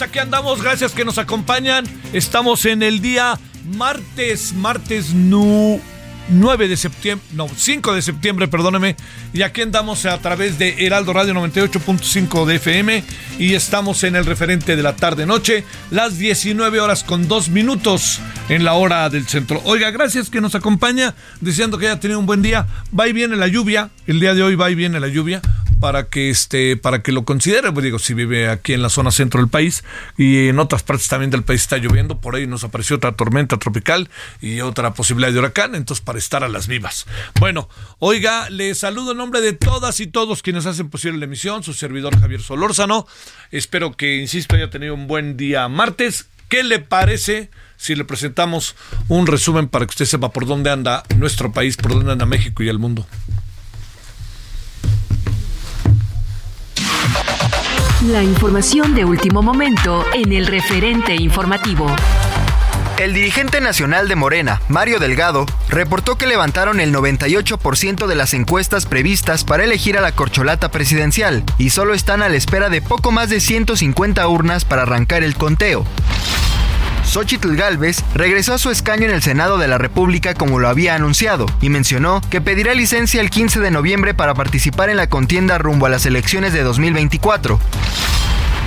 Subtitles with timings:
[0.00, 1.84] Noches, aquí andamos, gracias que nos acompañan.
[2.12, 3.38] Estamos en el día
[3.76, 5.80] martes, martes nu-
[6.32, 8.94] 9 de septiembre, no, 5 de septiembre, perdóneme.
[9.32, 13.02] Y aquí andamos a través de Heraldo Radio 98.5 de FM
[13.40, 18.62] y estamos en el referente de la tarde-noche, las 19 horas con 2 minutos en
[18.64, 19.60] la hora del centro.
[19.64, 22.64] Oiga, gracias que nos acompaña, deseando que haya tenido un buen día.
[22.96, 25.42] Va y viene la lluvia, el día de hoy va y viene la lluvia
[25.80, 29.10] para que este para que lo considere pues digo si vive aquí en la zona
[29.10, 29.82] centro del país
[30.16, 33.56] y en otras partes también del país está lloviendo por ahí nos apareció otra tormenta
[33.56, 34.10] tropical
[34.40, 37.06] y otra posibilidad de huracán entonces para estar a las vivas.
[37.40, 37.68] Bueno
[37.98, 41.72] oiga le saludo en nombre de todas y todos quienes hacen posible la emisión su
[41.72, 43.06] servidor Javier Solórzano.
[43.50, 46.26] Espero que insisto haya tenido un buen día martes.
[46.48, 48.74] Qué le parece si le presentamos
[49.08, 52.62] un resumen para que usted sepa por dónde anda nuestro país por dónde anda México
[52.62, 53.06] y el mundo
[58.08, 61.86] La información de último momento en el referente informativo.
[62.98, 68.86] El dirigente nacional de Morena, Mario Delgado, reportó que levantaron el 98% de las encuestas
[68.86, 73.12] previstas para elegir a la corcholata presidencial y solo están a la espera de poco
[73.12, 75.84] más de 150 urnas para arrancar el conteo.
[77.10, 80.94] Xochitl Galvez regresó a su escaño en el Senado de la República como lo había
[80.94, 85.58] anunciado y mencionó que pedirá licencia el 15 de noviembre para participar en la contienda
[85.58, 87.58] rumbo a las elecciones de 2024.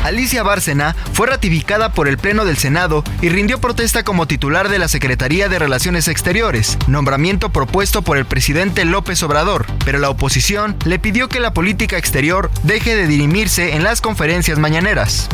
[0.03, 4.77] Alicia Bárcena fue ratificada por el Pleno del Senado y rindió protesta como titular de
[4.77, 10.75] la Secretaría de Relaciones Exteriores, nombramiento propuesto por el presidente López Obrador, pero la oposición
[10.83, 15.29] le pidió que la política exterior deje de dirimirse en las conferencias mañaneras.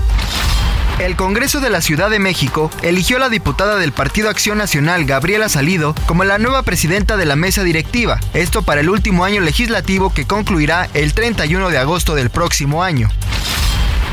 [1.00, 5.06] El Congreso de la Ciudad de México eligió a la diputada del Partido Acción Nacional,
[5.06, 9.40] Gabriela Salido, como la nueva presidenta de la mesa directiva, esto para el último año
[9.40, 13.10] legislativo que concluirá el 31 de agosto del próximo año.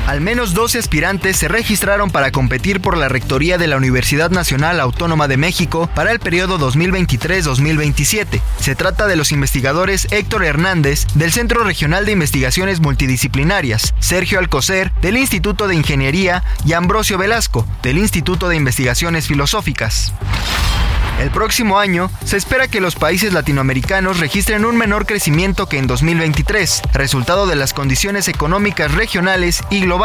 [0.06, 4.78] Al menos 12 aspirantes se registraron para competir por la rectoría de la Universidad Nacional
[4.78, 8.41] Autónoma de México para el periodo 2023-2027.
[8.60, 14.92] Se trata de los investigadores Héctor Hernández, del Centro Regional de Investigaciones Multidisciplinarias, Sergio Alcocer,
[15.03, 20.13] del Instituto de Ingeniería, y Ambrosio Velasco, del Instituto de Investigaciones Filosóficas.
[21.21, 25.86] El próximo año se espera que los países latinoamericanos registren un menor crecimiento que en
[25.86, 29.96] 2023, resultado de las condiciones económicas regionales y globales.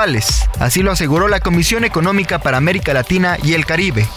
[0.59, 4.07] Así lo aseguró la Comisión Económica para América Latina y el Caribe.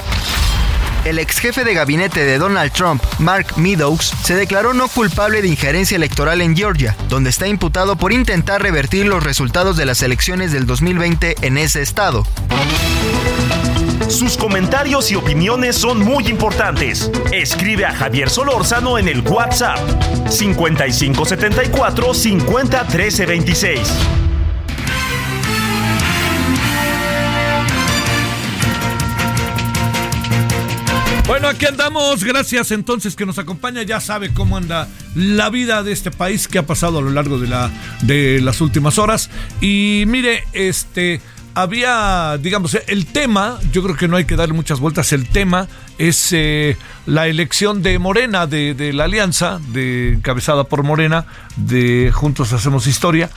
[1.04, 5.48] El ex jefe de gabinete de Donald Trump, Mark Meadows, se declaró no culpable de
[5.48, 10.52] injerencia electoral en Georgia, donde está imputado por intentar revertir los resultados de las elecciones
[10.52, 12.24] del 2020 en ese estado.
[14.08, 17.10] Sus comentarios y opiniones son muy importantes.
[17.32, 19.78] Escribe a Javier Solórzano en el WhatsApp
[20.30, 23.26] 5574 50 13
[31.34, 32.22] Bueno, aquí andamos.
[32.22, 33.82] Gracias entonces que nos acompaña.
[33.82, 34.86] Ya sabe cómo anda
[35.16, 37.72] la vida de este país que ha pasado a lo largo de, la,
[38.02, 39.30] de las últimas horas.
[39.60, 41.20] Y mire, este
[41.56, 45.66] había, digamos, el tema, yo creo que no hay que darle muchas vueltas, el tema
[45.98, 51.26] es eh, la elección de Morena, de, la alianza, de, encabezada por Morena,
[51.56, 53.28] de Juntos Hacemos Historia.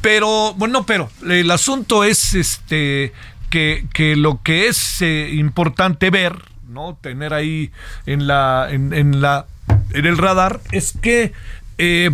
[0.00, 3.12] Pero, bueno, pero el asunto es este
[3.50, 6.98] que, que lo que es eh, importante ver, ¿no?
[7.00, 7.70] Tener ahí
[8.06, 9.46] en la, en, la,
[9.92, 11.32] en el radar, es que
[11.78, 12.10] eh,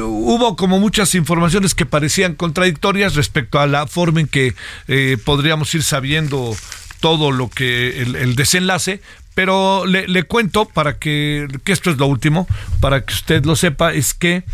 [0.00, 4.54] hubo como muchas informaciones que parecían contradictorias respecto a la forma en que
[4.88, 6.56] eh, podríamos ir sabiendo
[7.00, 9.00] todo lo que el, desenlace,
[9.34, 12.46] pero le, le, cuento para que, que esto es lo último,
[12.80, 14.44] para que usted lo sepa, es que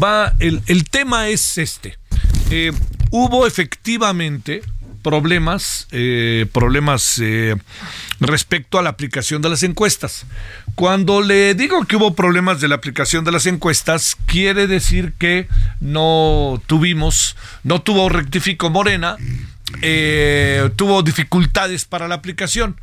[0.00, 1.98] va, el, el tema es este.
[2.50, 2.72] Eh,
[3.10, 4.62] hubo efectivamente
[5.02, 7.56] problemas, eh, problemas eh,
[8.20, 10.26] respecto a la aplicación de las encuestas.
[10.74, 15.48] Cuando le digo que hubo problemas de la aplicación de las encuestas, quiere decir que
[15.80, 19.16] no tuvimos, no tuvo rectifico Morena,
[19.82, 22.76] eh, tuvo dificultades para la aplicación.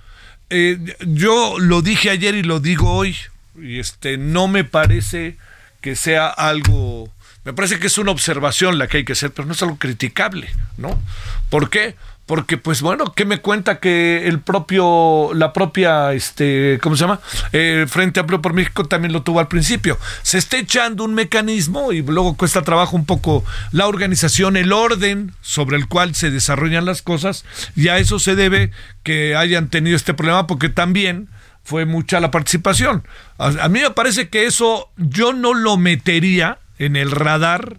[1.05, 3.15] yo lo dije ayer y lo digo hoy,
[3.61, 5.35] y este no me parece
[5.81, 7.11] que sea algo
[7.47, 9.77] me parece que es una observación la que hay que hacer, pero no es algo
[9.77, 11.01] criticable, ¿no?
[11.49, 11.95] ¿Por qué?
[12.25, 17.21] Porque, pues bueno, ¿qué me cuenta que el propio, la propia, este, ¿cómo se llama?
[17.53, 19.97] Eh, Frente Amplio por México también lo tuvo al principio.
[20.23, 25.31] Se está echando un mecanismo y luego cuesta trabajo un poco la organización, el orden
[25.39, 27.45] sobre el cual se desarrollan las cosas,
[27.77, 28.71] y a eso se debe
[29.03, 31.29] que hayan tenido este problema, porque también
[31.63, 33.07] fue mucha la participación.
[33.37, 37.77] A, a mí me parece que eso yo no lo metería en el radar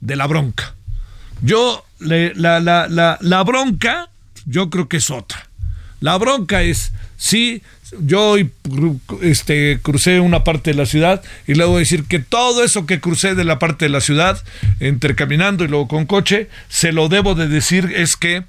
[0.00, 0.74] de la bronca.
[1.42, 4.08] Yo, la, la, la, la, bronca,
[4.46, 5.48] yo creo que es otra.
[6.00, 7.62] La bronca es, sí,
[8.00, 8.36] yo
[9.22, 13.34] este, crucé una parte de la ciudad y luego decir que todo eso que crucé
[13.34, 14.42] de la parte de la ciudad,
[14.80, 18.44] entre caminando y luego con coche, se lo debo de decir es que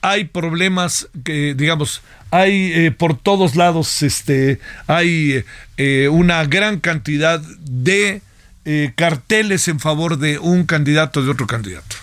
[0.00, 5.44] hay problemas que, digamos, hay eh, por todos lados, este, hay
[5.76, 8.22] eh, una gran cantidad de
[8.70, 11.96] eh, carteles en favor de un candidato de otro candidato.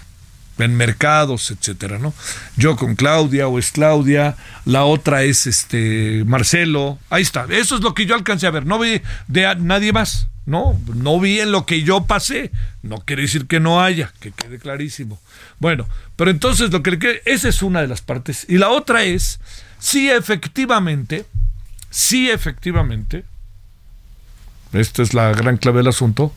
[0.57, 2.11] En mercados, etcétera, ¿no?
[2.57, 4.35] Yo con Claudia o es Claudia,
[4.65, 8.65] la otra es este Marcelo, ahí está, eso es lo que yo alcancé a ver,
[8.65, 12.51] no vi de nadie más, no, no vi en lo que yo pasé,
[12.81, 15.21] no quiere decir que no haya, que quede clarísimo.
[15.59, 18.47] Bueno, pero entonces lo que esa es una de las partes.
[18.49, 19.39] Y la otra es
[19.77, 21.25] si efectivamente,
[21.91, 23.23] si efectivamente
[24.77, 26.33] esta es la gran clave del asunto,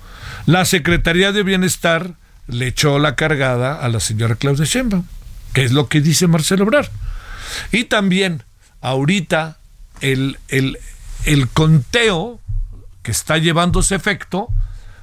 [0.46, 2.14] la Secretaría de Bienestar
[2.46, 5.04] le echó la cargada a la señora Claudia Sheinbaum,
[5.52, 6.90] que es lo que dice Marcelo Obrar.
[7.72, 8.42] Y también,
[8.80, 9.58] ahorita,
[10.00, 10.78] el, el,
[11.24, 12.40] el conteo
[13.02, 14.48] que está llevándose efecto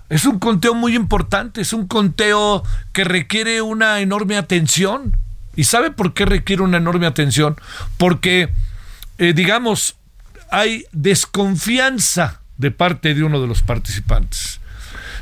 [0.09, 5.17] es un conteo muy importante, es un conteo que requiere una enorme atención.
[5.55, 7.55] ¿Y sabe por qué requiere una enorme atención?
[7.97, 8.49] Porque,
[9.18, 9.95] eh, digamos,
[10.51, 14.59] hay desconfianza de parte de uno de los participantes.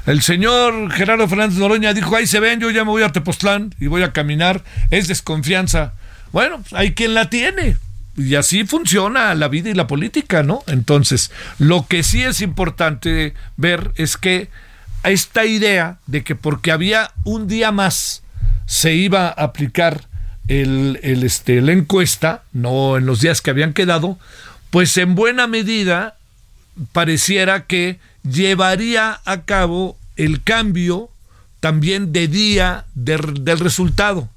[0.06, 3.74] El señor Gerardo Fernández Noroña dijo, ahí se ven, yo ya me voy a Tepoztlán
[3.80, 5.94] y voy a caminar, es desconfianza.
[6.34, 7.78] Bueno, pues, hay quien la tiene.
[8.16, 10.64] Y así funciona la vida y la política, ¿no?
[10.68, 14.50] Entonces, lo que sí es importante ver es que
[15.04, 18.24] esta idea de que porque había un día más
[18.66, 20.02] se iba a aplicar
[20.48, 24.20] el, el, este, la encuesta, no en los días que habían quedado,
[24.70, 26.18] pues en buena medida
[26.92, 31.10] pareciera que llevaría a cabo el cambio
[31.60, 34.30] también de día de, del resultado.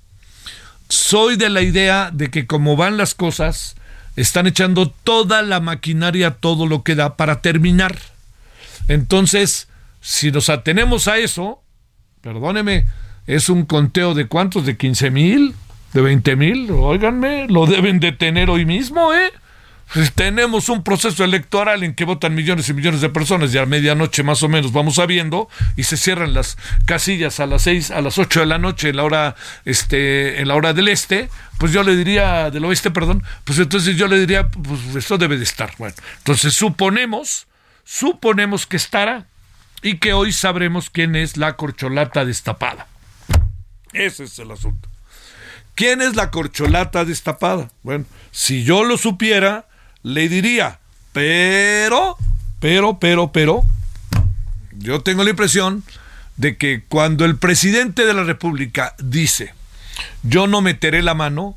[0.88, 3.76] Soy de la idea de que como van las cosas,
[4.16, 7.98] están echando toda la maquinaria, todo lo que da para terminar.
[8.88, 9.68] Entonces,
[10.00, 11.62] si nos atenemos a eso,
[12.22, 12.86] perdóneme,
[13.26, 15.54] es un conteo de cuántos, de 15 mil,
[15.92, 19.32] de 20 mil, óiganme, lo deben de tener hoy mismo, ¿eh?
[19.92, 23.66] Pues, tenemos un proceso electoral en que votan millones y millones de personas y a
[23.66, 28.00] medianoche más o menos vamos sabiendo y se cierran las casillas a las seis, a
[28.00, 31.28] las ocho de la noche en la hora, este, en la hora del este,
[31.58, 35.38] pues yo le diría, del oeste, perdón, pues entonces yo le diría, pues esto debe
[35.38, 35.72] de estar.
[35.78, 37.46] Bueno, entonces suponemos,
[37.84, 39.26] suponemos que estará
[39.82, 42.86] y que hoy sabremos quién es la corcholata destapada.
[43.92, 44.88] Ese es el asunto.
[45.74, 47.70] ¿Quién es la corcholata destapada?
[47.82, 49.66] Bueno, si yo lo supiera,
[50.06, 50.78] le diría,
[51.12, 52.16] pero,
[52.60, 53.64] pero, pero, pero,
[54.78, 55.82] yo tengo la impresión
[56.36, 59.52] de que cuando el presidente de la República dice,
[60.22, 61.56] yo no meteré la mano,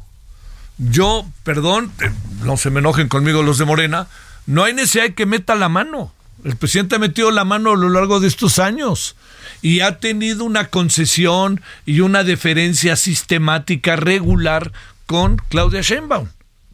[0.79, 2.10] yo, perdón, eh,
[2.41, 4.08] no se me enojen conmigo los de Morena,
[4.48, 6.12] no hay necesidad de que meta la mano.
[6.44, 9.15] El presidente ha metido la mano a lo largo de estos años
[9.62, 14.72] y ha tenido una concesión y una deferencia sistemática regular
[15.06, 16.29] con Claudia Sheinbaum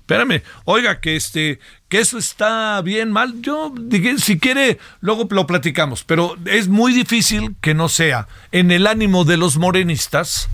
[0.05, 1.59] espérame, oiga, que este,
[1.89, 3.74] que eso está bien, mal, yo,
[4.19, 9.25] si quiere, luego lo platicamos, pero es muy difícil que no sea en el ánimo
[9.25, 10.47] de los morenistas,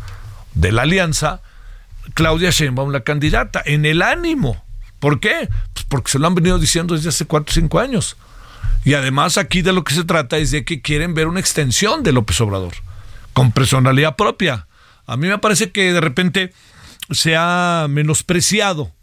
[0.53, 1.41] de la alianza,
[2.13, 4.63] Claudia Sheinbaum la candidata, en el ánimo.
[4.99, 5.49] ¿Por qué?
[5.73, 8.15] Pues porque se lo han venido diciendo desde hace cuatro o cinco años.
[8.85, 12.03] Y además aquí de lo que se trata es de que quieren ver una extensión
[12.03, 12.73] de López Obrador,
[13.33, 14.67] con personalidad propia.
[15.05, 16.53] A mí me parece que de repente
[17.09, 18.93] se ha menospreciado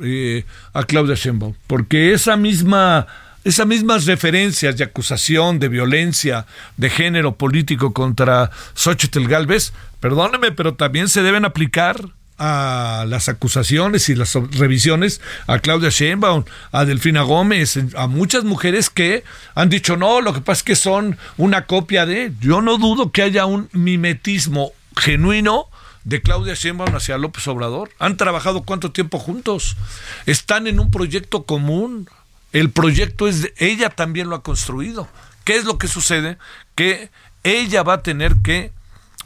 [0.00, 3.06] eh, a Claudia Sheinbaum, porque esa misma
[3.44, 6.46] esas mismas referencias de acusación de violencia
[6.76, 14.08] de género político contra Xochitl Galvez, perdóneme, pero también se deben aplicar a las acusaciones
[14.08, 19.96] y las revisiones a Claudia Sheinbaum, a Delfina Gómez, a muchas mujeres que han dicho,
[19.96, 22.32] no, lo que pasa es que son una copia de...
[22.40, 25.66] Yo no dudo que haya un mimetismo genuino
[26.04, 27.90] de Claudia Sheinbaum hacia López Obrador.
[27.98, 29.76] Han trabajado cuánto tiempo juntos.
[30.26, 32.08] Están en un proyecto común.
[32.52, 35.08] El proyecto es ella también lo ha construido.
[35.44, 36.38] ¿Qué es lo que sucede?
[36.74, 37.10] Que
[37.44, 38.72] ella va a tener que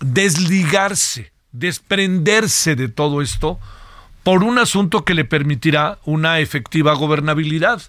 [0.00, 3.58] desligarse, desprenderse de todo esto
[4.22, 7.82] por un asunto que le permitirá una efectiva gobernabilidad,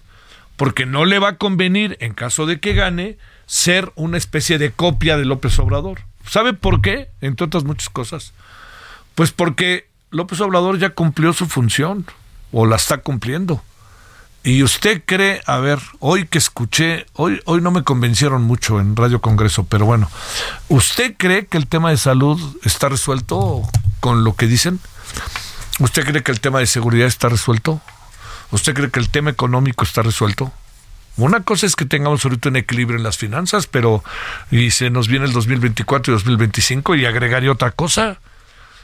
[0.56, 4.70] porque no le va a convenir, en caso de que gane, ser una especie de
[4.70, 6.02] copia de López Obrador.
[6.26, 7.08] ¿Sabe por qué?
[7.20, 8.32] Entre otras muchas cosas
[9.18, 12.06] pues porque López Obrador ya cumplió su función
[12.52, 13.60] o la está cumpliendo.
[14.44, 18.94] Y usted cree, a ver, hoy que escuché, hoy, hoy no me convencieron mucho en
[18.94, 20.08] Radio Congreso, pero bueno,
[20.68, 23.62] ¿usted cree que el tema de salud está resuelto
[23.98, 24.78] con lo que dicen?
[25.80, 27.80] ¿Usted cree que el tema de seguridad está resuelto?
[28.52, 30.52] ¿Usted cree que el tema económico está resuelto?
[31.16, 34.04] Una cosa es que tengamos ahorita un equilibrio en las finanzas, pero
[34.52, 38.20] y se nos viene el 2024 y 2025 y agregaría otra cosa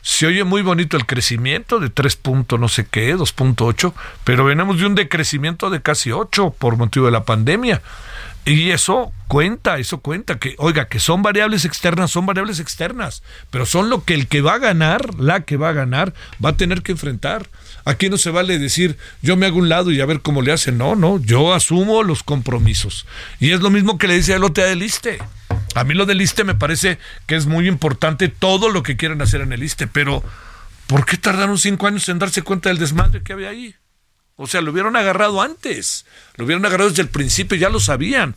[0.04, 2.18] se oye muy bonito el crecimiento de 3
[2.58, 7.12] no sé qué, 2.8, pero venimos de un decrecimiento de casi 8 por motivo de
[7.12, 7.80] la pandemia.
[8.44, 13.64] Y eso cuenta, eso cuenta, que oiga, que son variables externas, son variables externas, pero
[13.64, 16.12] son lo que el que va a ganar, la que va a ganar,
[16.44, 17.48] va a tener que enfrentar.
[17.86, 20.52] Aquí no se vale decir, yo me hago un lado y a ver cómo le
[20.52, 20.76] hacen.
[20.76, 23.06] No, no, yo asumo los compromisos.
[23.40, 25.18] Y es lo mismo que le dice el OTA del ISTE.
[25.74, 29.20] A mí lo del ISTE me parece que es muy importante todo lo que quieren
[29.22, 30.22] hacer en el ISTE, pero
[30.86, 33.74] ¿por qué tardaron cinco años en darse cuenta del desmadre que había ahí?
[34.36, 38.34] O sea, lo hubieran agarrado antes, lo hubieran agarrado desde el principio, ya lo sabían.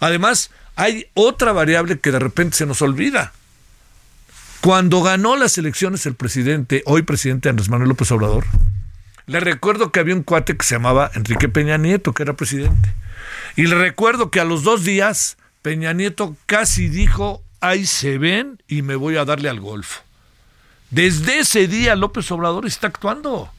[0.00, 3.32] Además, hay otra variable que de repente se nos olvida.
[4.60, 8.44] Cuando ganó las elecciones el presidente, hoy presidente Andrés Manuel López Obrador,
[9.26, 12.92] le recuerdo que había un cuate que se llamaba Enrique Peña Nieto, que era presidente.
[13.56, 18.62] Y le recuerdo que a los dos días Peña Nieto casi dijo, ahí se ven
[18.66, 20.02] y me voy a darle al golfo.
[20.90, 23.50] Desde ese día López Obrador está actuando.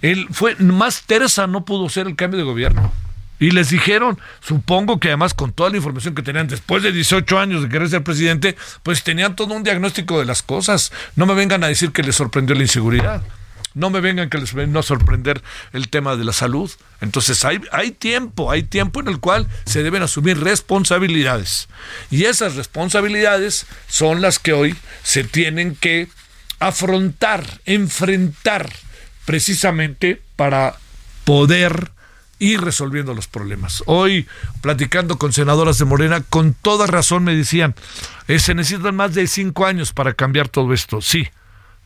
[0.00, 2.92] Él fue más tersa, no pudo ser el cambio de gobierno.
[3.40, 7.38] Y les dijeron, supongo que además con toda la información que tenían después de 18
[7.38, 10.92] años de querer ser presidente, pues tenían todo un diagnóstico de las cosas.
[11.14, 13.22] No me vengan a decir que les sorprendió la inseguridad.
[13.78, 15.40] No me vengan que les venga a sorprender
[15.72, 16.70] el tema de la salud.
[17.00, 21.68] Entonces hay, hay tiempo, hay tiempo en el cual se deben asumir responsabilidades.
[22.10, 26.08] Y esas responsabilidades son las que hoy se tienen que
[26.58, 28.68] afrontar, enfrentar,
[29.24, 30.74] precisamente para
[31.24, 31.92] poder
[32.40, 33.82] ir resolviendo los problemas.
[33.86, 34.26] Hoy,
[34.60, 37.74] platicando con senadoras de Morena, con toda razón me decían,
[38.26, 41.00] eh, se necesitan más de cinco años para cambiar todo esto.
[41.00, 41.28] Sí,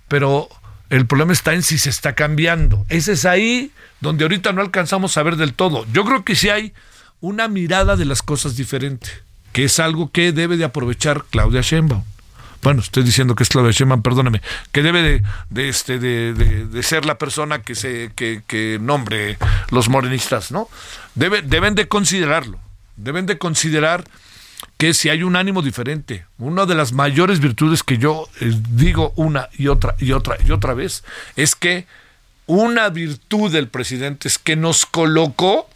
[0.08, 0.48] pero
[0.92, 2.84] el problema está en si se está cambiando.
[2.90, 3.72] Ese es ahí
[4.02, 5.86] donde ahorita no alcanzamos a ver del todo.
[5.90, 6.74] Yo creo que sí hay
[7.22, 9.08] una mirada de las cosas diferente,
[9.52, 12.04] que es algo que debe de aprovechar Claudia Sheinbaum.
[12.62, 17.06] bueno, estoy diciendo que es Claudia Sheinbaum, perdóneme, que debe de, este, de, de, ser
[17.06, 19.38] la persona que se, que, que nombre
[19.70, 20.68] los morenistas, ¿no?
[21.14, 22.58] Debe, deben de considerarlo,
[22.96, 24.04] deben de considerar
[24.82, 29.12] que si hay un ánimo diferente, una de las mayores virtudes que yo eh, digo
[29.14, 31.04] una y otra y otra y otra vez,
[31.36, 31.86] es que
[32.46, 35.70] una virtud del presidente es que nos colocó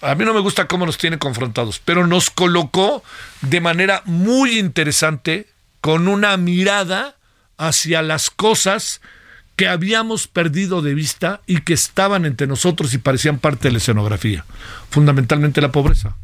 [0.00, 3.04] a mí no me gusta cómo nos tiene confrontados, pero nos colocó
[3.42, 5.46] de manera muy interesante
[5.82, 7.16] con una mirada
[7.58, 9.02] hacia las cosas
[9.54, 13.78] que habíamos perdido de vista y que estaban entre nosotros y parecían parte de la
[13.78, 14.46] escenografía,
[14.88, 16.16] fundamentalmente la pobreza.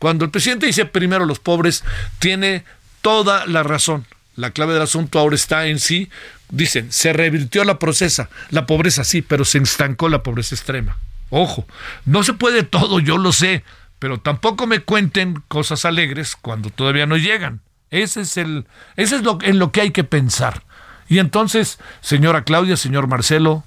[0.00, 1.84] Cuando el presidente dice primero los pobres,
[2.18, 2.64] tiene
[3.02, 4.06] toda la razón.
[4.34, 6.08] La clave del asunto ahora está en sí,
[6.48, 10.96] dicen, se revirtió la procesa, la pobreza sí, pero se instancó la pobreza extrema.
[11.28, 11.66] Ojo,
[12.06, 13.62] no se puede todo, yo lo sé,
[13.98, 17.60] pero tampoco me cuenten cosas alegres cuando todavía no llegan.
[17.90, 18.66] Ese es el,
[18.96, 20.62] ese es lo, en lo que hay que pensar.
[21.10, 23.64] Y entonces, señora Claudia, señor Marcelo,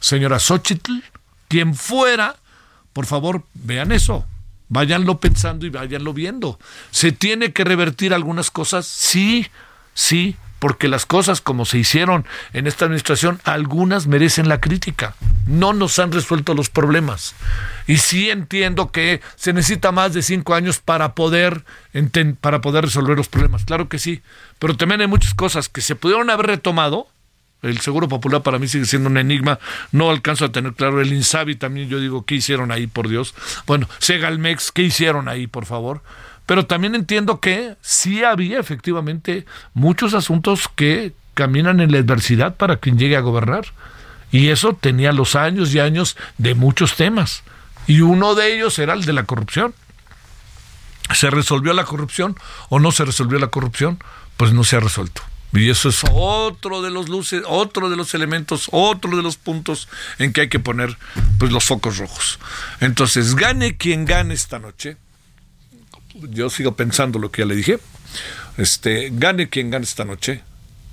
[0.00, 0.98] señora Xochitl,
[1.48, 2.36] quien fuera,
[2.92, 4.26] por favor, vean eso.
[4.70, 6.58] Váyanlo pensando y váyanlo viendo.
[6.90, 8.86] ¿Se tiene que revertir algunas cosas?
[8.86, 9.48] Sí,
[9.94, 15.16] sí, porque las cosas como se hicieron en esta administración, algunas merecen la crítica.
[15.46, 17.34] No nos han resuelto los problemas.
[17.88, 21.64] Y sí entiendo que se necesita más de cinco años para poder,
[22.40, 23.64] para poder resolver los problemas.
[23.64, 24.22] Claro que sí.
[24.60, 27.08] Pero también hay muchas cosas que se pudieron haber retomado.
[27.62, 29.58] El Seguro Popular para mí sigue siendo un enigma.
[29.92, 31.00] No alcanzo a tener claro.
[31.00, 33.34] El Insabi también, yo digo, ¿qué hicieron ahí, por Dios?
[33.66, 36.02] Bueno, Segalmex, ¿qué hicieron ahí, por favor?
[36.46, 42.78] Pero también entiendo que sí había efectivamente muchos asuntos que caminan en la adversidad para
[42.78, 43.66] quien llegue a gobernar.
[44.32, 47.42] Y eso tenía los años y años de muchos temas.
[47.86, 49.74] Y uno de ellos era el de la corrupción.
[51.14, 52.36] ¿Se resolvió la corrupción
[52.68, 53.98] o no se resolvió la corrupción?
[54.36, 55.22] Pues no se ha resuelto.
[55.52, 59.88] Y eso es otro de los luces, otro de los elementos, otro de los puntos
[60.18, 60.96] en que hay que poner
[61.38, 62.38] pues los focos rojos.
[62.80, 64.96] Entonces, gane quien gane esta noche,
[66.14, 67.80] yo sigo pensando lo que ya le dije,
[68.58, 70.42] este, gane quien gane esta noche,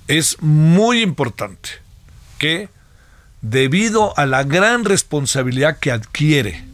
[0.08, 1.68] es muy importante
[2.38, 2.68] que
[3.42, 6.64] debido a la gran responsabilidad que adquiere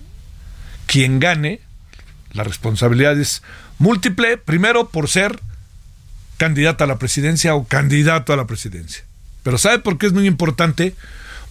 [0.86, 1.60] quien gane,
[2.32, 3.42] la responsabilidad es
[3.78, 5.40] múltiple, primero por ser
[6.36, 9.04] candidata a la presidencia o candidato a la presidencia.
[9.42, 10.94] Pero ¿sabe por qué es muy importante?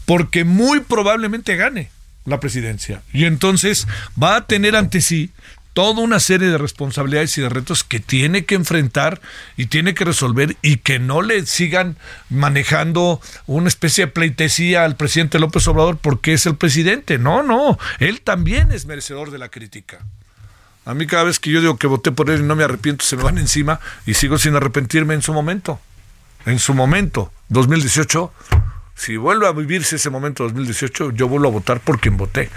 [0.05, 1.89] Porque muy probablemente gane
[2.25, 3.01] la presidencia.
[3.13, 3.87] Y entonces
[4.21, 5.31] va a tener ante sí
[5.73, 9.21] toda una serie de responsabilidades y de retos que tiene que enfrentar
[9.57, 11.97] y tiene que resolver y que no le sigan
[12.29, 17.17] manejando una especie de pleitesía al presidente López Obrador porque es el presidente.
[17.17, 19.99] No, no, él también es merecedor de la crítica.
[20.85, 23.05] A mí cada vez que yo digo que voté por él y no me arrepiento,
[23.05, 25.79] se me van encima y sigo sin arrepentirme en su momento.
[26.45, 28.33] En su momento, 2018,
[28.95, 32.49] si vuelve a vivirse ese momento 2018, yo vuelvo a votar por quien voté.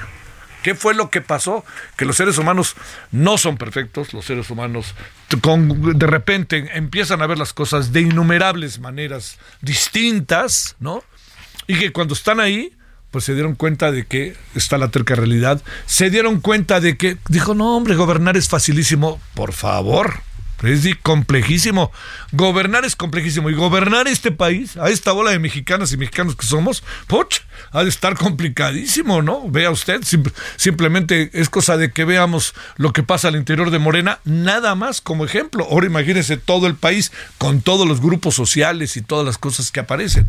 [0.63, 1.65] ¿Qué fue lo que pasó?
[1.97, 2.75] Que los seres humanos
[3.13, 4.97] no son perfectos, los seres humanos
[5.29, 11.05] de repente empiezan a ver las cosas de innumerables maneras distintas, ¿no?
[11.69, 12.76] Y que cuando están ahí,
[13.17, 17.17] pues se dieron cuenta de que está la terca realidad, se dieron cuenta de que,
[17.31, 20.21] dijo, no, hombre, gobernar es facilísimo, por favor,
[20.63, 21.93] es complejísimo.
[22.33, 23.51] Gobernar es complejísimo.
[23.51, 27.41] Y gobernar este país, a esta bola de mexicanas y mexicanos que somos, poch,
[27.73, 29.49] ha de estar complicadísimo, ¿no?
[29.49, 30.01] Vea usted,
[30.57, 35.01] simplemente es cosa de que veamos lo que pasa al interior de Morena, nada más
[35.01, 35.67] como ejemplo.
[35.71, 39.81] Ahora imagínese todo el país con todos los grupos sociales y todas las cosas que
[39.81, 40.27] aparecen.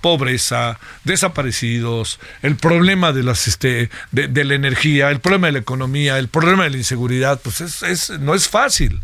[0.00, 5.58] Pobreza, desaparecidos, el problema de las este de, de la energía, el problema de la
[5.58, 9.00] economía, el problema de la inseguridad, pues es, es no es fácil.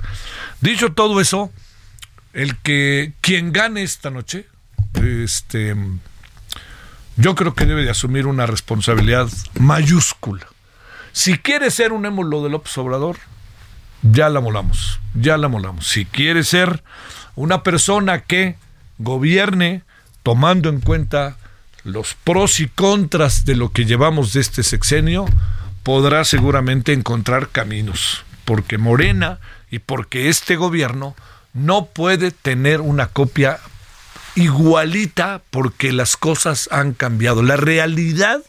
[0.60, 1.52] Dicho todo eso,
[2.32, 4.46] el que quien gane esta noche,
[4.94, 5.74] este,
[7.16, 10.46] yo creo que debe de asumir una responsabilidad mayúscula.
[11.12, 13.16] Si quiere ser un émulo de López Obrador,
[14.02, 15.88] ya la molamos, ya la molamos.
[15.88, 16.82] Si quiere ser
[17.34, 18.56] una persona que
[18.98, 19.82] gobierne
[20.22, 21.36] tomando en cuenta
[21.84, 25.26] los pros y contras de lo que llevamos de este sexenio,
[25.82, 29.38] podrá seguramente encontrar caminos, porque Morena
[29.70, 31.14] y porque este gobierno
[31.52, 33.58] no puede tener una copia
[34.34, 37.42] igualita porque las cosas han cambiado.
[37.42, 38.40] La realidad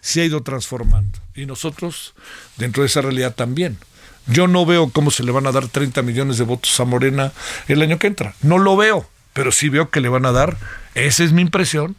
[0.00, 2.14] se ha ido transformando y nosotros
[2.56, 3.78] dentro de esa realidad también.
[4.26, 7.32] Yo no veo cómo se le van a dar 30 millones de votos a Morena
[7.66, 8.34] el año que entra.
[8.42, 10.58] No lo veo, pero sí veo que le van a dar,
[10.94, 11.96] esa es mi impresión,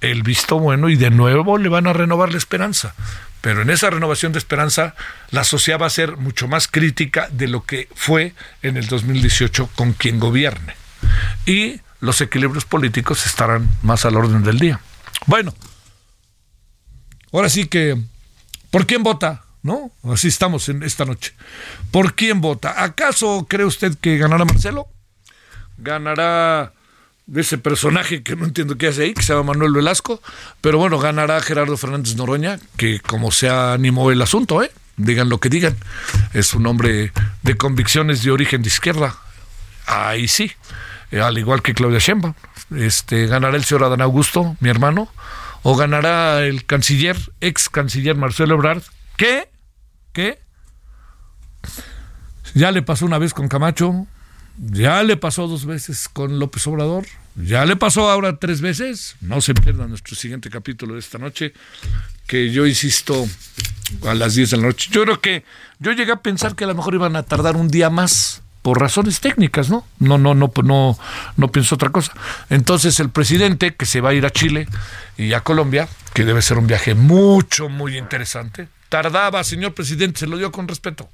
[0.00, 2.94] el visto bueno y de nuevo le van a renovar la esperanza.
[3.46, 4.96] Pero en esa renovación de esperanza,
[5.30, 9.70] la sociedad va a ser mucho más crítica de lo que fue en el 2018
[9.76, 10.74] con quien gobierne.
[11.46, 14.80] y los equilibrios políticos estarán más al orden del día.
[15.26, 15.54] Bueno,
[17.32, 17.96] ahora sí que,
[18.72, 19.44] ¿por quién vota?
[19.62, 19.92] ¿No?
[20.02, 21.32] Así estamos en esta noche.
[21.92, 22.82] ¿Por quién vota?
[22.82, 24.88] ¿Acaso cree usted que ganará Marcelo?
[25.78, 26.72] ¿Ganará
[27.26, 30.22] de ese personaje que no entiendo qué hace ahí, que se llama Manuel Velasco?
[30.60, 34.70] Pero bueno, ganará Gerardo Fernández Noroña, que como se animó el asunto, ¿eh?
[34.96, 35.76] Digan lo que digan.
[36.32, 37.12] Es un hombre
[37.42, 39.16] de convicciones de origen de izquierda.
[39.86, 40.52] Ahí sí.
[41.10, 42.34] Eh, al igual que Claudia Sheinbaum.
[42.74, 45.08] Este, ganará el señor Adán Augusto, mi hermano,
[45.62, 48.82] o ganará el canciller, ex canciller Marcelo Ebrard,
[49.16, 49.48] ¿Qué?
[50.12, 50.38] ¿Qué?
[52.54, 54.06] Ya le pasó una vez con Camacho,
[54.58, 59.16] ya le pasó dos veces con López Obrador, ya le pasó ahora tres veces.
[59.20, 61.52] No se pierda nuestro siguiente capítulo de esta noche,
[62.26, 63.26] que yo insisto
[64.06, 64.88] a las 10 de la noche.
[64.90, 65.44] Yo creo que
[65.78, 68.80] yo llegué a pensar que a lo mejor iban a tardar un día más por
[68.80, 69.86] razones técnicas, ¿no?
[70.00, 70.98] No, no, no, no,
[71.36, 72.12] no pienso otra cosa.
[72.50, 74.66] Entonces el presidente que se va a ir a Chile
[75.16, 78.68] y a Colombia, que debe ser un viaje mucho, muy interesante.
[78.88, 81.08] Tardaba, señor presidente, se lo dio con respeto.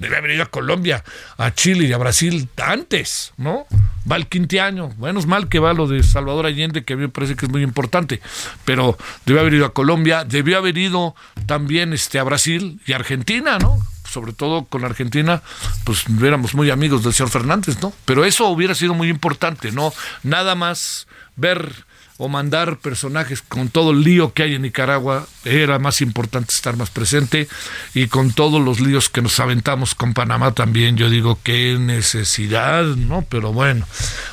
[0.00, 1.04] Debe haber ido a Colombia,
[1.36, 3.66] a Chile y a Brasil antes, ¿no?
[4.10, 4.90] Va el quinto año.
[4.98, 7.52] Menos mal que va lo de Salvador Allende, que a mí me parece que es
[7.52, 8.20] muy importante.
[8.64, 11.14] Pero debe haber ido a Colombia, debió haber ido
[11.46, 13.78] también este, a Brasil y Argentina, ¿no?
[14.10, 15.40] sobre todo con Argentina,
[15.84, 17.92] pues éramos muy amigos del señor Fernández, ¿no?
[18.04, 19.92] Pero eso hubiera sido muy importante, ¿no?
[20.24, 21.84] Nada más ver
[22.22, 26.76] o mandar personajes con todo el lío que hay en Nicaragua, era más importante estar
[26.76, 27.48] más presente
[27.94, 32.84] y con todos los líos que nos aventamos con Panamá también, yo digo qué necesidad,
[32.84, 33.22] ¿no?
[33.22, 33.86] Pero bueno,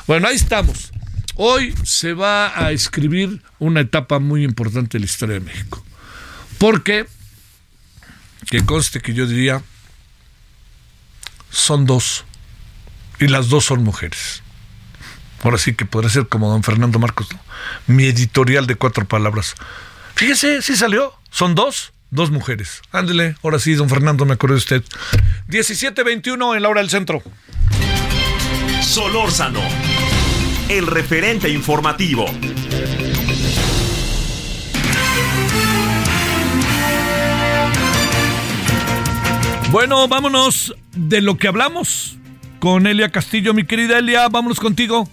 [0.06, 0.92] bueno, ahí estamos.
[1.36, 5.82] Hoy se va a escribir una etapa muy importante de la historia de México.
[6.58, 7.06] Porque
[8.50, 9.62] que conste que yo diría,
[11.50, 12.26] son dos,
[13.18, 14.42] y las dos son mujeres.
[15.42, 17.28] Ahora sí que podría ser como don Fernando Marcos,
[17.86, 19.54] mi editorial de cuatro palabras.
[20.14, 22.82] Fíjese, sí salió, son dos, dos mujeres.
[22.90, 24.84] Ándele, ahora sí, don Fernando, me acuerdo de usted.
[25.48, 27.22] 17.21 en la hora del centro.
[28.82, 29.60] Solórzano,
[30.68, 32.26] el referente informativo.
[39.70, 42.16] Bueno, vámonos de lo que hablamos
[42.58, 45.08] con Elia Castillo, mi querida Elia, vámonos contigo.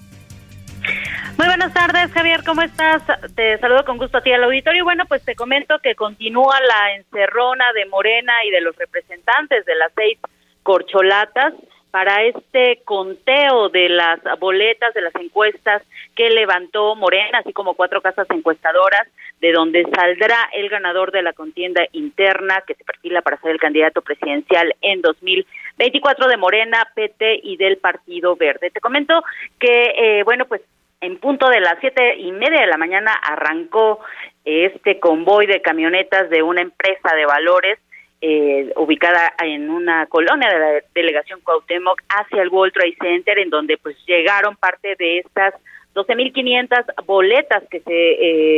[1.38, 3.04] Muy buenas tardes, Javier, ¿cómo estás?
[3.36, 4.86] Te saludo con gusto a ti al auditorio.
[4.86, 9.76] Bueno, pues te comento que continúa la encerrona de Morena y de los representantes de
[9.76, 10.18] las seis
[10.64, 11.54] corcholatas
[11.92, 15.82] para este conteo de las boletas de las encuestas
[16.16, 19.08] que levantó Morena, así como cuatro casas encuestadoras,
[19.42, 23.60] de donde saldrá el ganador de la contienda interna que se perfila para ser el
[23.60, 28.72] candidato presidencial en 2024 de Morena, PT y del Partido Verde.
[28.72, 29.22] Te comento
[29.60, 30.62] que, eh, bueno, pues
[31.02, 34.00] en punto de las siete y media de la mañana arrancó
[34.44, 37.80] este convoy de camionetas de una empresa de valores
[38.22, 43.50] eh, ubicada en una colonia de la delegación Cuauhtémoc hacia el World Trade Center, en
[43.50, 45.54] donde pues llegaron parte de estas
[45.94, 47.92] 12.500 boletas que se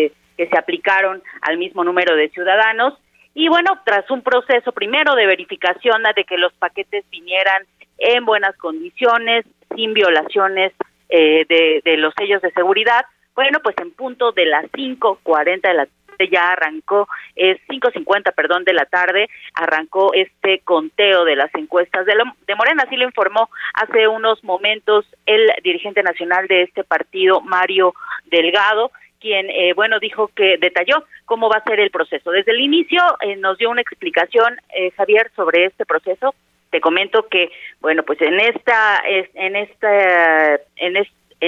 [0.05, 2.93] eh, que se aplicaron al mismo número de ciudadanos.
[3.33, 7.63] Y bueno, tras un proceso primero de verificación de que los paquetes vinieran
[7.97, 9.45] en buenas condiciones,
[9.75, 10.73] sin violaciones
[11.09, 11.45] eh,
[11.83, 15.87] de, los sellos de seguridad, bueno, pues en punto de las 5.40 de la
[16.31, 22.13] ya arrancó, es 5.50, perdón, de la tarde, arrancó este conteo de las encuestas de,
[22.47, 27.93] de Morena, así lo informó hace unos momentos el dirigente nacional de este partido, Mario
[28.25, 32.31] Delgado, quien, eh, bueno, dijo que detalló cómo va a ser el proceso.
[32.31, 36.33] Desde el inicio eh, nos dio una explicación, eh, Javier, sobre este proceso.
[36.77, 37.49] Te comento que,
[37.81, 40.95] bueno, pues en esta, en esta, en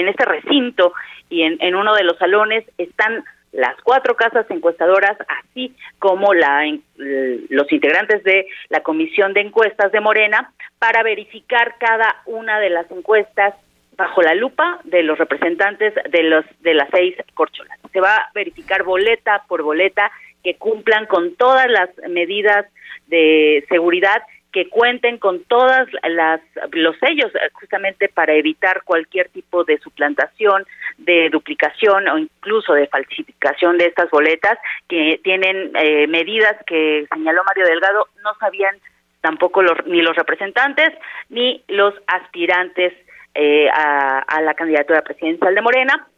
[0.08, 0.92] este, recinto
[1.28, 6.64] y en, en uno de los salones están las cuatro casas encuestadoras, así como la,
[6.96, 12.90] los integrantes de la Comisión de Encuestas de Morena, para verificar cada una de las
[12.90, 13.54] encuestas
[13.96, 17.78] bajo la lupa de los representantes de los de las seis corcholas.
[17.92, 20.10] Se va a verificar boleta por boleta
[20.42, 22.66] que cumplan con todas las medidas
[23.06, 26.40] de seguridad que cuenten con todas las
[26.72, 30.66] los sellos eh, justamente para evitar cualquier tipo de suplantación,
[30.98, 34.58] de duplicación o incluso de falsificación de estas boletas
[34.88, 38.76] que tienen eh, medidas que señaló Mario Delgado no sabían
[39.20, 40.90] tampoco los, ni los representantes
[41.28, 42.92] ni los aspirantes
[43.34, 46.08] eh, a, a la candidatura presidencial de Morena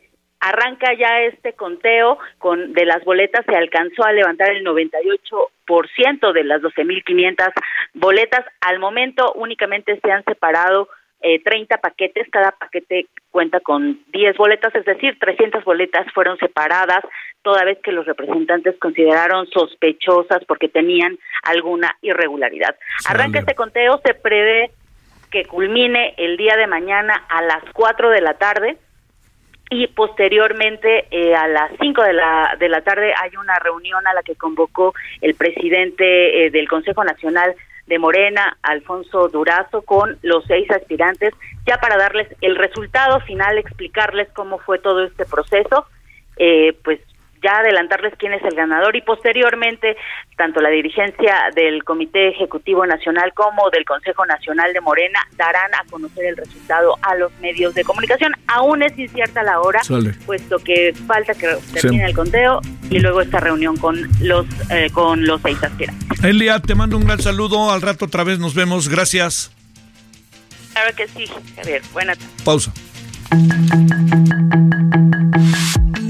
[0.42, 6.44] arranca ya este conteo con de las boletas se alcanzó a levantar el 98% de
[6.44, 7.52] las 12.500
[7.94, 8.44] boletas.
[8.60, 10.88] Al momento únicamente se han separado
[11.22, 17.04] 30 paquetes, cada paquete cuenta con 10 boletas, es decir, 300 boletas fueron separadas
[17.42, 22.74] toda vez que los representantes consideraron sospechosas porque tenían alguna irregularidad.
[23.06, 24.72] Arranca este conteo, se prevé
[25.30, 28.76] que culmine el día de mañana a las 4 de la tarde
[29.72, 34.12] y posteriormente eh, a las 5 de la, de la tarde hay una reunión a
[34.12, 37.54] la que convocó el presidente eh, del Consejo Nacional
[37.86, 41.32] de Morena, Alfonso Durazo, con los seis aspirantes,
[41.66, 45.86] ya para darles el resultado final, explicarles cómo fue todo este proceso,
[46.36, 47.00] eh, pues
[47.42, 49.96] ya adelantarles quién es el ganador y posteriormente
[50.36, 55.84] tanto la dirigencia del Comité Ejecutivo Nacional como del Consejo Nacional de Morena darán a
[55.90, 58.32] conocer el resultado a los medios de comunicación.
[58.46, 59.80] Aún es incierta la hora,
[60.26, 65.24] puesto que falta que termine el conteo y luego esta reunión con los eh, con
[65.26, 66.24] los seis aspirantes.
[66.24, 67.70] Elia, te mando un gran saludo.
[67.70, 68.88] Al rato otra vez nos vemos.
[68.88, 69.52] Gracias.
[70.72, 71.26] Claro que sí,
[71.56, 71.82] Javier.
[71.92, 72.72] Buenas Pausa.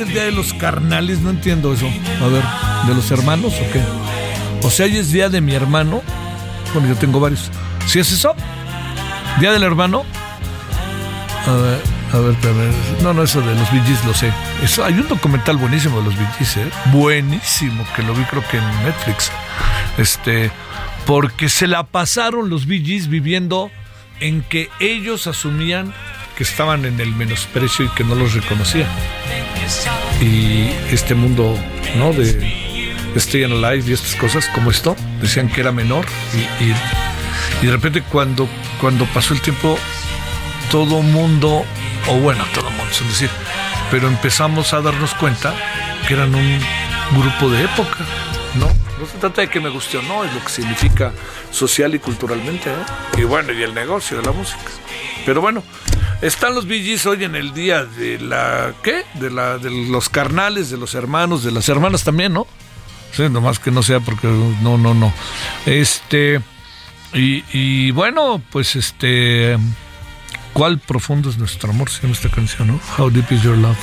[0.00, 1.86] El día de los carnales, no entiendo eso.
[1.86, 2.42] A ver,
[2.86, 3.82] ¿de los hermanos o qué?
[4.66, 6.02] O sea, hoy es día de mi hermano.
[6.72, 7.50] Bueno, yo tengo varios.
[7.86, 8.34] ¿Sí es eso?
[9.40, 10.04] ¿Día del hermano?
[11.46, 11.80] A ver,
[12.12, 12.74] a ver.
[13.02, 14.32] No, no, eso de los Gees lo sé.
[14.62, 16.70] Eso, hay un documental buenísimo de los Gees, ¿eh?
[16.92, 19.30] Buenísimo, que lo vi creo que en Netflix.
[19.96, 20.50] Este,
[21.06, 23.70] porque se la pasaron los Gees viviendo
[24.20, 25.94] en que ellos asumían
[26.36, 28.88] que estaban en el menosprecio y que no los reconocían.
[30.20, 31.56] Y este mundo,
[31.96, 32.12] ¿no?
[32.12, 32.56] De
[33.16, 36.04] Stay Alive y estas cosas como esto, decían que era menor
[36.34, 36.74] y, y-
[37.62, 38.48] y de repente cuando,
[38.80, 39.78] cuando pasó el tiempo,
[40.70, 41.64] todo mundo,
[42.08, 43.30] o bueno, todo mundo, es decir,
[43.90, 45.54] pero empezamos a darnos cuenta
[46.06, 46.60] que eran un
[47.16, 47.98] grupo de época,
[48.56, 48.66] ¿no?
[49.00, 51.12] No se trata de que me guste o no, es lo que significa
[51.52, 53.18] social y culturalmente, ¿eh?
[53.18, 54.58] Y bueno, y el negocio de la música.
[55.24, 55.62] Pero bueno,
[56.20, 59.04] están los Gees hoy en el día de la, ¿qué?
[59.14, 62.46] De, la, de los carnales, de los hermanos, de las hermanas también, ¿no?
[63.12, 65.12] Sí, nomás que no sea porque no, no, no.
[65.66, 66.40] Este,
[67.14, 69.56] y, y bueno, pues este,
[70.52, 71.88] ¿cuál profundo es nuestro amor?
[71.90, 72.80] Se llama esta canción, ¿no?
[72.98, 73.78] How deep is your love.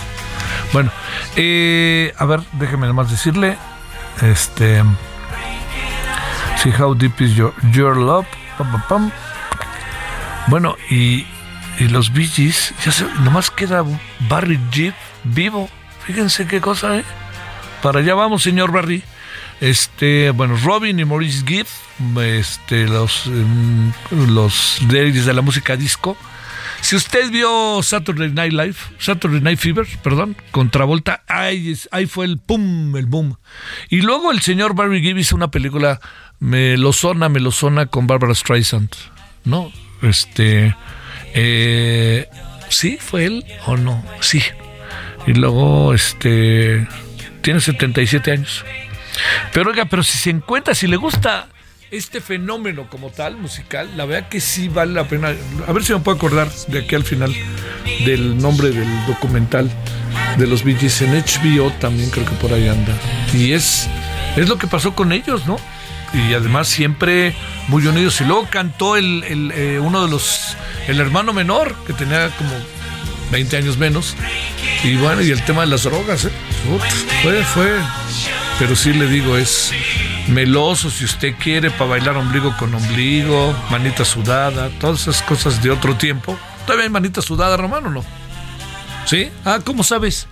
[0.73, 0.91] Bueno,
[1.35, 3.57] eh, a ver, déjeme nomás decirle,
[4.21, 4.83] este,
[6.61, 9.11] sí, how deep is your, your love, pam, pam, pam.
[10.47, 11.25] Bueno, y,
[11.79, 13.83] y los Bee Gees, ya se, nomás queda
[14.29, 15.69] Barry Gibb vivo.
[16.05, 17.03] Fíjense qué cosa, ¿eh?
[17.81, 19.03] Para allá vamos, señor Barry.
[19.61, 21.67] Este, bueno, Robin y Maurice Gibb,
[22.21, 26.17] este, los, em, los de la música disco.
[26.81, 32.25] Si usted vio Saturday Night Live, Saturday Night Fever, perdón, con Travolta, ahí, ahí fue
[32.25, 33.37] el pum, el boom.
[33.89, 35.99] Y luego el señor Barry Gibb hizo una película
[36.39, 38.89] Melosona, Melosona con Barbara Streisand,
[39.45, 39.71] ¿no?
[40.01, 40.75] Este,
[41.35, 42.27] eh,
[42.69, 44.03] ¿sí fue él o no?
[44.21, 44.41] Sí.
[45.27, 46.87] Y luego, este,
[47.41, 48.65] tiene 77 años.
[49.53, 51.47] Pero oiga, pero si se encuentra, si le gusta
[51.91, 55.33] este fenómeno como tal, musical, la verdad que sí vale la pena.
[55.67, 57.33] A ver si me puedo acordar de aquí al final
[58.05, 59.69] del nombre del documental
[60.37, 62.93] de los Bee en HBO también creo que por ahí anda.
[63.33, 63.87] Y es,
[64.35, 65.57] es lo que pasó con ellos, ¿no?
[66.13, 67.35] Y además siempre
[67.67, 68.19] muy unidos.
[68.21, 70.55] Y luego cantó el, eh, uno de los,
[70.87, 72.51] el hermano menor, que tenía como
[73.31, 74.15] 20 años menos.
[74.83, 76.31] Y bueno, y el tema de las drogas, ¿eh?
[77.23, 77.71] fue, fue,
[78.59, 79.71] pero sí le digo, es
[80.27, 85.71] meloso si usted quiere para bailar ombligo con ombligo, manita sudada, todas esas cosas de
[85.71, 86.37] otro tiempo.
[86.65, 88.03] ¿Todavía hay manita sudada, Romano, no?
[89.05, 89.29] ¿Sí?
[89.43, 90.27] Ah, ¿cómo sabes?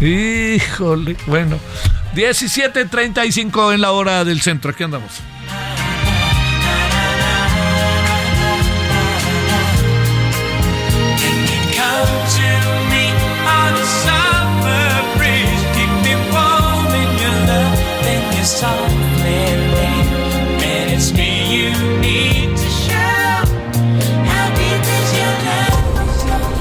[0.00, 1.58] Híjole, bueno.
[2.14, 5.22] 17.35 en la hora del centro, aquí andamos.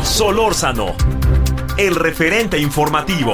[0.04, 0.96] Solórzano,
[1.78, 3.34] el referente informativo.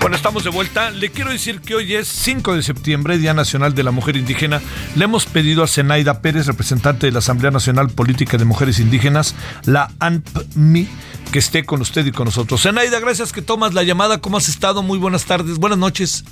[0.00, 0.90] Bueno, estamos de vuelta.
[0.90, 4.62] Le quiero decir que hoy es 5 de septiembre, Día Nacional de la Mujer Indígena.
[4.94, 9.34] Le hemos pedido a Zenaida Pérez, representante de la Asamblea Nacional Política de Mujeres Indígenas,
[9.66, 10.88] la ANPMI,
[11.30, 12.62] que esté con usted y con nosotros.
[12.62, 14.20] Zenaida, gracias que tomas la llamada.
[14.20, 14.82] ¿Cómo has estado?
[14.82, 15.58] Muy buenas tardes.
[15.58, 16.24] Buenas noches.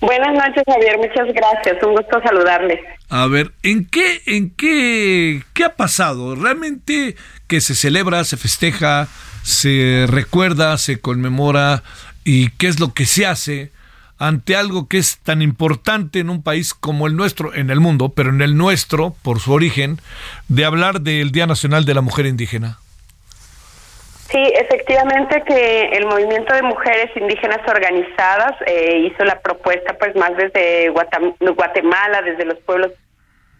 [0.00, 0.98] Buenas noches, Javier.
[0.98, 1.82] Muchas gracias.
[1.82, 2.80] Un gusto saludarles.
[3.08, 6.34] A ver, ¿en qué, en qué, qué ha pasado?
[6.34, 9.08] ¿Realmente que se celebra, se festeja,
[9.42, 11.82] se recuerda, se conmemora
[12.24, 13.72] y qué es lo que se hace
[14.18, 18.10] ante algo que es tan importante en un país como el nuestro, en el mundo,
[18.10, 20.00] pero en el nuestro, por su origen,
[20.48, 22.78] de hablar del Día Nacional de la Mujer Indígena?
[24.30, 30.34] Sí, efectivamente que el movimiento de mujeres indígenas organizadas eh, hizo la propuesta pues más
[30.36, 32.92] desde Guatemala, desde los pueblos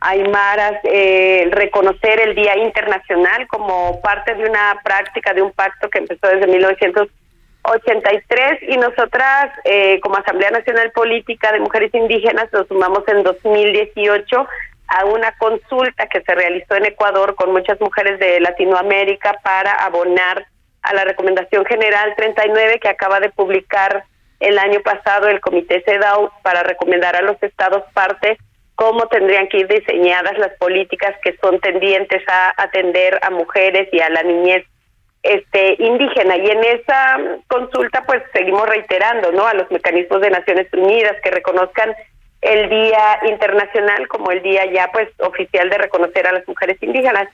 [0.00, 5.98] aymaras, eh, reconocer el Día Internacional como parte de una práctica, de un pacto que
[5.98, 13.05] empezó desde 1983 y nosotras eh, como Asamblea Nacional Política de Mujeres Indígenas nos sumamos
[13.09, 14.48] en 2018
[14.88, 20.46] a una consulta que se realizó en Ecuador con muchas mujeres de Latinoamérica para abonar
[20.85, 24.05] a la Recomendación General 39 que acaba de publicar
[24.40, 28.37] el año pasado el Comité CEDAW para recomendar a los estados parte
[28.75, 34.01] cómo tendrían que ir diseñadas las políticas que son tendientes a atender a mujeres y
[34.01, 34.64] a la niñez
[35.23, 36.37] este indígena.
[36.37, 37.18] Y en esa
[37.49, 41.94] consulta pues seguimos reiterando no a los mecanismos de Naciones Unidas que reconozcan
[42.42, 47.29] el día internacional como el día ya pues oficial de reconocer a las mujeres indígenas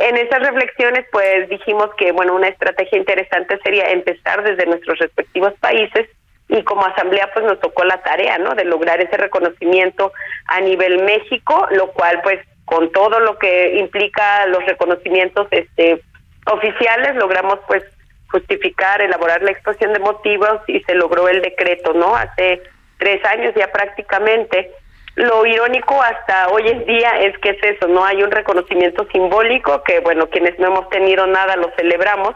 [0.00, 5.52] en esas reflexiones, pues dijimos que, bueno, una estrategia interesante sería empezar desde nuestros respectivos
[5.60, 6.08] países
[6.48, 8.54] y como asamblea, pues nos tocó la tarea, ¿no?
[8.54, 10.12] De lograr ese reconocimiento
[10.46, 16.02] a nivel México, lo cual, pues, con todo lo que implica los reconocimientos, este,
[16.46, 17.84] oficiales, logramos, pues,
[18.30, 22.16] justificar, elaborar la exposición de motivos y se logró el decreto, ¿no?
[22.16, 22.62] Hace
[22.98, 24.72] tres años ya prácticamente
[25.20, 29.82] lo irónico hasta hoy en día es que es eso, no hay un reconocimiento simbólico,
[29.84, 32.34] que bueno, quienes no hemos tenido nada lo celebramos,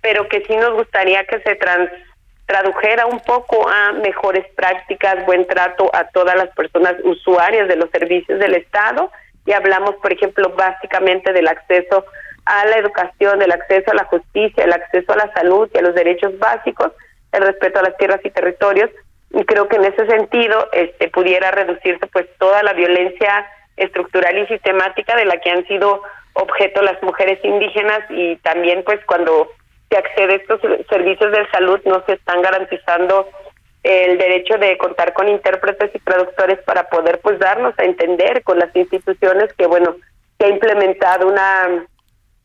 [0.00, 1.90] pero que sí nos gustaría que se trans,
[2.46, 7.90] tradujera un poco a mejores prácticas, buen trato a todas las personas usuarias de los
[7.90, 9.10] servicios del Estado.
[9.46, 12.04] Y hablamos, por ejemplo, básicamente del acceso
[12.44, 15.82] a la educación, del acceso a la justicia, el acceso a la salud y a
[15.82, 16.92] los derechos básicos,
[17.32, 18.90] el respeto a las tierras y territorios,
[19.36, 23.46] y creo que en ese sentido este pudiera reducirse pues toda la violencia
[23.76, 28.98] estructural y sistemática de la que han sido objeto las mujeres indígenas y también pues
[29.04, 29.50] cuando
[29.90, 33.28] se accede a estos servicios de salud no se están garantizando
[33.82, 38.58] el derecho de contar con intérpretes y traductores para poder pues darnos a entender con
[38.58, 39.96] las instituciones que bueno
[40.38, 41.86] se ha implementado una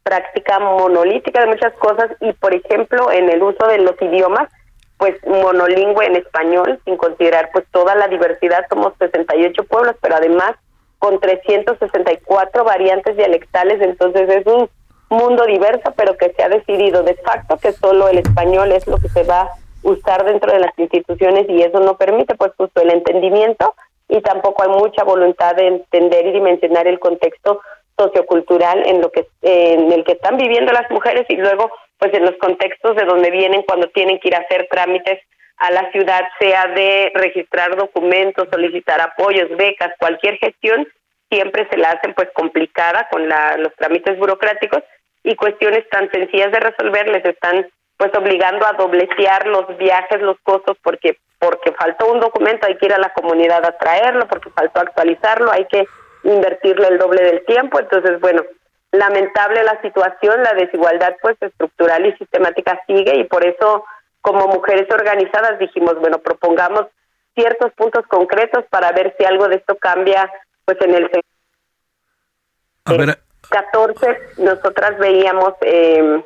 [0.03, 4.49] práctica monolítica de muchas cosas y, por ejemplo, en el uso de los idiomas,
[5.01, 10.51] pues monolingüe en español, sin considerar pues toda la diversidad, somos 68 pueblos, pero además
[10.99, 14.69] con 364 variantes dialectales, entonces es un
[15.09, 18.97] mundo diverso, pero que se ha decidido de facto que solo el español es lo
[18.97, 22.79] que se va a usar dentro de las instituciones y eso no permite pues justo
[22.83, 23.73] el entendimiento.
[24.07, 27.59] Y tampoco hay mucha voluntad de entender y dimensionar el contexto
[28.01, 32.23] sociocultural en lo que en el que están viviendo las mujeres y luego pues en
[32.23, 35.19] los contextos de donde vienen cuando tienen que ir a hacer trámites
[35.57, 40.87] a la ciudad, sea de registrar documentos, solicitar apoyos, becas, cualquier gestión,
[41.29, 44.81] siempre se la hacen pues complicada con la, los trámites burocráticos
[45.23, 50.37] y cuestiones tan sencillas de resolver les están pues obligando a dobletear los viajes, los
[50.41, 54.51] costos, porque porque faltó un documento, hay que ir a la comunidad a traerlo, porque
[54.51, 55.87] faltó actualizarlo, hay que
[56.23, 58.43] invertirle el doble del tiempo, entonces bueno,
[58.91, 63.85] lamentable la situación, la desigualdad pues estructural y sistemática sigue y por eso
[64.21, 66.87] como mujeres organizadas dijimos, bueno, propongamos
[67.33, 70.31] ciertos puntos concretos para ver si algo de esto cambia
[70.65, 71.09] pues en el
[72.85, 73.19] a ver,
[73.49, 76.23] 14 nosotras veíamos eh,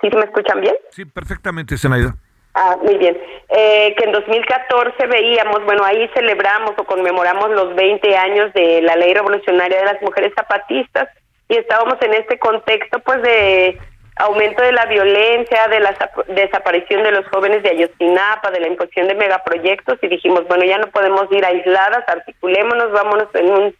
[0.00, 0.74] ¿sí me escuchan bien?
[0.90, 2.14] Sí, perfectamente, Zenaida.
[2.54, 3.16] Ah, muy bien.
[3.48, 8.96] Eh, que en 2014 veíamos, bueno, ahí celebramos o conmemoramos los 20 años de la
[8.96, 11.08] Ley Revolucionaria de las Mujeres Zapatistas
[11.48, 13.78] y estábamos en este contexto, pues, de
[14.16, 15.96] aumento de la violencia, de la
[16.28, 20.78] desaparición de los jóvenes de Ayotzinapa, de la imposición de megaproyectos y dijimos, bueno, ya
[20.78, 23.76] no podemos ir aisladas, articulémonos, vámonos en un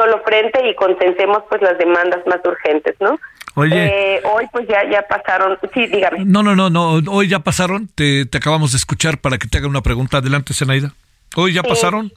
[0.00, 3.18] solo frente y consensemos pues las demandas más urgentes, ¿no?
[3.54, 4.16] Oye.
[4.16, 6.24] Eh, hoy pues ya, ya pasaron, sí, dígame.
[6.24, 9.58] No, no, no, no, hoy ya pasaron, te, te acabamos de escuchar para que te
[9.58, 10.18] haga una pregunta.
[10.18, 10.92] Adelante, Zenaida.
[11.36, 12.12] Hoy ya pasaron.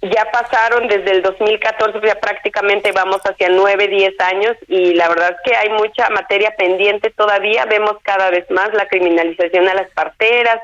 [0.00, 5.30] Ya pasaron desde el 2014, ya prácticamente vamos hacia nueve, diez años y la verdad
[5.32, 7.64] es que hay mucha materia pendiente todavía.
[7.66, 10.60] Vemos cada vez más la criminalización a las parteras,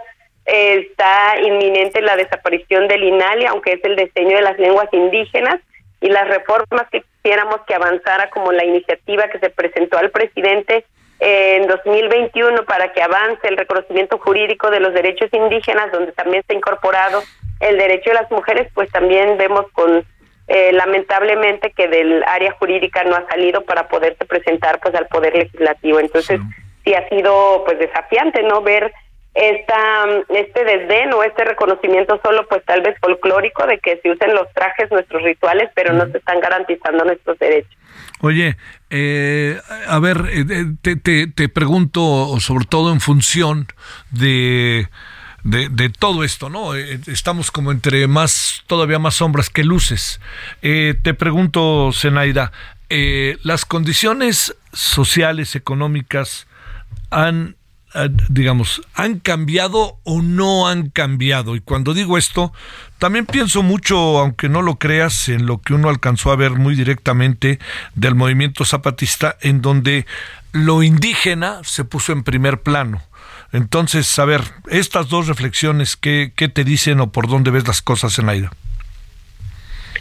[0.46, 5.60] está inminente la desaparición del INALI, aunque es el diseño de las lenguas indígenas
[6.04, 10.84] y las reformas que quisiéramos que avanzara como la iniciativa que se presentó al presidente
[11.18, 16.52] en 2021 para que avance el reconocimiento jurídico de los derechos indígenas, donde también se
[16.52, 17.22] ha incorporado
[17.60, 20.04] el derecho de las mujeres, pues también vemos con
[20.46, 25.34] eh, lamentablemente que del área jurídica no ha salido para poderse presentar pues al poder
[25.34, 26.00] legislativo.
[26.00, 26.38] Entonces
[26.84, 28.92] sí, ha sido pues desafiante no ver
[29.34, 34.32] esta este desdén o este reconocimiento solo pues tal vez folclórico de que se usen
[34.34, 37.76] los trajes nuestros rituales pero no se están garantizando nuestros derechos
[38.20, 38.56] Oye,
[38.90, 40.44] eh, a ver, eh,
[40.80, 43.66] te, te, te, pregunto sobre todo en función
[44.10, 44.88] de,
[45.42, 46.74] de, de, todo esto, ¿no?
[46.74, 50.20] Eh, estamos como entre más, todavía más sombras que luces.
[50.62, 52.50] Eh, te pregunto, Zenaida,
[52.88, 56.46] eh, ¿las condiciones sociales, económicas
[57.10, 57.63] han eh,
[58.28, 61.54] digamos, ¿han cambiado o no han cambiado?
[61.56, 62.52] Y cuando digo esto,
[62.98, 66.74] también pienso mucho, aunque no lo creas, en lo que uno alcanzó a ver muy
[66.74, 67.58] directamente
[67.94, 70.06] del movimiento zapatista, en donde
[70.52, 73.02] lo indígena se puso en primer plano.
[73.52, 77.82] Entonces, a ver, estas dos reflexiones, ¿qué, qué te dicen o por dónde ves las
[77.82, 78.50] cosas en Aida?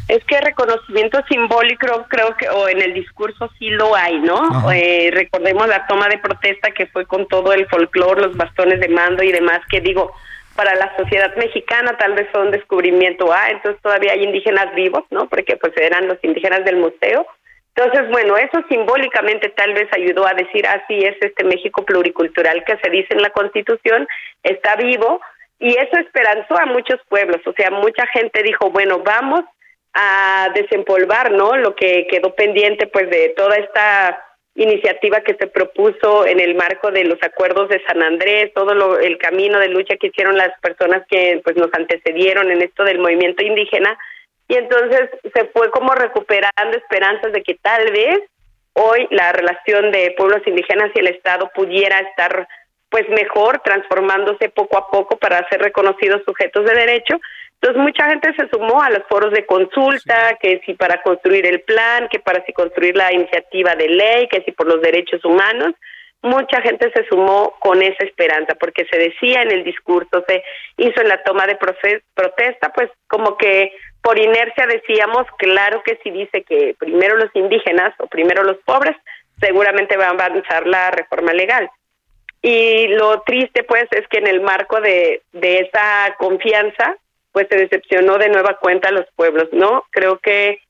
[0.08, 4.72] Es que reconocimiento simbólico creo que o en el discurso sí lo hay, ¿no?
[4.72, 8.90] Eh, recordemos la toma de protesta que fue con todo el folclore, los bastones de
[8.90, 10.12] mando y demás, que digo,
[10.56, 15.04] para la sociedad mexicana tal vez fue un descubrimiento, ah, entonces todavía hay indígenas vivos,
[15.10, 15.28] ¿no?
[15.30, 17.26] Porque pues eran los indígenas del museo.
[17.76, 22.78] Entonces, bueno, eso simbólicamente tal vez ayudó a decir, así es este México pluricultural que
[22.78, 24.08] se dice en la Constitución,
[24.44, 25.22] está vivo,
[25.60, 29.42] y eso esperanzó a muchos pueblos, o sea, mucha gente dijo, bueno, vamos
[29.94, 31.56] a desempolvar, ¿no?
[31.58, 34.24] Lo que quedó pendiente, pues, de toda esta
[34.56, 39.00] iniciativa que se propuso en el marco de los acuerdos de San Andrés, todo lo,
[39.00, 43.00] el camino de lucha que hicieron las personas que pues nos antecedieron en esto del
[43.00, 43.98] movimiento indígena
[44.48, 48.20] y entonces se fue como recuperando esperanzas de que tal vez
[48.74, 52.48] hoy la relación de pueblos indígenas y el Estado pudiera estar
[52.90, 57.20] pues mejor, transformándose poco a poco para ser reconocidos sujetos de derecho,
[57.64, 61.62] entonces mucha gente se sumó a los foros de consulta, que si para construir el
[61.62, 65.74] plan, que para si construir la iniciativa de ley, que si por los derechos humanos.
[66.22, 70.44] Mucha gente se sumó con esa esperanza, porque se decía en el discurso, se
[70.76, 76.12] hizo en la toma de protesta, pues como que por inercia decíamos, claro que si
[76.12, 78.98] dice que primero los indígenas o primero los pobres,
[79.40, 81.70] seguramente va a avanzar la reforma legal.
[82.42, 86.98] Y lo triste, pues, es que en el marco de, de esa confianza,
[87.34, 89.84] pues se decepcionó de nueva cuenta a los pueblos, ¿no?
[89.90, 90.62] Creo que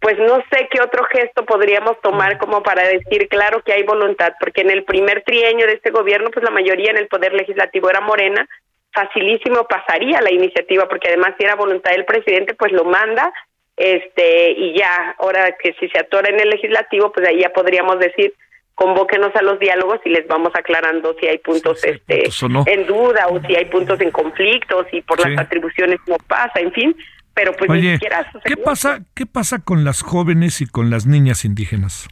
[0.00, 4.32] pues no sé qué otro gesto podríamos tomar como para decir claro que hay voluntad,
[4.40, 7.90] porque en el primer trienio de este gobierno, pues la mayoría en el poder legislativo
[7.90, 8.48] era morena,
[8.94, 13.30] facilísimo pasaría la iniciativa, porque además si era voluntad del presidente, pues lo manda,
[13.76, 17.98] este, y ya, ahora que si se atora en el legislativo, pues ahí ya podríamos
[17.98, 18.32] decir,
[18.74, 22.28] convóquenos a los diálogos y les vamos aclarando si hay puntos este
[22.66, 26.72] en duda o si hay puntos en conflicto, si por las atribuciones no pasa, en
[26.72, 26.96] fin,
[27.34, 31.44] pero pues ni siquiera ¿qué pasa, ¿qué pasa con las jóvenes y con las niñas
[31.44, 32.08] indígenas?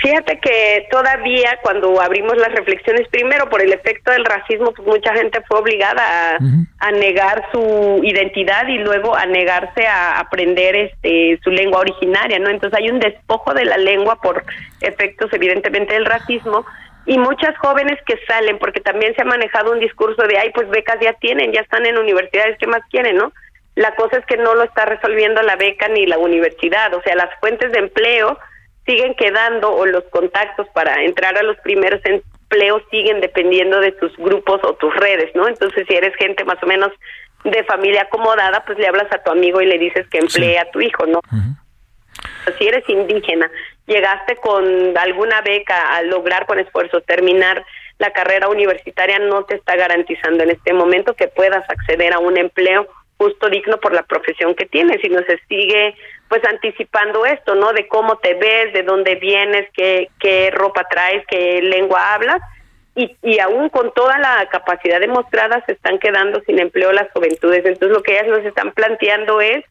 [0.00, 5.12] Fíjate que todavía cuando abrimos las reflexiones, primero por el efecto del racismo, pues mucha
[5.14, 6.38] gente fue obligada a,
[6.78, 12.48] a, negar su identidad y luego a negarse a aprender este su lengua originaria, ¿no?
[12.48, 14.44] Entonces hay un despojo de la lengua por
[14.80, 16.64] efectos evidentemente del racismo
[17.04, 20.68] y muchas jóvenes que salen porque también se ha manejado un discurso de, ay, pues
[20.68, 23.32] becas ya tienen, ya están en universidades, ¿qué más quieren, no?
[23.74, 27.16] La cosa es que no lo está resolviendo la beca ni la universidad, o sea,
[27.16, 28.38] las fuentes de empleo
[28.88, 34.16] siguen quedando o los contactos para entrar a los primeros empleos siguen dependiendo de tus
[34.16, 35.46] grupos o tus redes, ¿no?
[35.46, 36.90] Entonces, si eres gente más o menos
[37.44, 40.70] de familia acomodada, pues le hablas a tu amigo y le dices que emplee a
[40.70, 41.20] tu hijo, ¿no?
[42.58, 43.50] Si eres indígena,
[43.86, 47.62] llegaste con alguna beca a lograr con esfuerzo terminar
[47.98, 52.38] la carrera universitaria, no te está garantizando en este momento que puedas acceder a un
[52.38, 55.94] empleo justo digno por la profesión que tienes y no se sigue
[56.28, 57.72] pues anticipando esto, ¿no?
[57.72, 62.40] De cómo te ves, de dónde vienes, qué, qué ropa traes, qué lengua hablas
[62.94, 67.64] y, y aún con toda la capacidad demostrada se están quedando sin empleo las juventudes.
[67.64, 69.64] Entonces lo que ellas nos están planteando es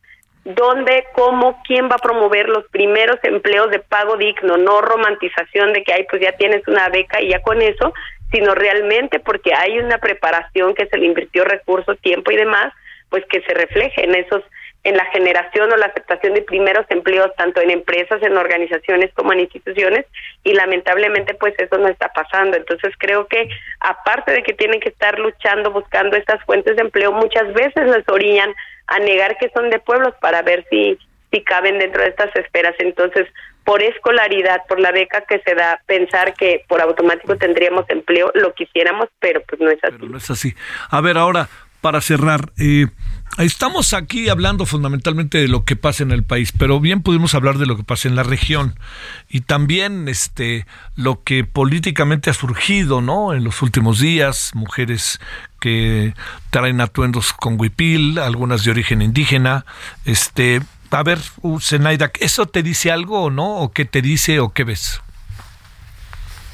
[0.55, 5.83] dónde, cómo, quién va a promover los primeros empleos de pago digno, no romantización de
[5.83, 7.93] que, ay, pues ya tienes una beca y ya con eso,
[8.31, 12.73] sino realmente porque hay una preparación que se le invirtió recursos, tiempo y demás,
[13.09, 14.41] pues que se refleje en esos
[14.87, 19.33] en la generación o la aceptación de primeros empleos tanto en empresas, en organizaciones como
[19.33, 20.05] en instituciones
[20.45, 22.55] y lamentablemente pues eso no está pasando.
[22.55, 23.49] Entonces creo que
[23.81, 28.07] aparte de que tienen que estar luchando buscando estas fuentes de empleo, muchas veces les
[28.07, 28.53] orillan
[28.87, 30.97] a negar que son de pueblos para ver si
[31.31, 32.73] si caben dentro de estas esferas.
[32.79, 33.27] Entonces,
[33.65, 38.53] por escolaridad, por la beca que se da, pensar que por automático tendríamos empleo, lo
[38.53, 39.97] quisiéramos, pero pues no es así.
[39.99, 40.55] Pero no es así.
[40.89, 41.49] A ver, ahora,
[41.81, 42.85] para cerrar, eh,
[43.37, 47.57] estamos aquí hablando fundamentalmente de lo que pasa en el país, pero bien pudimos hablar
[47.57, 48.79] de lo que pasa en la región
[49.29, 50.65] y también este
[50.95, 53.33] lo que políticamente ha surgido, ¿no?
[53.33, 55.19] En los últimos días, mujeres
[55.59, 56.13] que
[56.49, 59.65] traen atuendos con huipil, algunas de origen indígena,
[60.05, 60.61] este,
[60.91, 61.19] a ver,
[61.59, 63.57] Zenaida, ¿eso te dice algo o no?
[63.57, 65.01] ¿O qué te dice o qué ves?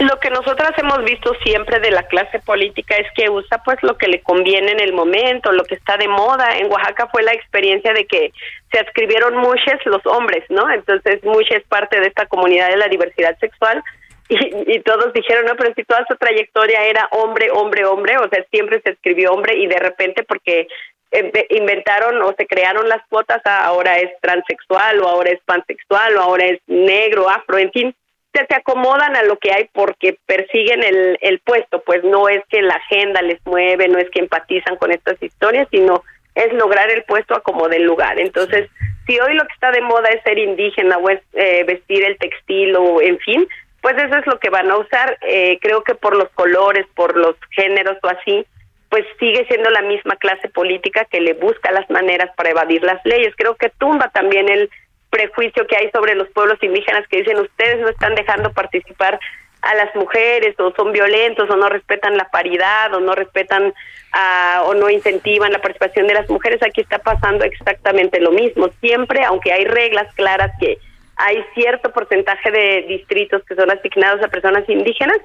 [0.04, 3.98] Lo que nosotras hemos visto siempre de la clase política es que usa pues lo
[3.98, 6.58] que le conviene en el momento, lo que está de moda.
[6.58, 8.34] En Oaxaca fue la experiencia de que
[8.72, 10.70] se adscribieron muchos los hombres, ¿no?
[10.72, 13.82] Entonces muchas es parte de esta comunidad de la diversidad sexual
[14.28, 18.28] y, y, todos dijeron, no, pero si toda su trayectoria era hombre, hombre, hombre, o
[18.30, 20.68] sea, siempre se escribió hombre y de repente porque
[21.12, 26.22] eh, inventaron o se crearon las cuotas, ahora es transexual o ahora es pansexual o
[26.22, 27.96] ahora es negro, afro, en fin,
[28.34, 32.62] se, acomodan a lo que hay porque persiguen el, el puesto, pues no es que
[32.62, 36.04] la agenda les mueve, no es que empatizan con estas historias, sino
[36.36, 38.20] es lograr el puesto a como del lugar.
[38.20, 38.70] Entonces,
[39.06, 42.18] si hoy lo que está de moda es ser indígena o es eh, vestir el
[42.18, 43.48] textil o en fin,
[43.82, 45.18] pues eso es lo que van a usar.
[45.22, 48.46] Eh, creo que por los colores, por los géneros o así,
[48.90, 53.04] pues sigue siendo la misma clase política que le busca las maneras para evadir las
[53.06, 53.34] leyes.
[53.36, 54.70] Creo que tumba también el
[55.14, 59.20] prejuicio que hay sobre los pueblos indígenas que dicen ustedes no están dejando participar
[59.62, 64.64] a las mujeres o son violentos o no respetan la paridad o no respetan uh,
[64.66, 68.70] o no incentivan la participación de las mujeres, aquí está pasando exactamente lo mismo.
[68.82, 70.80] Siempre, aunque hay reglas claras que
[71.16, 75.20] hay cierto porcentaje de distritos que son asignados a personas indígenas,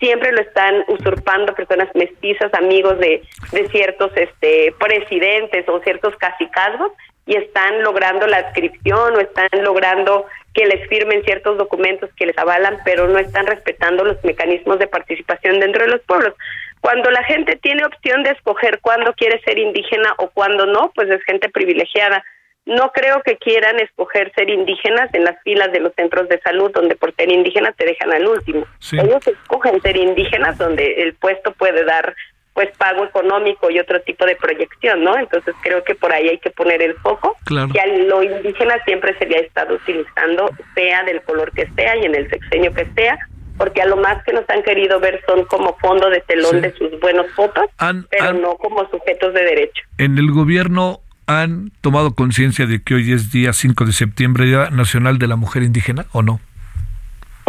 [0.00, 3.22] siempre lo están usurpando personas mestizas, amigos de,
[3.52, 6.92] de ciertos este, presidentes o ciertos cacicazgos
[7.26, 12.36] y están logrando la adscripción o están logrando que les firmen ciertos documentos que les
[12.38, 16.34] avalan, pero no están respetando los mecanismos de participación dentro de los pueblos.
[16.80, 21.10] Cuando la gente tiene opción de escoger cuándo quiere ser indígena o cuándo no, pues
[21.10, 22.24] es gente privilegiada.
[22.66, 26.70] No creo que quieran escoger ser indígenas en las filas de los centros de salud,
[26.72, 28.66] donde por ser indígenas te dejan al último.
[28.92, 32.14] Ellos escogen ser indígenas, donde el puesto puede dar
[32.52, 35.16] pues pago económico y otro tipo de proyección, ¿no?
[35.16, 37.68] Entonces creo que por ahí hay que poner el foco, claro.
[37.72, 42.04] que a lo indígena siempre se había estado utilizando, sea del color que sea y
[42.04, 43.18] en el sexenio que sea,
[43.56, 46.72] porque a lo más que nos han querido ver son como fondo de telón de
[46.74, 47.66] sus buenos fotos,
[48.10, 49.82] pero no como sujetos de derecho.
[49.98, 51.00] En el gobierno
[51.30, 55.36] han tomado conciencia de que hoy es día 5 de septiembre, Día Nacional de la
[55.36, 56.40] Mujer Indígena, o no?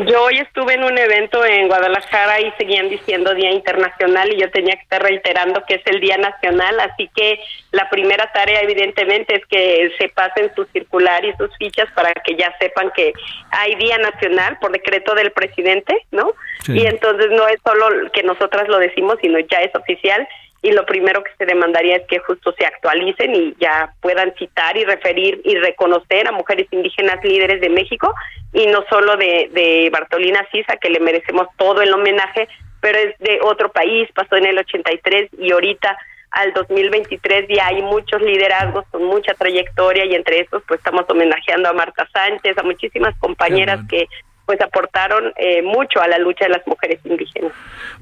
[0.08, 4.50] Yo hoy estuve en un evento en Guadalajara y seguían diciendo Día Internacional y yo
[4.50, 7.40] tenía que estar reiterando que es el Día Nacional, así que
[7.72, 12.36] la primera tarea evidentemente es que se pasen su circular y sus fichas para que
[12.36, 13.14] ya sepan que
[13.52, 16.32] hay Día Nacional por decreto del presidente, ¿no?
[16.68, 20.28] Y entonces no es solo que nosotras lo decimos, sino ya es oficial
[20.62, 24.78] y lo primero que se demandaría es que justo se actualicen y ya puedan citar
[24.78, 28.14] y referir y reconocer a mujeres indígenas líderes de México
[28.54, 32.48] y no solo de, de Bartolina Sisa, que le merecemos todo el homenaje,
[32.80, 35.98] pero es de otro país, pasó en el 83 y ahorita
[36.32, 41.70] al 2023 ya hay muchos liderazgos con mucha trayectoria y entre esos pues estamos homenajeando
[41.70, 44.08] a Marta Sánchez, a muchísimas compañeras que
[44.52, 47.54] pues aportaron eh, mucho a la lucha de las mujeres indígenas.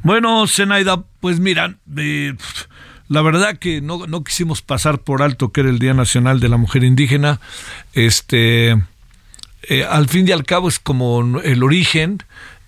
[0.02, 2.34] Bueno, Zenaida, pues mira, eh,
[3.08, 6.58] la verdad que no, quisimos pasar por alto que era el Día Nacional de la
[6.58, 7.39] Mujer Indígena.
[7.93, 8.72] Este,
[9.62, 12.24] eh, al fin y al cabo es como el origen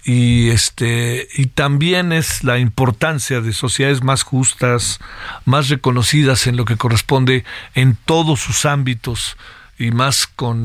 [0.06, 5.00] y este y también es la importancia de sociedades más justas,
[5.46, 9.38] más reconocidas en lo que corresponde en todos sus ámbitos
[9.82, 10.64] y más con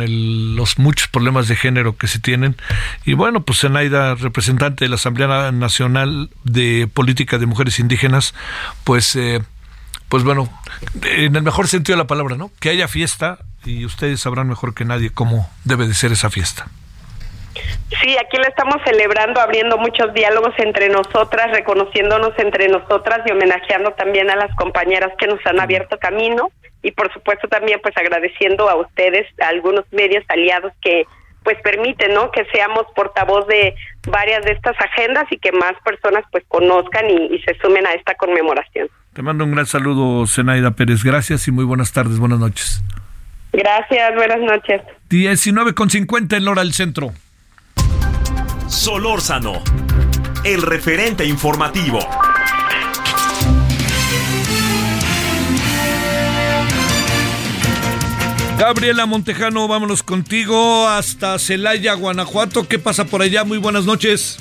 [0.56, 2.56] los muchos problemas de género que se tienen.
[3.04, 8.34] Y bueno, pues Zenaida, representante de la Asamblea Nacional de Política de Mujeres Indígenas,
[8.84, 9.42] pues, eh,
[10.08, 10.50] pues bueno,
[11.02, 12.50] en el mejor sentido de la palabra, ¿no?
[12.60, 16.68] Que haya fiesta y ustedes sabrán mejor que nadie cómo debe de ser esa fiesta.
[18.02, 23.92] Sí, aquí lo estamos celebrando, abriendo muchos diálogos entre nosotras, reconociéndonos entre nosotras y homenajeando
[23.92, 26.50] también a las compañeras que nos han abierto camino
[26.82, 31.04] y por supuesto también pues agradeciendo a ustedes, a algunos medios aliados que
[31.42, 32.32] pues permiten, ¿no?
[32.32, 33.74] Que seamos portavoz de
[34.08, 38.14] varias de estas agendas y que más personas pues conozcan y, se sumen a esta
[38.16, 38.88] conmemoración.
[39.12, 41.04] Te mando un gran saludo, Zenaida Pérez.
[41.04, 42.82] Gracias y muy buenas tardes, buenas noches.
[43.52, 44.82] Gracias, buenas noches.
[45.08, 47.12] 19 con 50 en hora del centro.
[48.68, 49.62] Solórzano,
[50.44, 52.00] el referente informativo.
[58.58, 62.66] Gabriela Montejano, vámonos contigo hasta Celaya, Guanajuato.
[62.66, 63.44] ¿Qué pasa por allá?
[63.44, 64.38] Muy buenas noches.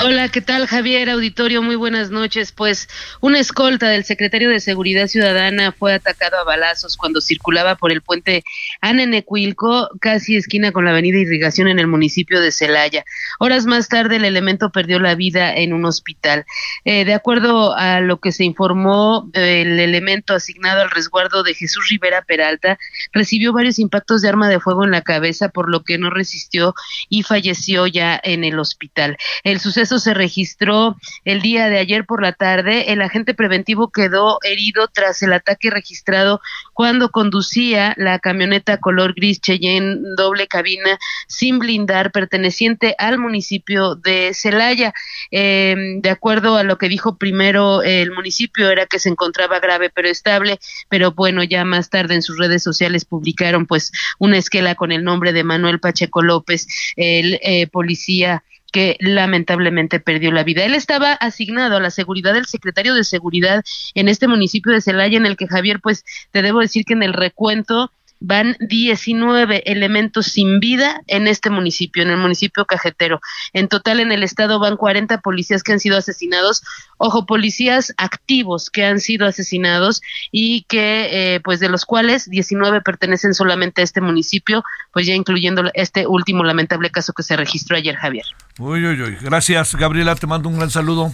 [0.00, 1.62] Hola, ¿qué tal Javier Auditorio?
[1.62, 2.50] Muy buenas noches.
[2.50, 2.88] Pues
[3.20, 8.00] una escolta del secretario de Seguridad Ciudadana fue atacado a balazos cuando circulaba por el
[8.00, 8.42] puente
[8.80, 13.04] Anenecuilco, casi esquina con la avenida Irrigación en el municipio de Celaya.
[13.38, 16.46] Horas más tarde el elemento perdió la vida en un hospital.
[16.84, 21.88] Eh, de acuerdo a lo que se informó, el elemento asignado al resguardo de Jesús
[21.90, 22.78] Rivera Peralta
[23.12, 26.74] recibió varios impactos de arma de fuego en la cabeza, por lo que no resistió
[27.10, 29.18] y falleció ya en el hospital.
[29.44, 32.92] El suceso eso se registró el día de ayer por la tarde.
[32.92, 36.40] El agente preventivo quedó herido tras el ataque registrado
[36.72, 44.32] cuando conducía la camioneta color gris Cheyenne doble cabina sin blindar perteneciente al municipio de
[44.34, 44.94] Celaya.
[45.30, 49.90] Em, de acuerdo a lo que dijo primero el municipio era que se encontraba grave
[49.90, 50.58] pero estable,
[50.88, 55.04] pero bueno, ya más tarde en sus redes sociales publicaron pues una esquela con el
[55.04, 56.66] nombre de Manuel Pacheco López,
[56.96, 60.64] el eh, policía que lamentablemente perdió la vida.
[60.64, 63.62] Él estaba asignado a la seguridad del secretario de seguridad
[63.94, 67.02] en este municipio de Celaya, en el que Javier, pues te debo decir que en
[67.02, 67.92] el recuento
[68.22, 73.20] van 19 elementos sin vida en este municipio, en el municipio cajetero.
[73.52, 76.62] En total en el estado van 40 policías que han sido asesinados,
[76.98, 80.00] ojo, policías activos que han sido asesinados
[80.30, 85.14] y que, eh, pues de los cuales 19 pertenecen solamente a este municipio, pues ya
[85.14, 88.24] incluyendo este último lamentable caso que se registró ayer, Javier.
[88.58, 89.16] Uy, uy, uy.
[89.20, 91.12] Gracias, Gabriela, te mando un gran saludo.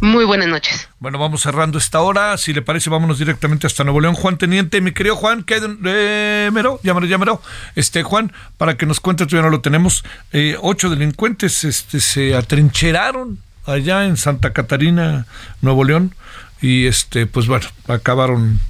[0.00, 0.88] Muy buenas noches.
[0.98, 2.36] Bueno, vamos cerrando esta hora.
[2.36, 4.14] Si le parece, vámonos directamente hasta Nuevo León.
[4.14, 7.42] Juan Teniente, mi querido Juan, que eh, mero, llámalo, llámalo.
[7.74, 10.04] Este, Juan, para que nos cuente, todavía no lo tenemos.
[10.32, 15.26] Eh, ocho delincuentes este, se atrincheraron allá en Santa Catarina,
[15.62, 16.14] Nuevo León.
[16.60, 18.60] Y este, pues bueno, acabaron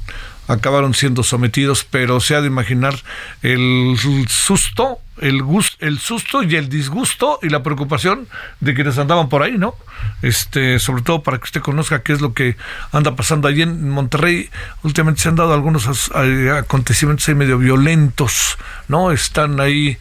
[0.49, 2.95] acabaron siendo sometidos, pero se ha de imaginar
[3.43, 3.97] el
[4.29, 5.43] susto, el,
[5.81, 8.29] el susto y el disgusto y la preocupación
[8.61, 9.75] de quienes andaban por ahí, ¿no?
[10.23, 12.57] Este, sobre todo para que usted conozca qué es lo que
[12.93, 14.51] anda pasando allí en Monterrey.
[14.83, 18.59] Últimamente se han dado algunos acontecimientos ahí medio violentos,
[18.89, 19.12] ¿no?
[19.12, 19.99] Están ahí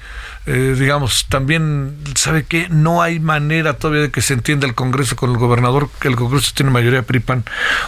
[0.47, 5.15] eh, digamos, también sabe que no hay manera todavía de que se entienda el Congreso
[5.15, 7.43] con el gobernador, que el Congreso tiene mayoría PRIPAN.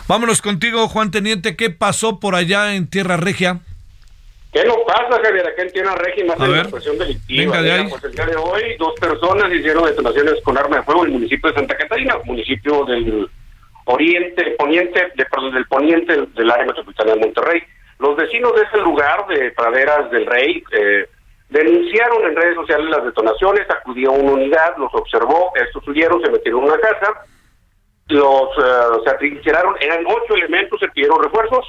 [0.07, 3.59] Vámonos contigo, Juan Teniente, ¿qué pasó por allá en Tierra Regia?
[4.53, 7.61] ¿Qué no pasa, Javier, acá en Regia, más de la expresión delictiva?
[7.61, 11.07] de Pues el día de hoy, dos personas hicieron detonaciones con arma de fuego en
[11.07, 13.29] el municipio de Santa Catarina, municipio del
[13.85, 17.61] oriente, poniente, de, perdón, del poniente del área metropolitana de Monterrey.
[17.99, 21.09] Los vecinos de ese lugar, de Praderas del Rey, eh,
[21.49, 26.63] denunciaron en redes sociales las detonaciones, acudió una unidad, los observó, estos huyeron, se metieron
[26.63, 27.25] en una casa,
[28.09, 31.65] los eh, se atrincheraron, eran ocho elementos, se pidieron refuerzos,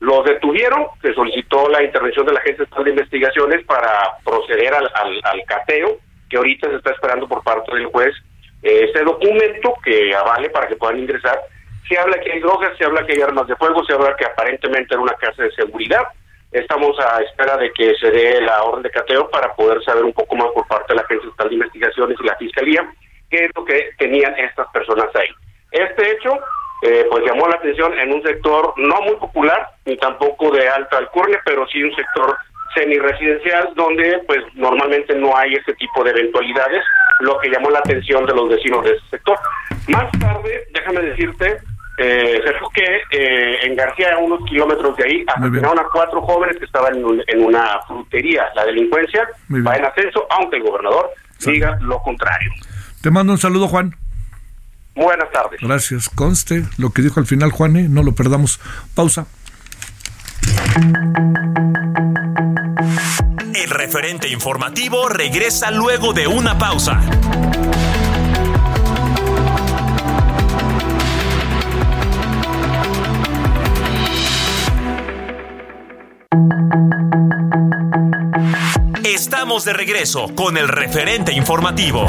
[0.00, 4.88] los detuvieron, se solicitó la intervención de la Agencia Estatal de Investigaciones para proceder al,
[5.24, 5.98] al, cateo,
[6.30, 8.14] que ahorita se está esperando por parte del juez
[8.62, 11.40] eh, este documento que avale para que puedan ingresar.
[11.88, 14.26] Se habla que hay drogas, se habla que hay armas de fuego, se habla que
[14.26, 16.04] aparentemente era una casa de seguridad.
[16.52, 20.12] Estamos a espera de que se dé la orden de cateo para poder saber un
[20.12, 22.88] poco más por parte de la Agencia Estatal de Investigaciones y la Fiscalía
[23.30, 25.28] qué es lo que tenían estas personas ahí.
[25.70, 26.38] Este hecho
[26.82, 30.98] eh, pues llamó la atención en un sector no muy popular ni tampoco de alta
[30.98, 32.36] alcurnia, pero sí un sector
[32.74, 36.82] semi-residencial donde pues normalmente no hay ese tipo de eventualidades,
[37.20, 39.36] lo que llamó la atención de los vecinos de ese sector.
[39.88, 41.58] Más tarde, déjame decirte,
[41.98, 46.56] eh, Sergio, que eh, en García, a unos kilómetros de ahí, asesinaron a cuatro jóvenes
[46.58, 48.46] que estaban en, un- en una frutería.
[48.54, 49.26] La delincuencia
[49.66, 51.10] va en ascenso, aunque el gobernador
[51.52, 52.52] diga lo contrario.
[53.02, 53.94] Te mando un saludo, Juan.
[54.98, 55.60] Buenas tardes.
[55.60, 56.08] Gracias.
[56.08, 57.86] Conste lo que dijo al final Juan, ¿eh?
[57.88, 58.58] no lo perdamos.
[58.96, 59.26] Pausa.
[63.54, 67.00] El referente informativo regresa luego de una pausa.
[79.04, 82.08] Estamos de regreso con el referente informativo.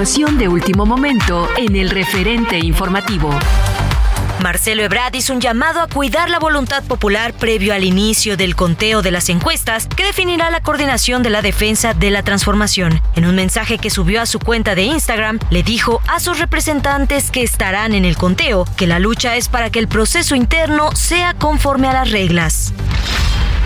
[0.00, 3.28] de último momento en el referente informativo.
[4.42, 9.02] Marcelo Ebrard hizo un llamado a cuidar la voluntad popular previo al inicio del conteo
[9.02, 13.02] de las encuestas que definirá la coordinación de la defensa de la transformación.
[13.14, 17.30] En un mensaje que subió a su cuenta de Instagram, le dijo a sus representantes
[17.30, 21.34] que estarán en el conteo que la lucha es para que el proceso interno sea
[21.34, 22.72] conforme a las reglas.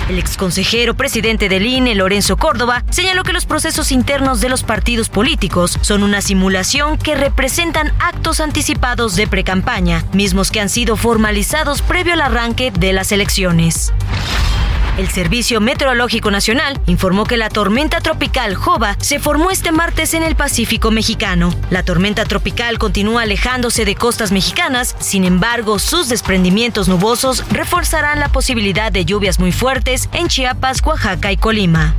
[0.08, 5.08] El exconsejero presidente del INE, Lorenzo Córdoba, señaló que los procesos internos de los partidos
[5.08, 11.80] políticos son una simulación que representan actos anticipados de precampaña, mismos que han sido formalizados
[11.80, 13.94] previo al arranque de las elecciones.
[14.96, 20.22] El Servicio Meteorológico Nacional informó que la tormenta tropical Jova se formó este martes en
[20.22, 21.52] el Pacífico mexicano.
[21.70, 28.28] La tormenta tropical continúa alejándose de costas mexicanas, sin embargo, sus desprendimientos nubosos reforzarán la
[28.28, 31.96] posibilidad de lluvias muy fuertes en Chiapas, Oaxaca y Colima.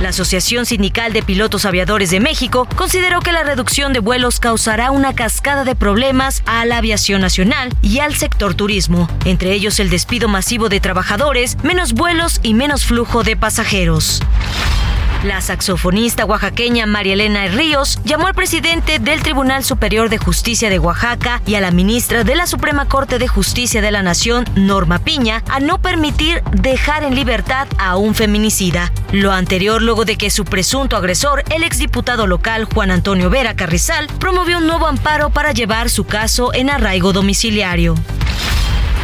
[0.00, 4.90] La Asociación Sindical de Pilotos Aviadores de México consideró que la reducción de vuelos causará
[4.92, 9.90] una cascada de problemas a la aviación nacional y al sector turismo, entre ellos el
[9.90, 14.22] despido masivo de trabajadores, menos vuelos y menos flujo de pasajeros.
[15.22, 20.78] La saxofonista oaxaqueña María Elena Ríos llamó al presidente del Tribunal Superior de Justicia de
[20.78, 24.98] Oaxaca y a la ministra de la Suprema Corte de Justicia de la Nación, Norma
[24.98, 28.92] Piña, a no permitir dejar en libertad a un feminicida.
[29.12, 34.06] Lo anterior luego de que su presunto agresor, el exdiputado local Juan Antonio Vera Carrizal,
[34.18, 37.94] promovió un nuevo amparo para llevar su caso en arraigo domiciliario.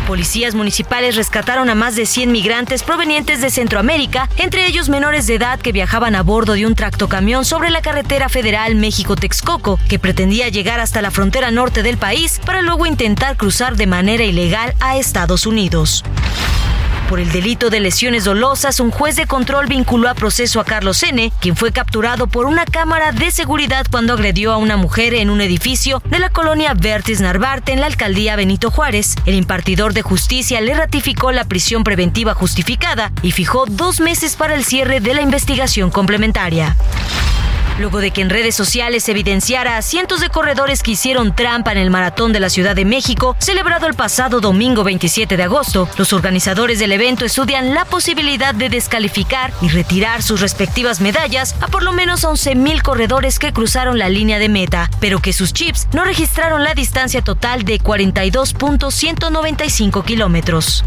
[0.07, 5.35] Policías municipales rescataron a más de 100 migrantes provenientes de Centroamérica, entre ellos menores de
[5.35, 10.49] edad que viajaban a bordo de un tractocamión sobre la carretera federal México-Texcoco, que pretendía
[10.49, 14.97] llegar hasta la frontera norte del país para luego intentar cruzar de manera ilegal a
[14.97, 16.05] Estados Unidos.
[17.09, 21.01] Por el delito de lesiones dolosas, un juez de control vinculó a proceso a Carlos
[21.05, 25.31] N., quien fue capturado por una cámara de seguridad cuando agredió a una mujer en
[25.31, 29.15] un edificio de la colonia Vertis Narvarte en la alcaldía Benito Juárez.
[29.25, 34.57] El impartidor de justicia le ratificó la prisión preventiva justificada y fijó dos meses para
[34.57, 36.75] el cierre de la investigación complementaria.
[37.79, 41.73] Luego de que en redes sociales se evidenciara a cientos de corredores que hicieron trampa
[41.73, 45.89] en el maratón de la Ciudad de México, celebrado el pasado domingo 27 de agosto,
[45.99, 51.69] los organizadores del evento estudian la posibilidad de descalificar y retirar sus respectivas medallas a
[51.69, 55.89] por lo menos 11.000 corredores que cruzaron la línea de meta, pero que sus chips
[55.93, 60.85] no registraron la distancia total de 42.195 kilómetros.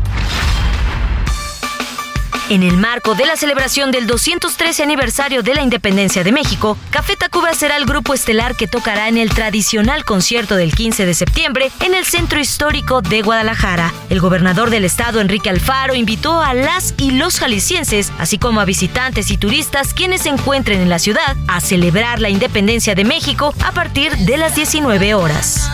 [2.49, 7.15] En el marco de la celebración del 213 aniversario de la independencia de México, Café
[7.15, 11.71] Tacuba será el grupo estelar que tocará en el tradicional concierto del 15 de septiembre
[11.85, 13.93] en el centro histórico de Guadalajara.
[14.09, 18.65] El gobernador del estado, Enrique Alfaro, invitó a las y los jaliscienses, así como a
[18.65, 23.53] visitantes y turistas quienes se encuentren en la ciudad, a celebrar la independencia de México
[23.63, 25.69] a partir de las 19 horas.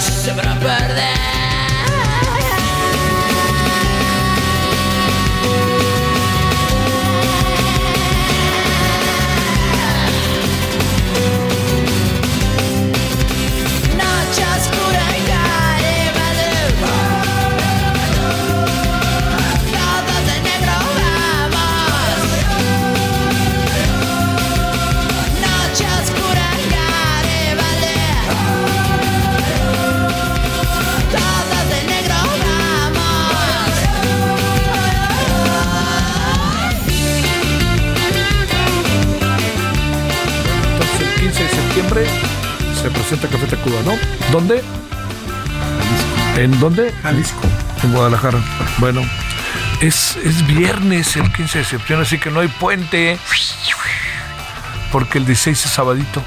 [0.00, 1.49] Mujeres se van a perder.
[41.90, 42.06] Septiembre
[42.80, 43.92] se presenta Café Tacuba, ¿no?
[44.30, 44.62] ¿Dónde?
[46.36, 46.92] ¿En dónde?
[47.02, 47.40] Jalisco.
[47.82, 48.38] En Guadalajara.
[48.78, 49.02] Bueno,
[49.80, 53.18] es, es viernes el 15 de septiembre, así que no hay puente.
[54.92, 56.22] Porque el 16 es sabadito.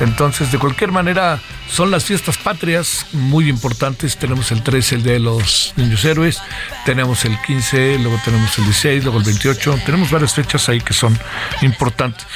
[0.00, 4.16] Entonces, de cualquier manera, son las fiestas patrias muy importantes.
[4.16, 6.40] Tenemos el 13, el de los niños héroes.
[6.84, 9.80] Tenemos el 15, luego tenemos el 16, luego el 28.
[9.84, 11.18] Tenemos varias fechas ahí que son
[11.62, 12.26] importantes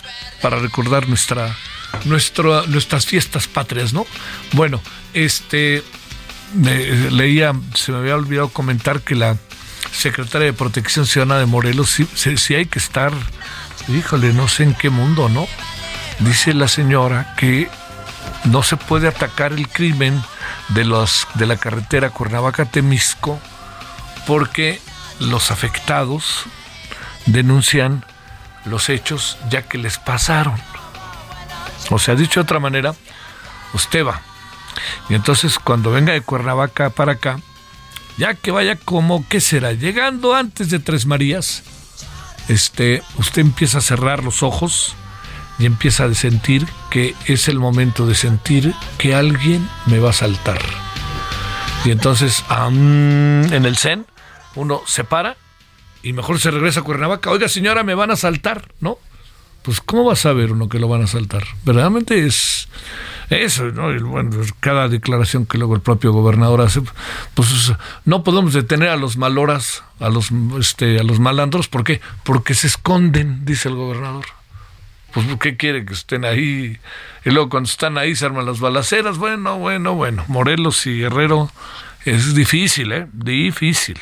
[0.41, 1.55] para recordar nuestra,
[2.05, 4.07] nuestra, nuestras fiestas patrias, ¿no?
[4.53, 4.81] Bueno,
[5.15, 5.83] este
[7.11, 9.37] leía, se me había olvidado comentar que la
[9.93, 13.13] secretaria de Protección Ciudadana de Morelos sí, sí hay que estar,
[13.89, 15.47] híjole, no sé en qué mundo, ¿no?
[16.21, 17.69] Dice la señora que
[18.45, 20.23] no se puede atacar el crimen
[20.69, 23.39] de los de la carretera Cuernavaca-Temisco
[24.27, 24.81] porque
[25.21, 26.45] los afectados
[27.27, 28.05] denuncian
[28.65, 30.55] los hechos ya que les pasaron.
[31.93, 32.95] O sea, dicho de otra manera,
[33.75, 34.23] usted va.
[35.09, 37.39] Y entonces cuando venga de Cuernavaca para acá,
[38.17, 39.73] ya que vaya como, ¿qué será?
[39.73, 41.63] Llegando antes de Tres Marías,
[42.49, 44.95] este, usted empieza a cerrar los ojos
[45.59, 50.15] y empieza a sentir que es el momento de sentir que alguien me va a
[50.15, 50.61] saltar.
[51.85, 54.07] Y entonces, en el Zen,
[54.55, 55.37] uno se para
[56.03, 57.31] y mejor se regresa a Cuernavaca.
[57.31, 58.99] Oiga, señora, me van a saltar, ¿no?
[59.63, 61.45] Pues, ¿cómo va a saber uno que lo van a saltar?
[61.65, 62.69] Verdaderamente es
[63.31, 63.93] eso, ¿no?
[64.09, 66.83] Bueno, cada declaración que luego el propio gobernador hace,
[67.35, 67.73] pues
[68.05, 72.01] no podemos detener a los maloras, a los, este, a los malandros, ¿por qué?
[72.25, 74.27] Porque se esconden, dice el gobernador.
[75.13, 76.79] Pues, ¿qué quiere que estén ahí?
[77.25, 79.19] Y luego cuando están ahí se arman las balaceras.
[79.19, 80.25] Bueno, bueno, bueno.
[80.29, 81.51] Morelos y Guerrero
[82.05, 83.07] es difícil, ¿eh?
[83.13, 83.99] Difícil.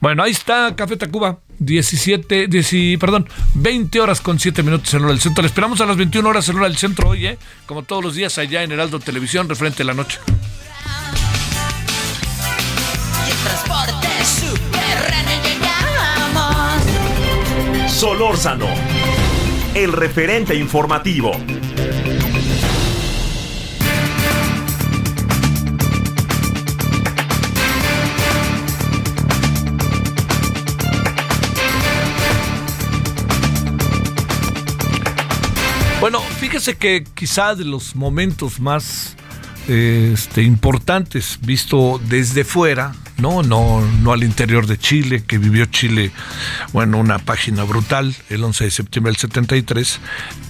[0.00, 1.40] Bueno, ahí está Café Tacuba.
[1.58, 5.42] 17, 10, perdón, 20 horas con 7 minutos en hora del centro.
[5.42, 7.38] Le esperamos a las 21 horas en hora del centro hoy, ¿eh?
[7.66, 10.18] Como todos los días allá en Heraldo Televisión, referente a la noche.
[17.88, 18.66] Solórzano,
[19.74, 21.32] el referente informativo.
[36.44, 39.16] Fíjese que quizá de los momentos más
[39.66, 46.10] este, importantes visto desde fuera, no, no, no al interior de Chile, que vivió Chile,
[46.74, 50.00] bueno, una página brutal, el 11 de septiembre del 73,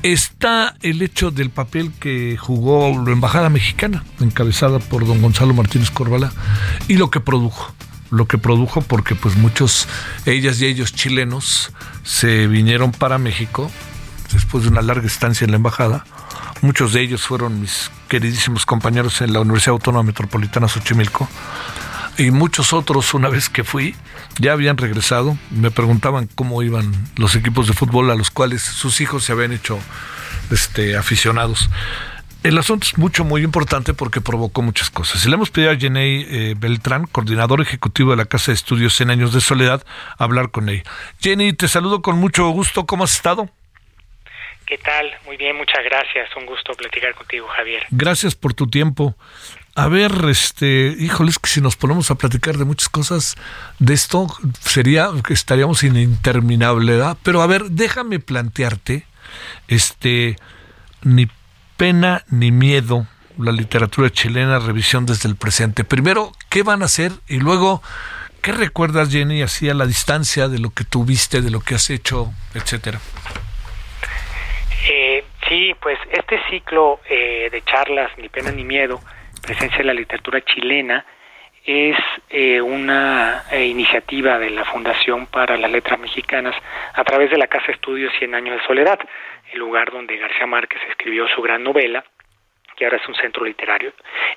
[0.02, 5.92] está el hecho del papel que jugó la embajada mexicana, encabezada por don Gonzalo Martínez
[5.92, 6.32] Corvalá,
[6.88, 7.72] y lo que produjo.
[8.10, 9.88] Lo que produjo porque pues muchos
[10.26, 11.72] ellas y ellos chilenos
[12.02, 13.70] se vinieron para México
[14.34, 16.04] después de una larga estancia en la embajada.
[16.60, 21.28] Muchos de ellos fueron mis queridísimos compañeros en la Universidad Autónoma Metropolitana Xochimilco.
[22.16, 23.96] Y muchos otros, una vez que fui,
[24.38, 25.36] ya habían regresado.
[25.50, 29.52] Me preguntaban cómo iban los equipos de fútbol a los cuales sus hijos se habían
[29.52, 29.78] hecho
[30.50, 31.70] este, aficionados.
[32.44, 35.24] El asunto es mucho, muy importante porque provocó muchas cosas.
[35.24, 38.94] Y le hemos pedido a Jenny eh, Beltrán, coordinador ejecutivo de la Casa de Estudios
[38.94, 39.82] 100 Años de Soledad,
[40.18, 40.82] hablar con ella.
[41.20, 42.84] Jenny, te saludo con mucho gusto.
[42.84, 43.48] ¿Cómo has estado?
[44.66, 45.10] ¿Qué tal?
[45.26, 46.34] Muy bien, muchas gracias.
[46.36, 47.82] Un gusto platicar contigo, Javier.
[47.90, 49.14] Gracias por tu tiempo.
[49.74, 53.36] A ver, este, híjoles, que si nos ponemos a platicar de muchas cosas
[53.78, 54.26] de esto,
[54.60, 57.18] sería que estaríamos sin interminable, ¿verdad?
[57.22, 59.04] Pero a ver, déjame plantearte,
[59.68, 60.36] este,
[61.02, 61.28] ni
[61.76, 63.06] pena ni miedo,
[63.36, 65.84] la literatura chilena, revisión desde el presente.
[65.84, 67.12] Primero, ¿qué van a hacer?
[67.28, 67.82] Y luego,
[68.40, 71.90] ¿qué recuerdas, Jenny, así a la distancia de lo que tuviste, de lo que has
[71.90, 73.00] hecho, etcétera?
[74.86, 79.00] Eh, sí, pues este ciclo eh, de charlas, Ni pena ni miedo,
[79.42, 81.04] presencia de la literatura chilena,
[81.64, 81.96] es
[82.28, 86.54] eh, una eh, iniciativa de la Fundación para las Letras Mexicanas
[86.92, 88.98] a través de la Casa Estudios Cien Años de Soledad,
[89.52, 92.04] el lugar donde García Márquez escribió su gran novela,
[92.84, 93.92] ahora es un centro literario.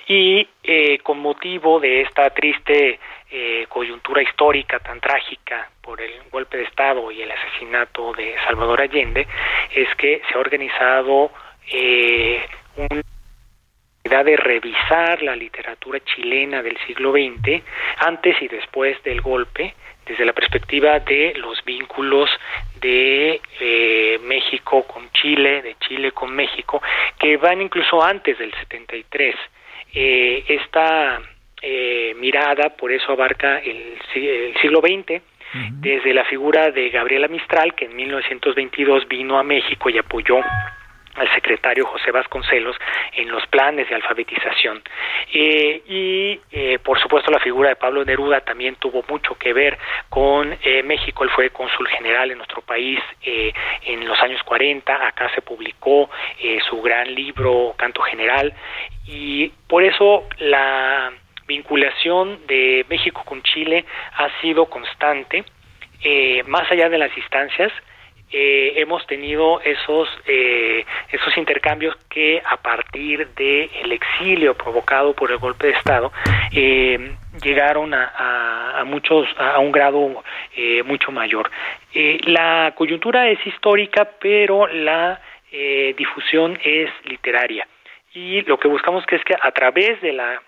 [0.08, 6.58] Y eh, con motivo de esta triste eh, coyuntura histórica tan trágica por el golpe
[6.58, 9.28] de Estado y el asesinato de Salvador Allende,
[9.74, 11.32] es que se ha organizado
[11.72, 12.46] eh,
[12.76, 17.62] una de revisar la literatura chilena del siglo XX,
[17.98, 19.74] antes y después del golpe,
[20.08, 22.30] desde la perspectiva de los vínculos
[22.80, 26.82] de eh, México con Chile, de Chile con México,
[27.20, 29.36] que van incluso antes del 73.
[29.94, 31.22] Eh, esta
[31.62, 35.22] eh, mirada, por eso abarca el, el siglo XX,
[35.72, 40.42] desde la figura de Gabriela Mistral, que en 1922 vino a México y apoyó
[41.18, 42.76] al secretario José Vasconcelos
[43.14, 44.82] en los planes de alfabetización.
[45.34, 49.78] Eh, y, eh, por supuesto, la figura de Pablo Neruda también tuvo mucho que ver
[50.10, 51.24] con eh, México.
[51.24, 55.08] Él fue cónsul general en nuestro país en los años 40.
[55.08, 56.10] Acá se publicó
[56.70, 58.54] su gran libro Canto General.
[59.06, 61.12] Y por eso la
[61.48, 65.44] vinculación de México con Chile ha sido constante.
[66.46, 67.72] Más allá de las distancias,
[68.32, 75.32] eh, hemos tenido esos eh, esos intercambios que a partir del el exilio provocado por
[75.32, 76.12] el golpe de estado
[76.52, 80.24] eh, llegaron a, muchos a un grado
[80.56, 81.50] eh, mucho mayor.
[81.94, 85.22] Eh, la coyuntura es histórica pero la
[85.52, 87.68] eh, difusión es literaria.
[88.14, 90.42] Y lo que buscamos que es que a través de la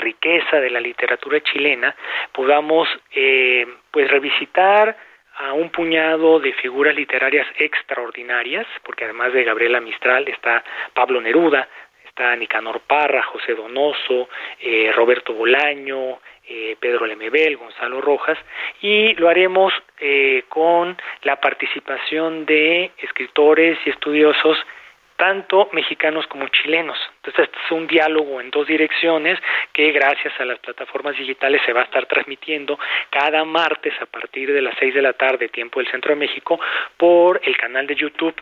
[0.00, 1.94] riqueza de la literatura chilena
[2.32, 2.88] podamos
[3.90, 4.96] pues revisitar
[5.38, 10.64] a un puñado de figuras literarias extraordinarias, porque además de Gabriela Mistral está
[10.94, 11.68] Pablo Neruda,
[12.06, 14.28] está Nicanor Parra, José Donoso,
[14.60, 16.18] eh, Roberto Bolaño,
[16.48, 18.38] eh, Pedro Lemebel, Gonzalo Rojas,
[18.80, 24.56] y lo haremos eh, con la participación de escritores y estudiosos
[25.16, 26.98] tanto mexicanos como chilenos.
[27.16, 29.38] Entonces, este es un diálogo en dos direcciones
[29.72, 32.78] que gracias a las plataformas digitales se va a estar transmitiendo
[33.10, 36.60] cada martes a partir de las seis de la tarde, tiempo del Centro de México,
[36.96, 38.34] por el canal de YouTube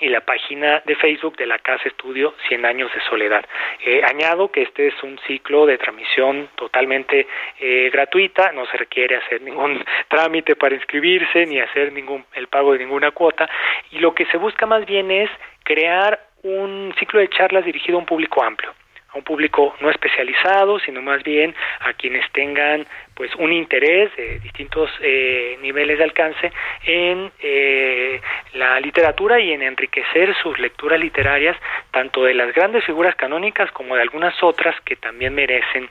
[0.00, 3.44] y la página de Facebook de la Casa Estudio 100 Años de Soledad.
[3.84, 7.26] Eh, añado que este es un ciclo de transmisión totalmente
[7.60, 12.72] eh, gratuita, no se requiere hacer ningún trámite para inscribirse ni hacer ningún el pago
[12.72, 13.48] de ninguna cuota
[13.90, 15.30] y lo que se busca más bien es
[15.64, 18.74] crear un ciclo de charlas dirigido a un público amplio
[19.12, 24.38] a un público no especializado, sino más bien a quienes tengan pues un interés de
[24.40, 26.52] distintos eh, niveles de alcance
[26.84, 28.20] en eh,
[28.54, 31.56] la literatura y en enriquecer sus lecturas literarias
[31.90, 35.88] tanto de las grandes figuras canónicas como de algunas otras que también merecen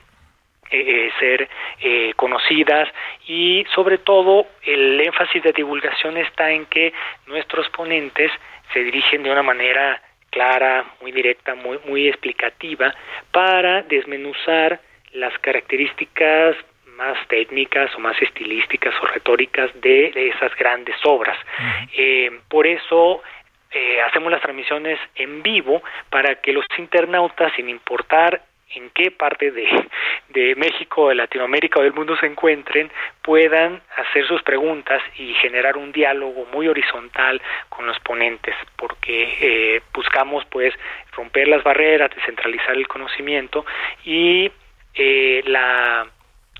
[0.74, 1.50] eh, ser
[1.82, 2.88] eh, conocidas.
[3.26, 6.94] Y sobre todo el énfasis de divulgación está en que
[7.26, 8.32] nuestros ponentes
[8.72, 10.00] se dirigen de una manera
[10.32, 12.92] clara, muy directa, muy, muy explicativa
[13.30, 14.80] para desmenuzar
[15.12, 16.56] las características
[16.96, 21.38] más técnicas o más estilísticas o retóricas de, esas grandes obras.
[21.96, 23.22] Eh, por eso
[23.70, 28.42] eh, hacemos las transmisiones en vivo para que los internautas, sin importar
[28.74, 29.66] en qué parte de,
[30.30, 32.90] de México, de Latinoamérica o del mundo se encuentren,
[33.22, 39.82] puedan hacer sus preguntas y generar un diálogo muy horizontal con los ponentes, porque eh,
[39.92, 40.74] buscamos pues
[41.12, 43.64] romper las barreras, descentralizar el conocimiento
[44.04, 44.50] y
[44.94, 46.06] eh, la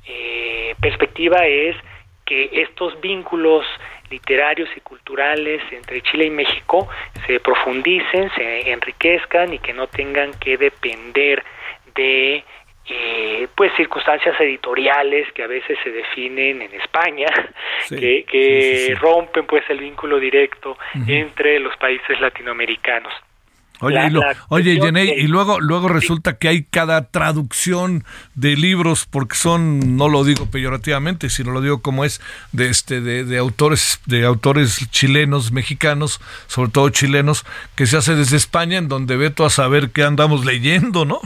[0.06, 1.76] eh, perspectiva es
[2.24, 3.66] que estos vínculos
[4.10, 6.88] literarios y culturales entre Chile y México
[7.26, 11.42] se profundicen, se enriquezcan y que no tengan que depender
[11.94, 12.44] de
[12.88, 17.28] eh, pues circunstancias editoriales que a veces se definen en España
[17.88, 20.76] que, que rompen pues el vínculo directo
[21.06, 23.12] entre los países latinoamericanos.
[23.82, 24.16] Oye, y,
[24.48, 28.04] oye y luego, luego resulta que hay cada traducción
[28.36, 32.20] de libros, porque son, no lo digo peyorativamente, sino lo digo como es,
[32.52, 38.14] de este, de, de autores, de autores chilenos, mexicanos, sobre todo chilenos, que se hace
[38.14, 41.20] desde España, en donde veto a saber qué andamos leyendo, ¿no?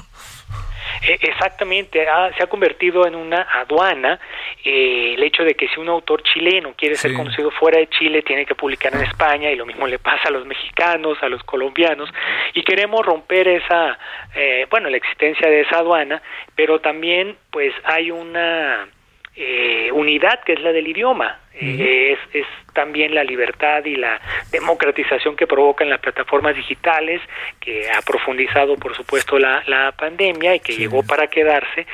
[1.03, 4.19] E, exactamente, se ha convertido en una aduana
[4.65, 8.23] eh, el hecho de que si un autor chileno quiere ser conocido fuera de Chile,
[8.23, 11.43] tiene que publicar en España y lo mismo le pasa a los mexicanos, a los
[11.45, 12.11] colombianos,
[12.55, 13.99] y queremos romper esa,
[14.35, 16.23] eh, bueno, la existencia de esa aduana,
[16.55, 18.89] pero también pues hay una
[19.37, 21.41] eh, unidad que es la del idioma.
[21.59, 24.21] Eh, es, es, también la libertad y la
[24.53, 27.23] democratización que provocan las plataformas digitales,
[27.59, 31.87] que ha profundizado, por supuesto, la, la pandemia y que llegó para quedarse,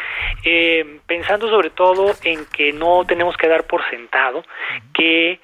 [0.44, 4.42] eh, pensando sobre todo en que no tenemos que dar por sentado
[4.92, 5.38] que,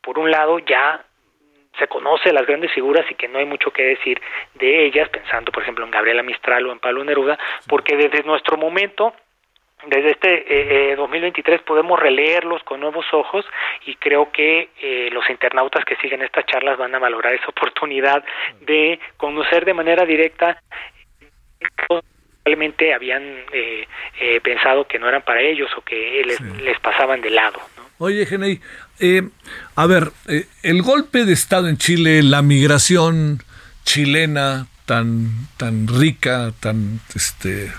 [0.00, 1.04] por un lado, ya
[1.78, 4.20] se conoce las grandes figuras y que no hay mucho que decir
[4.54, 8.56] de ellas, pensando por ejemplo en Gabriela Mistral o en Pablo Neruda, porque desde nuestro
[8.56, 9.12] momento
[9.86, 13.44] desde este eh, 2023 eh, podemos releerlos con nuevos ojos
[13.86, 18.24] y creo que eh, los internautas que siguen estas charlas van a valorar esa oportunidad
[18.60, 20.60] de conocer de manera directa
[21.86, 23.22] probablemente habían
[23.52, 23.86] eh,
[24.42, 27.60] pensado que no eran para ellos o que les, les pasaban de lado.
[27.98, 28.60] Oye, Genei,
[29.76, 30.10] a ver,
[30.62, 33.38] el golpe de Estado en Chile, la migración
[33.84, 37.70] chilena tan, tan rica, tan este,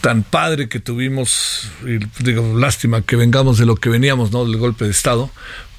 [0.00, 4.44] tan padre que tuvimos, y digo, lástima que vengamos de lo que veníamos, ¿no?
[4.44, 5.30] Del golpe de Estado,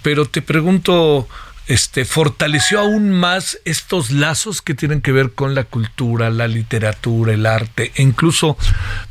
[0.01, 1.27] pero te pregunto,
[1.67, 7.33] este, ¿fortaleció aún más estos lazos que tienen que ver con la cultura, la literatura,
[7.33, 8.57] el arte, e incluso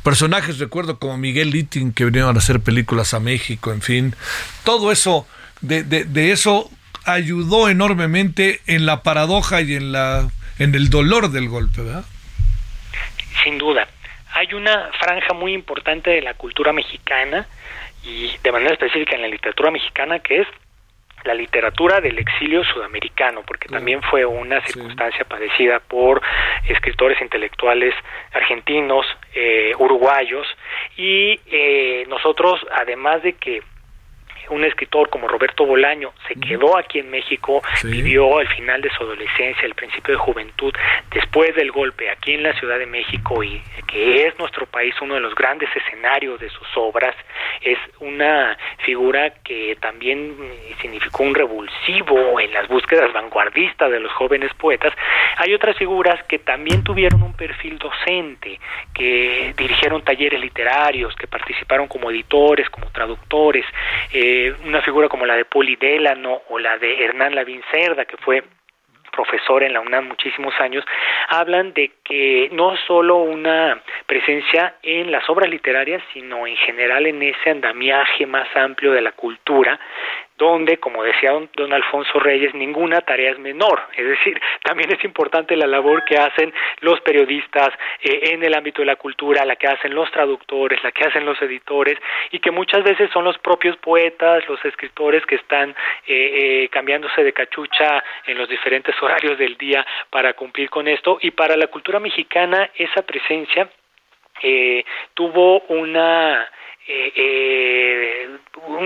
[0.03, 4.15] personajes, recuerdo, como Miguel Littin, que vinieron a hacer películas a México, en fin,
[4.63, 5.25] todo eso,
[5.61, 6.69] de, de, eso
[7.05, 10.29] ayudó enormemente en la paradoja y en la
[10.59, 12.03] en el dolor del golpe, ¿verdad?
[13.43, 13.87] Sin duda
[14.39, 17.45] hay una franja muy importante de la cultura mexicana
[18.05, 20.47] y de manera específica en la literatura mexicana que es
[21.25, 26.21] la literatura del exilio sudamericano, porque también fue una circunstancia padecida por
[26.69, 27.93] escritores intelectuales
[28.31, 30.47] argentinos, eh, uruguayos,
[30.95, 33.61] y eh, nosotros, además de que
[34.49, 39.03] un escritor como Roberto Bolaño se quedó aquí en México, vivió al final de su
[39.03, 40.73] adolescencia, el principio de juventud,
[41.11, 45.15] después del golpe aquí en la Ciudad de México y que es nuestro país uno
[45.15, 47.15] de los grandes escenarios de sus obras,
[47.61, 50.35] es una figura que también
[50.81, 54.93] significó un revulsivo en las búsquedas vanguardistas de los jóvenes poetas.
[55.37, 58.59] Hay otras figuras que también tuvieron un perfil docente,
[58.93, 63.65] que dirigieron talleres literarios, que participaron como editores, como traductores,
[64.11, 68.17] eh, una figura como la de Poli Delano o la de Hernán Lavín Cerda, que
[68.17, 68.43] fue
[69.11, 70.85] profesor en la UNAM muchísimos años,
[71.27, 77.21] hablan de que no solo una presencia en las obras literarias, sino en general en
[77.21, 79.79] ese andamiaje más amplio de la cultura,
[80.39, 83.81] donde, como decía don, Alfonso Reyes, ninguna tarea es menor.
[83.95, 87.69] Es decir, también es importante la labor que hacen los periodistas
[88.01, 91.25] eh, en el ámbito de la cultura, la que hacen los traductores, la que hacen
[91.25, 91.99] los editores,
[92.31, 95.71] y que muchas veces son los propios poetas, los escritores que están
[96.07, 101.19] eh, eh, cambiándose de cachucha en los diferentes horarios del día para cumplir con esto.
[101.21, 103.69] Y para la cultura mexicana, esa presencia
[105.13, 106.49] tuvo una
[106.91, 108.27] eh, eh,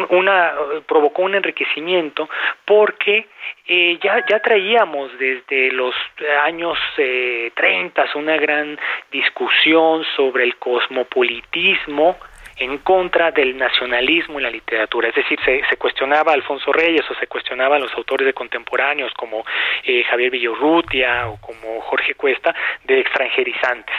[0.09, 0.53] una
[0.85, 2.29] provocó un enriquecimiento
[2.65, 3.27] porque
[3.65, 5.95] eh, ya ya traíamos desde los
[6.43, 8.77] años eh, 30 una gran
[9.09, 12.17] discusión sobre el cosmopolitismo
[12.57, 15.09] en contra del nacionalismo en la literatura.
[15.09, 19.11] Es decir, se, se cuestionaba Alfonso Reyes o se cuestionaba a los autores de contemporáneos
[19.13, 19.45] como
[19.83, 22.53] eh, Javier Villorrutia o como Jorge Cuesta
[22.83, 23.95] de extranjerizantes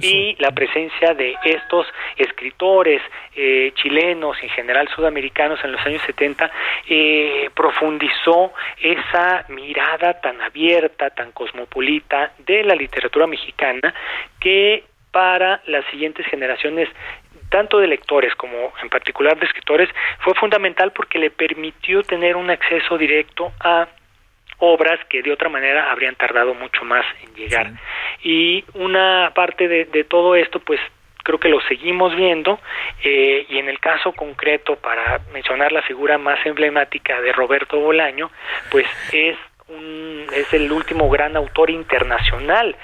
[0.00, 1.86] y la presencia de estos
[2.16, 3.02] escritores
[3.34, 6.50] eh, chilenos en general sudamericanos en los años 70
[6.88, 13.94] eh, profundizó esa mirada tan abierta, tan cosmopolita de la literatura mexicana
[14.40, 16.88] que para las siguientes generaciones
[17.50, 19.88] tanto de lectores como en particular de escritores
[20.20, 23.86] fue fundamental porque le permitió tener un acceso directo a
[24.64, 27.72] obras que de otra manera habrían tardado mucho más en llegar.
[28.22, 30.78] Y una parte de, de todo esto, pues
[31.24, 32.60] creo que lo seguimos viendo
[33.02, 38.30] eh, y en el caso concreto para mencionar la figura más emblemática de Roberto Bolaño
[38.70, 39.36] pues es
[39.68, 42.74] un, es el último gran autor internacional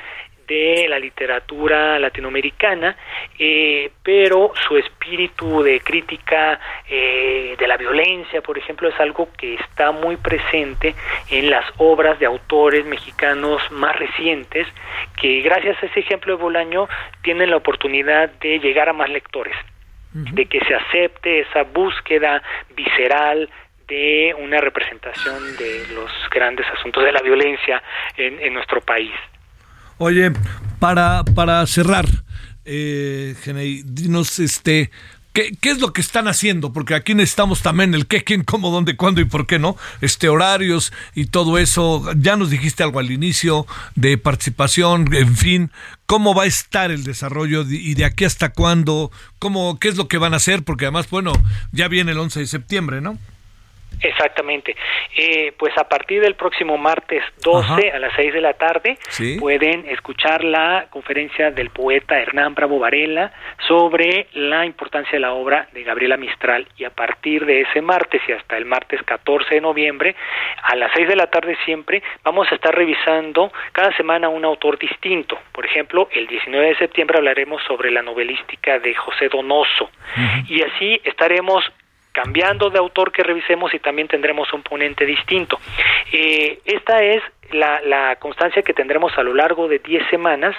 [0.48, 2.96] de la literatura latinoamericana,
[3.38, 6.58] eh, pero su espíritu de crítica
[6.88, 10.94] eh, de la violencia, por ejemplo, es algo que está muy presente
[11.30, 14.66] en las obras de autores mexicanos más recientes,
[15.20, 16.88] que gracias a ese ejemplo de Bolaño
[17.22, 19.54] tienen la oportunidad de llegar a más lectores,
[20.12, 22.42] de que se acepte esa búsqueda
[22.74, 23.48] visceral,
[23.86, 27.82] de una representación de los grandes asuntos de la violencia
[28.16, 29.12] en, en nuestro país.
[29.98, 30.32] Oye,
[30.78, 32.06] para, para cerrar,
[32.64, 34.92] eh, Genei, dinos este,
[35.32, 36.72] ¿qué, ¿qué, es lo que están haciendo?
[36.72, 40.28] Porque aquí necesitamos también el qué, quién, cómo, dónde, cuándo y por qué no, este,
[40.28, 42.04] horarios y todo eso.
[42.16, 43.66] Ya nos dijiste algo al inicio
[43.96, 45.72] de participación, en fin,
[46.06, 49.10] cómo va a estar el desarrollo y de aquí hasta cuándo,
[49.40, 51.32] cómo, qué es lo que van a hacer, porque además, bueno,
[51.72, 53.18] ya viene el 11 de septiembre, ¿no?
[54.00, 54.76] Exactamente.
[55.16, 57.96] Eh, pues a partir del próximo martes 12 Ajá.
[57.96, 59.36] a las 6 de la tarde ¿Sí?
[59.38, 63.32] pueden escuchar la conferencia del poeta Hernán Bravo Varela
[63.66, 68.22] sobre la importancia de la obra de Gabriela Mistral y a partir de ese martes
[68.28, 70.14] y hasta el martes 14 de noviembre
[70.62, 74.78] a las 6 de la tarde siempre vamos a estar revisando cada semana un autor
[74.78, 75.38] distinto.
[75.52, 80.44] Por ejemplo, el 19 de septiembre hablaremos sobre la novelística de José Donoso uh -huh.
[80.48, 81.64] y así estaremos
[82.12, 85.58] cambiando de autor que revisemos y también tendremos un ponente distinto.
[86.12, 87.22] Eh, esta es
[87.52, 90.54] la, la, constancia que tendremos a lo largo de 10 semanas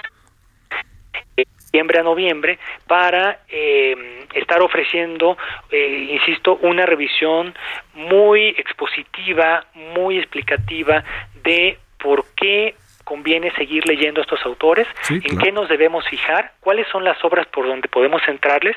[1.36, 5.36] de diciembre a noviembre para eh, estar ofreciendo,
[5.70, 7.54] eh, insisto, una revisión
[7.94, 11.04] muy expositiva, muy explicativa
[11.42, 12.74] de por qué
[13.04, 15.38] conviene seguir leyendo a estos autores, sí, en claro.
[15.42, 18.76] qué nos debemos fijar, cuáles son las obras por donde podemos centrarles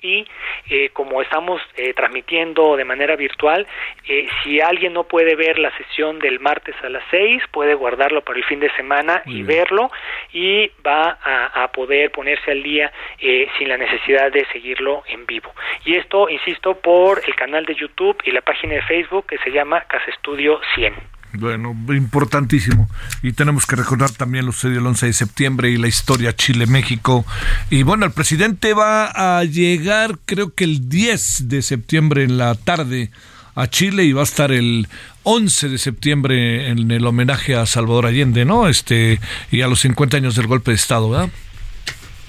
[0.00, 0.26] y
[0.70, 3.66] eh, como estamos eh, transmitiendo de manera virtual,
[4.06, 8.22] eh, si alguien no puede ver la sesión del martes a las 6, puede guardarlo
[8.22, 9.58] para el fin de semana Muy y bien.
[9.58, 9.90] verlo
[10.32, 15.52] y va a, a, poder ponerse al día sin la necesidad de seguirlo en vivo.
[15.84, 19.50] Y esto, insisto, por el canal de YouTube y la página de Facebook que se
[19.50, 21.17] llama Casa Estudio 100.
[21.34, 22.88] Bueno, importantísimo.
[23.22, 27.24] Y tenemos que recordar también lo sucedió el 11 de septiembre y la historia Chile-México.
[27.70, 32.54] Y bueno, el presidente va a llegar creo que el 10 de septiembre en la
[32.54, 33.10] tarde
[33.54, 34.86] a Chile y va a estar el
[35.24, 38.68] 11 de septiembre en el homenaje a Salvador Allende, ¿no?
[38.68, 39.18] Este,
[39.50, 41.28] y a los 50 años del golpe de Estado, ¿verdad?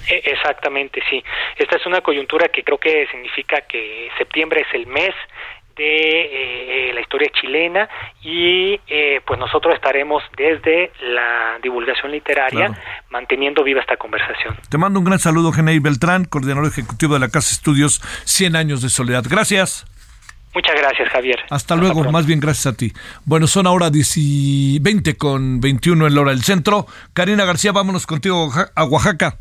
[0.10, 1.24] E, Exactamente, sí.
[1.58, 5.14] Esta es una coyuntura que creo que significa que septiembre es el mes
[5.80, 7.90] de eh, la historia chilena
[8.22, 12.82] y eh, pues nosotros estaremos desde la divulgación literaria claro.
[13.10, 14.58] manteniendo viva esta conversación.
[14.70, 18.82] Te mando un gran saludo, Genei Beltrán, coordinador ejecutivo de la Casa Estudios 100 años
[18.82, 19.24] de soledad.
[19.28, 19.86] Gracias.
[20.54, 21.40] Muchas gracias, Javier.
[21.44, 22.12] Hasta, Hasta luego, pronto.
[22.12, 22.92] más bien gracias a ti.
[23.24, 26.88] Bueno, son ahora 20 con 21 en la hora del centro.
[27.14, 29.38] Karina García, vámonos contigo a Oaxaca.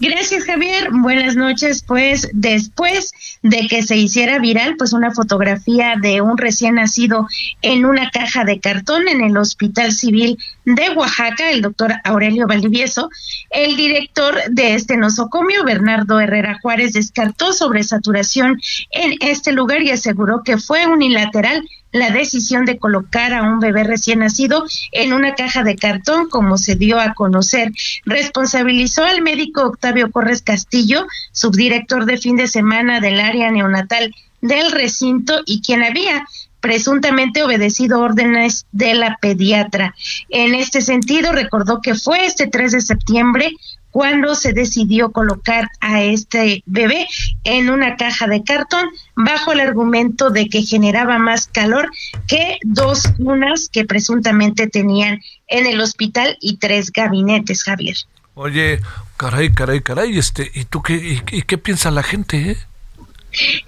[0.00, 0.88] Gracias, Javier.
[0.90, 1.84] Buenas noches.
[1.86, 3.12] Pues después
[3.42, 7.28] de que se hiciera viral, pues una fotografía de un recién nacido
[7.62, 13.08] en una caja de cartón en el Hospital Civil de Oaxaca, el doctor Aurelio Valdivieso,
[13.50, 18.60] el director de este nosocomio, Bernardo Herrera Juárez, descartó sobresaturación
[18.90, 23.84] en este lugar y aseguró que fue unilateral la decisión de colocar a un bebé
[23.84, 27.70] recién nacido en una caja de cartón, como se dio a conocer.
[28.04, 34.72] Responsabilizó al médico Octavio Corres Castillo, subdirector de fin de semana del área neonatal del
[34.72, 36.26] recinto y quien había
[36.58, 39.94] presuntamente obedecido órdenes de la pediatra.
[40.30, 43.52] En este sentido, recordó que fue este 3 de septiembre
[43.94, 47.06] cuando se decidió colocar a este bebé
[47.44, 51.92] en una caja de cartón bajo el argumento de que generaba más calor
[52.26, 57.94] que dos cunas que presuntamente tenían en el hospital y tres gabinetes, Javier.
[58.34, 58.80] Oye,
[59.16, 60.18] Caray, caray, caray.
[60.18, 62.50] Este, ¿y tú qué, y, y qué piensa la gente?
[62.50, 62.58] Eh?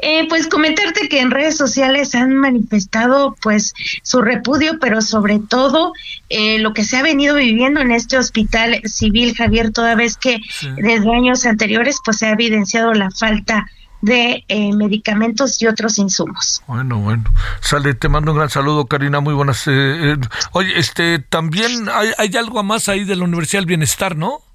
[0.08, 3.74] Eh, pues comentarte que en redes sociales han manifestado pues
[4.04, 5.92] su repudio, pero sobre todo
[6.28, 10.38] eh, lo que se ha venido viviendo en este hospital civil, Javier, toda vez que
[10.76, 13.66] desde años anteriores pues se ha evidenciado la falta
[14.00, 16.62] de eh, medicamentos y otros insumos.
[16.68, 17.24] Bueno, bueno.
[17.60, 19.18] Sale, te mando un gran saludo, Karina.
[19.18, 19.64] Muy buenas.
[19.66, 20.16] Eh,
[20.52, 24.45] oye, este, también hay, hay algo más ahí de la Universidad del Bienestar, ¿no?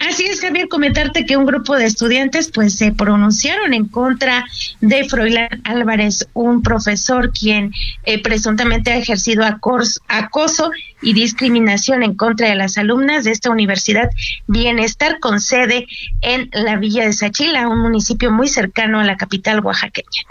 [0.00, 4.46] Así es, Javier, comentarte que un grupo de estudiantes pues se pronunciaron en contra
[4.80, 7.72] de Froilán Álvarez, un profesor quien
[8.04, 10.70] eh, presuntamente ha ejercido acoso
[11.02, 14.08] y discriminación en contra de las alumnas de esta universidad
[14.46, 15.86] Bienestar con sede
[16.22, 20.22] en la villa de Sachila, un municipio muy cercano a la capital oaxaqueña.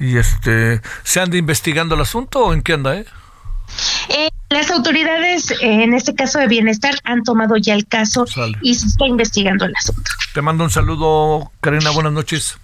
[0.00, 3.06] ¿Y este, se anda investigando el asunto o en qué anda, eh?
[4.08, 8.24] Eh, las autoridades, eh, en este caso de bienestar, han tomado ya el caso
[8.60, 10.10] y se está investigando el asunto.
[10.34, 12.58] Te mando un saludo, Karina, buenas noches.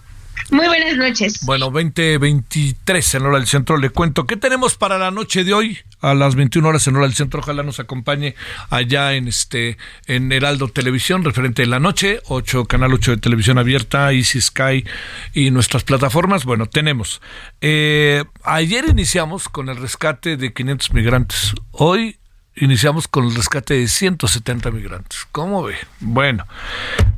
[0.50, 1.44] Muy buenas noches.
[1.44, 3.76] Bueno, 2023 en hora del centro.
[3.76, 7.04] Le cuento qué tenemos para la noche de hoy a las 21 horas en hora
[7.04, 7.40] del centro.
[7.40, 8.34] Ojalá nos acompañe
[8.70, 9.76] allá en este
[10.06, 14.86] en Heraldo Televisión, referente de la noche, 8 canal 8 de televisión abierta, Easy Sky
[15.34, 16.46] y nuestras plataformas.
[16.46, 17.20] Bueno, tenemos.
[17.60, 21.52] Eh, ayer iniciamos con el rescate de 500 migrantes.
[21.72, 22.16] Hoy
[22.56, 25.26] iniciamos con el rescate de 170 migrantes.
[25.30, 25.76] ¿Cómo ve?
[26.00, 26.46] Bueno,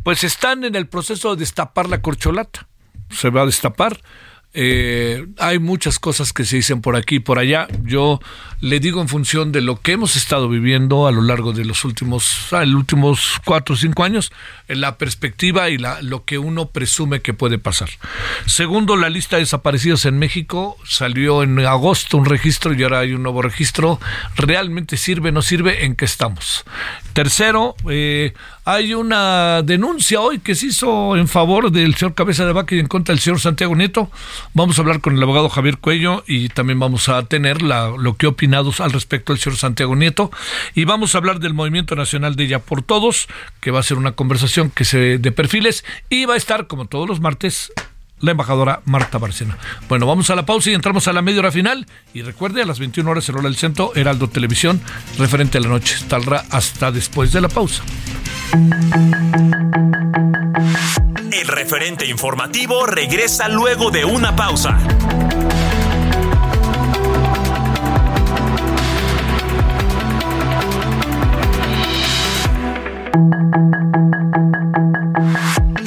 [0.03, 2.67] pues están en el proceso de destapar la corcholata
[3.11, 4.01] se va a destapar.
[4.53, 7.69] Eh, hay muchas cosas que se dicen por aquí y por allá.
[7.85, 8.21] Yo
[8.61, 11.85] le digo en función de lo que hemos estado viviendo a lo largo de los
[11.85, 14.33] últimos, ah, últimos cuatro o cinco años,
[14.77, 17.89] la perspectiva y la, lo que uno presume que puede pasar.
[18.47, 23.13] Segundo, la lista de desaparecidos en México salió en agosto un registro y ahora hay
[23.13, 24.01] un nuevo registro.
[24.37, 25.85] ¿Realmente sirve, no sirve?
[25.85, 26.65] ¿En qué estamos?
[27.13, 28.35] Tercero, eh,
[28.65, 32.79] hay una denuncia hoy que se hizo en favor del señor Cabeza de Vaca y
[32.79, 34.11] en contra del señor Santiago Nieto.
[34.55, 38.17] Vamos a hablar con el abogado Javier Cuello y también vamos a tener la, lo
[38.17, 40.31] que opinados al respecto del señor Santiago Nieto.
[40.75, 43.29] Y vamos a hablar del Movimiento Nacional de Ella por Todos,
[43.61, 46.85] que va a ser una conversación que se de perfiles y va a estar, como
[46.85, 47.73] todos los martes,
[48.21, 49.57] la embajadora Marta Barcena.
[49.89, 51.87] Bueno, vamos a la pausa y entramos a la media hora final.
[52.13, 54.81] Y recuerde, a las 21 horas en hora del centro, Heraldo Televisión,
[55.19, 55.95] referente a la noche.
[55.95, 57.83] Estará hasta después de la pausa.
[61.33, 64.79] El referente informativo regresa luego de una pausa.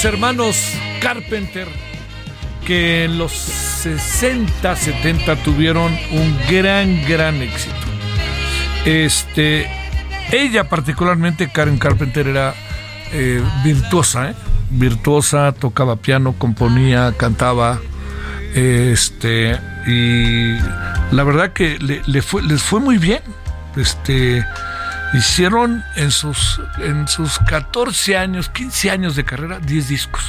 [0.00, 0.56] Los hermanos
[1.02, 1.68] Carpenter
[2.66, 7.74] que en los 60, 70 tuvieron un gran, gran éxito.
[8.86, 9.68] Este,
[10.32, 12.54] ella particularmente, Karen Carpenter, era
[13.12, 14.34] eh, virtuosa, ¿eh?
[14.70, 17.78] virtuosa, tocaba piano, componía, cantaba,
[18.54, 20.54] este, y
[21.12, 23.20] la verdad que le, fue, les fue muy bien.
[23.76, 24.46] Este,
[25.12, 30.24] hicieron en sus, en sus 14 años, 15 años de carrera, 10 discos.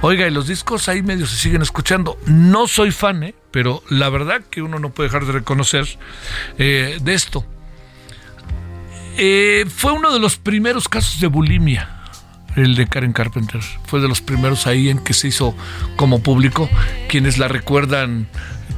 [0.00, 2.18] Oiga, y los discos ahí medio se siguen escuchando.
[2.26, 3.34] No soy fan, ¿eh?
[3.50, 5.86] pero la verdad que uno no puede dejar de reconocer
[6.58, 7.44] eh, de esto.
[9.16, 12.01] Eh, fue uno de los primeros casos de bulimia
[12.56, 13.60] el de Karen Carpenter.
[13.86, 15.54] Fue de los primeros ahí en que se hizo
[15.96, 16.68] como público.
[17.08, 18.28] Quienes la recuerdan,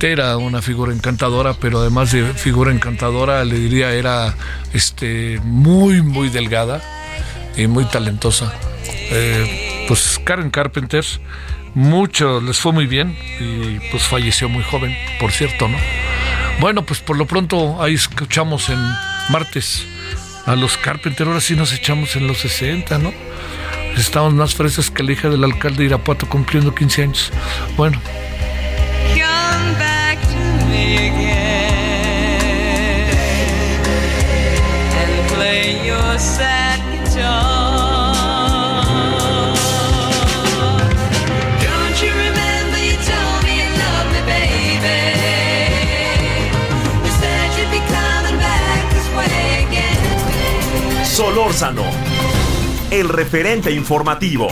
[0.05, 4.35] era una figura encantadora, pero además de figura encantadora, le diría, era
[4.75, 6.83] este, muy, muy delgada
[7.57, 8.53] y muy talentosa.
[9.11, 11.05] Eh, pues Karen Carpenter,
[11.75, 15.79] mucho, les fue muy bien y pues falleció muy joven, por cierto, ¿no?
[16.61, 18.79] Bueno, pues por lo pronto ahí escuchamos en
[19.31, 19.87] martes
[20.45, 23.13] a los Carpenter, ahora sí nos echamos en los 60, ¿no?
[23.97, 27.33] Estamos más frescos que la hija del alcalde de Irapuato cumpliendo 15 años.
[27.77, 28.01] Bueno.
[51.15, 51.85] Solórzano,
[53.01, 54.47] el referente informativo.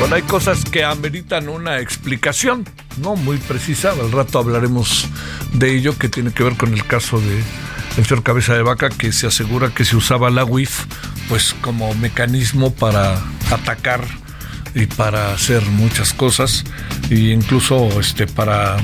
[0.00, 2.64] Bueno, hay cosas que ameritan una explicación,
[3.00, 3.92] no muy precisa.
[3.92, 5.06] Al rato hablaremos
[5.52, 7.40] de ello, que tiene que ver con el caso de
[7.98, 10.86] el señor Cabeza de Vaca, que se asegura que se usaba la WIF
[11.28, 14.00] pues como mecanismo para atacar
[14.74, 16.64] y para hacer muchas cosas
[17.10, 18.76] e incluso este para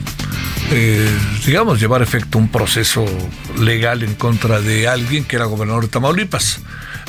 [0.70, 1.10] eh,
[1.46, 3.04] digamos llevar a efecto un proceso
[3.58, 6.60] legal en contra de alguien que era gobernador de Tamaulipas.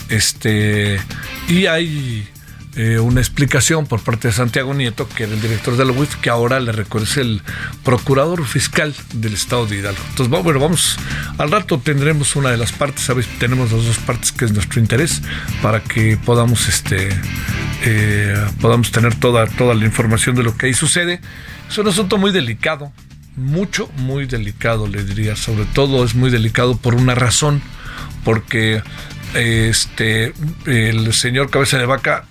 [0.09, 0.99] Este
[1.47, 2.27] y hay
[2.77, 6.15] eh, una explicación por parte de Santiago Nieto, que era el director de la UIF,
[6.17, 7.41] que ahora le reconoce el
[7.85, 10.01] procurador fiscal del estado de Hidalgo.
[10.09, 10.97] Entonces, bueno, bueno, vamos,
[11.37, 14.81] al rato tendremos una de las partes, sabes, tenemos las dos partes que es nuestro
[14.81, 15.21] interés
[15.61, 17.09] para que podamos, este,
[17.83, 21.21] eh, podamos tener toda, toda la información de lo que ahí sucede.
[21.69, 22.91] Es un asunto muy delicado,
[23.37, 25.37] mucho, muy delicado, le diría.
[25.37, 27.61] Sobre todo es muy delicado por una razón,
[28.25, 28.83] porque
[29.33, 30.33] este
[30.65, 32.25] el señor Cabeza de Vaca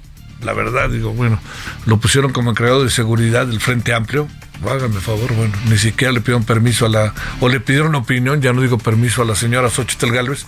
[0.45, 1.41] la verdad, digo, bueno,
[1.87, 4.29] lo pusieron como encargado de seguridad del Frente Amplio.
[4.63, 8.53] Háganme favor, bueno, ni siquiera le pidieron permiso a la, o le pidieron opinión, ya
[8.53, 10.47] no digo permiso a la señora Xochitl Galvez.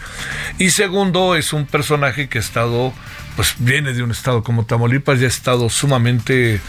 [0.59, 2.95] Y segundo, es un personaje que ha estado,
[3.35, 6.61] pues viene de un estado como Tamaulipas y ha estado sumamente,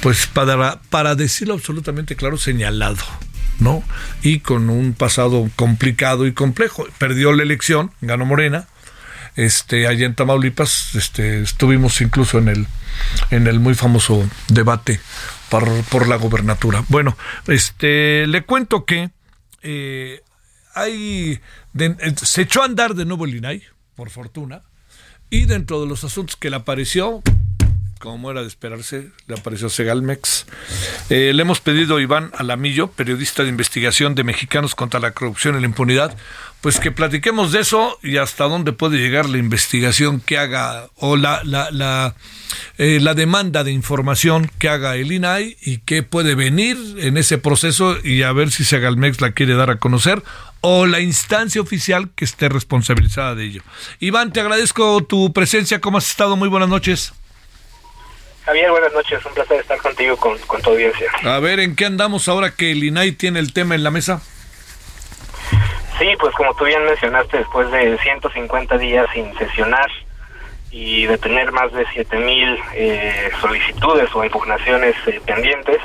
[0.00, 3.04] pues para, para decirlo absolutamente claro, señalado.
[3.58, 3.82] ¿No?
[4.22, 6.86] Y con un pasado complicado y complejo.
[6.98, 8.66] Perdió la elección, ganó Morena,
[9.36, 15.00] este, allá en Tamaulipas, este, estuvimos incluso en el, muy famoso debate
[15.50, 16.84] por, la gobernatura.
[16.88, 19.10] Bueno, este, le cuento que
[19.62, 20.22] eh,
[20.74, 21.40] hay,
[21.78, 23.62] eh, se echó a andar de nuevo el INAI,
[23.94, 24.62] por fortuna,
[25.30, 27.22] y dentro de los asuntos que le apareció,
[27.98, 30.46] como era de esperarse, le apareció Segalmex.
[31.10, 35.56] Eh, le hemos pedido a Iván Alamillo, periodista de investigación de Mexicanos contra la Corrupción
[35.56, 36.16] y la Impunidad,
[36.66, 41.14] pues que platiquemos de eso y hasta dónde puede llegar la investigación que haga o
[41.14, 42.16] la, la, la,
[42.76, 47.38] eh, la demanda de información que haga el INAI y qué puede venir en ese
[47.38, 50.24] proceso y a ver si Segalmex la quiere dar a conocer
[50.60, 53.62] o la instancia oficial que esté responsabilizada de ello.
[54.00, 55.80] Iván, te agradezco tu presencia.
[55.80, 56.34] ¿Cómo has estado?
[56.34, 57.12] Muy buenas noches.
[58.44, 59.24] Javier, buenas noches.
[59.24, 61.12] Un placer estar contigo, con, con tu audiencia.
[61.22, 64.20] A ver, ¿en qué andamos ahora que el INAI tiene el tema en la mesa?
[65.98, 69.90] Sí, pues como tú bien mencionaste, después de 150 días sin sesionar
[70.70, 75.80] y de tener más de 7.000 eh, solicitudes o impugnaciones eh, pendientes,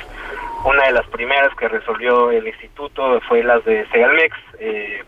[0.63, 5.03] una de las primeras que resolvió el instituto fue las de Segalmex, eh,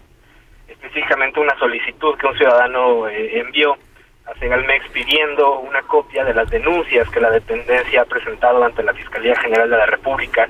[0.68, 3.78] específicamente una solicitud que un ciudadano eh, envió
[4.26, 8.94] a Segalmex pidiendo una copia de las denuncias que la dependencia ha presentado ante la
[8.94, 10.48] Fiscalía General de la República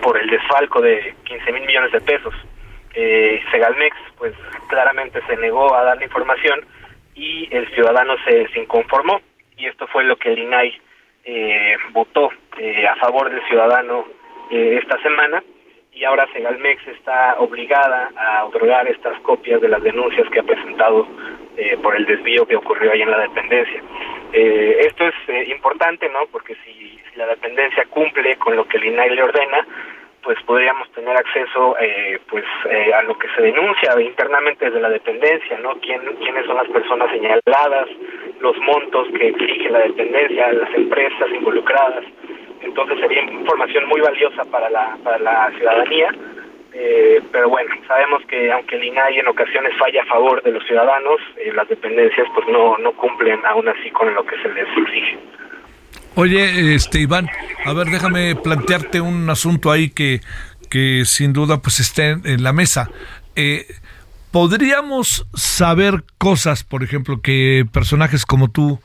[0.00, 2.34] por el desfalco de 15 mil millones de pesos.
[3.00, 4.34] Eh, Segalmex, pues
[4.66, 6.66] claramente se negó a dar la información
[7.14, 9.20] y el ciudadano se, inconformó
[9.56, 10.80] y esto fue lo que el INAI
[11.24, 14.04] eh, votó eh, a favor del ciudadano
[14.50, 15.44] eh, esta semana
[15.92, 21.06] y ahora Segalmex está obligada a otorgar estas copias de las denuncias que ha presentado
[21.56, 23.80] eh, por el desvío que ocurrió ahí en la dependencia.
[24.32, 26.26] Eh, esto es importante, ¿no?
[26.32, 29.66] Porque si, si la dependencia cumple con lo que el INAI le ordena,
[30.28, 34.90] pues podríamos tener acceso eh, pues eh, a lo que se denuncia internamente desde la
[34.90, 35.80] dependencia, ¿no?
[35.80, 37.88] ¿Quién, quiénes son las personas señaladas,
[38.38, 42.04] los montos que exige la dependencia, las empresas involucradas.
[42.60, 46.14] Entonces sería información muy valiosa para la, para la ciudadanía.
[46.74, 50.62] Eh, pero bueno, sabemos que aunque el INAI en ocasiones falla a favor de los
[50.66, 54.68] ciudadanos, eh, las dependencias pues no, no cumplen aún así con lo que se les
[54.76, 55.18] exige.
[56.20, 57.28] Oye, este Iván,
[57.64, 60.18] a ver, déjame plantearte un asunto ahí que,
[60.68, 62.90] que sin duda pues esté en, la mesa.
[63.36, 63.66] Eh,
[64.32, 68.80] ¿Podríamos saber cosas, por ejemplo, que personajes como tú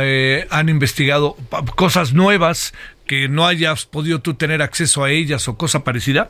[0.00, 1.34] eh, han investigado,
[1.74, 2.72] cosas nuevas
[3.04, 6.28] que no hayas podido tú tener acceso a ellas o cosa parecida?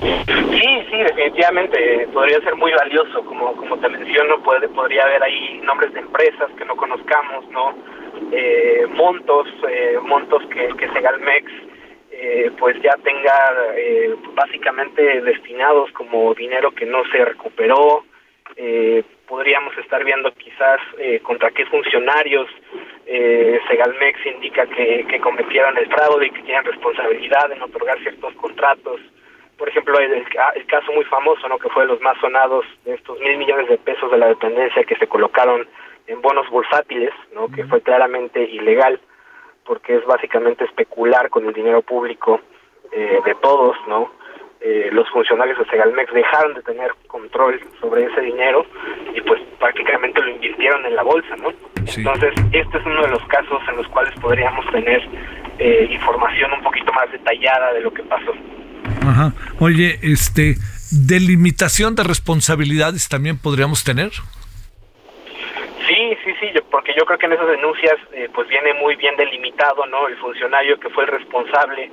[0.00, 5.22] Sí, sí, definitivamente eh, podría ser muy valioso, como como te menciono, puede, podría haber
[5.22, 7.76] ahí nombres de empresas que no conozcamos, ¿no?
[8.34, 11.52] Eh, montos, eh, montos que, que Segalmex
[12.10, 13.34] eh, pues ya tenga
[13.76, 18.04] eh, básicamente destinados como dinero que no se recuperó.
[18.56, 22.48] Eh, podríamos estar viendo quizás eh, contra qué funcionarios
[23.68, 29.00] Segalmex indica que, que cometieron el fraude y que tienen responsabilidad en otorgar ciertos contratos
[29.62, 31.56] por ejemplo, el, el caso muy famoso, ¿no?
[31.56, 34.82] que fue de los más sonados de estos mil millones de pesos de la dependencia
[34.82, 35.68] que se colocaron
[36.06, 37.48] en bonos bursátiles, ¿no?
[37.48, 39.00] que fue claramente ilegal,
[39.64, 42.40] porque es básicamente especular con el dinero público
[42.92, 44.10] eh, de todos, ¿no?
[44.64, 48.64] Eh, los funcionarios de Segalmex dejaron de tener control sobre ese dinero
[49.12, 51.52] y pues prácticamente lo invirtieron en la bolsa, ¿no?
[51.76, 55.02] Entonces, este es uno de los casos en los cuales podríamos tener
[55.58, 58.32] eh, información un poquito más detallada de lo que pasó.
[59.04, 59.32] Ajá.
[59.58, 60.54] Oye, este,
[60.92, 64.12] delimitación de responsabilidades también podríamos tener.
[66.02, 68.96] Sí, sí, sí, yo- porque yo creo que en esas denuncias eh, pues viene muy
[68.96, 70.08] bien delimitado, ¿no?
[70.08, 71.90] El funcionario que fue el responsable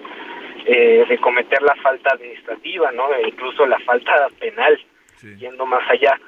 [0.65, 3.13] eh, de cometer la falta administrativa, ¿no?
[3.13, 4.79] E incluso la falta penal,
[5.37, 6.19] yendo más allá.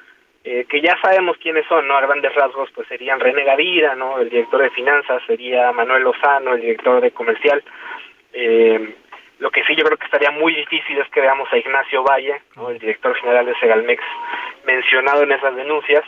[0.44, 1.96] Eh, que ya sabemos quiénes son, ¿no?
[1.96, 4.18] A grandes rasgos, pues serían René Gavira, ¿no?
[4.18, 7.62] El director de finanzas, sería Manuel Lozano, el director de comercial.
[8.32, 8.96] Eh,
[9.38, 12.42] lo que sí yo creo que estaría muy difícil es que veamos a Ignacio Valle,
[12.56, 12.70] ¿no?
[12.70, 14.02] el director general de Segalmex,
[14.64, 16.04] mencionado en esas denuncias,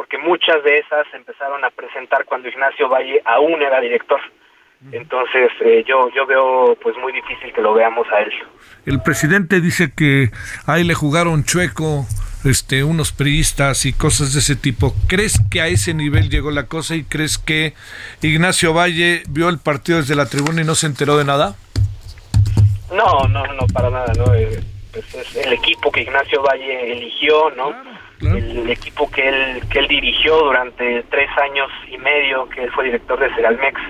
[0.00, 4.18] porque muchas de esas se empezaron a presentar cuando Ignacio Valle aún era director.
[4.92, 8.32] Entonces eh, yo yo veo pues muy difícil que lo veamos a él.
[8.86, 10.30] El presidente dice que
[10.66, 12.06] ahí le jugaron chueco
[12.46, 14.94] este, unos priistas y cosas de ese tipo.
[15.06, 17.74] ¿Crees que a ese nivel llegó la cosa y crees que
[18.22, 21.56] Ignacio Valle vio el partido desde la tribuna y no se enteró de nada?
[22.90, 24.34] No, no, no, para nada, ¿no?
[24.34, 27.74] Eh, pues es el equipo que Ignacio Valle eligió, ¿no?
[28.20, 32.70] El, el equipo que él, que él dirigió durante tres años y medio, que él
[32.72, 33.80] fue director de Segalmex.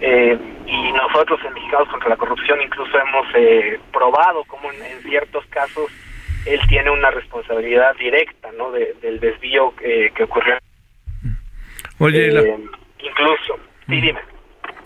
[0.00, 5.02] Eh, y nosotros en Mexicanos contra la Corrupción incluso hemos eh, probado cómo en, en
[5.02, 5.90] ciertos casos
[6.46, 8.70] él tiene una responsabilidad directa, ¿no?
[8.70, 10.56] De- del desvío eh, que ocurrió.
[11.98, 12.56] Oye, la- Eh,
[13.00, 14.20] incluso, sí, dime.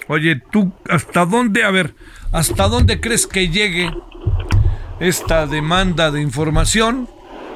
[0.09, 1.91] oye, tú, ¿hasta dónde, a ver,
[2.33, 3.91] hasta dónde crees que llegue
[5.03, 7.09] esta demanda de información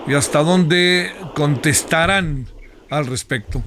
[0.06, 2.46] y hasta dónde contestarán
[2.90, 3.62] al respecto?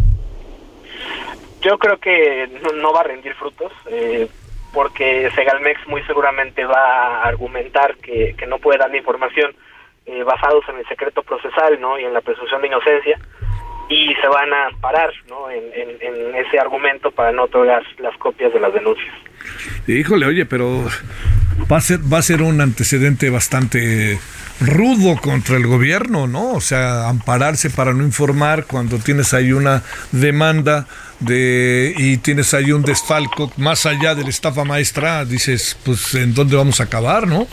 [1.62, 4.28] Yo creo que no, va a rendir frutos, eh,
[4.74, 9.54] porque Segalmex muy seguramente va a argumentar que, que no puede dar la información
[10.06, 12.00] eh, basados en el secreto procesal ¿no?
[12.00, 13.20] y en la presunción de inocencia,
[13.90, 15.50] y se van a parar ¿no?
[15.50, 19.14] en, en- en ese argumento para no otorgar las copias de las denuncias.
[19.88, 20.86] Híjole, oye, pero
[21.72, 24.20] va a ser va a ser un antecedente bastante
[24.60, 26.52] rudo contra el gobierno, ¿no?
[26.52, 30.86] O sea, ampararse para no informar cuando tienes ahí una demanda
[31.20, 36.34] de y tienes ahí un desfalco más allá de la estafa maestra, dices, pues en
[36.34, 37.48] dónde vamos a acabar, ¿no?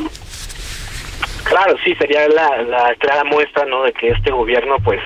[1.44, 3.84] Claro, sí, sería la, la clara muestra ¿no?
[3.84, 5.00] de que este gobierno, pues,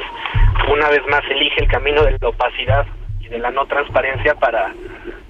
[0.73, 2.87] una vez más elige el camino de la opacidad
[3.21, 4.73] y de la no transparencia para,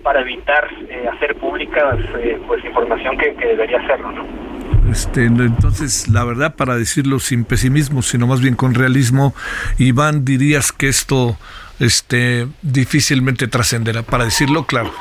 [0.02, 4.50] para evitar eh, hacer pública eh, pues información que, debería hacerlo, ¿no?
[4.90, 9.34] Este, entonces, la verdad, para decirlo sin pesimismo, sino más bien con realismo,
[9.78, 11.36] Iván, dirías que esto
[11.78, 14.92] este, difícilmente trascenderá, para decirlo claro.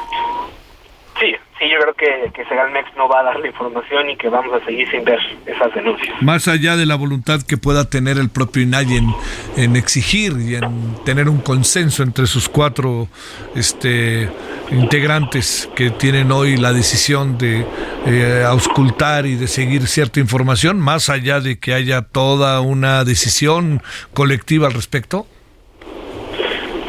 [1.20, 4.30] Sí, sí, yo creo que, que Segalmex no va a dar la información y que
[4.30, 6.22] vamos a seguir sin ver esas denuncias.
[6.22, 9.14] Más allá de la voluntad que pueda tener el propio INAI en,
[9.58, 13.08] en exigir y en tener un consenso entre sus cuatro
[13.56, 14.30] este,
[14.72, 17.66] integrantes que tienen hoy la decisión de
[18.08, 23.82] eh, auscultar y de seguir cierta información, más allá de que haya toda una decisión
[24.14, 25.28] colectiva al respecto.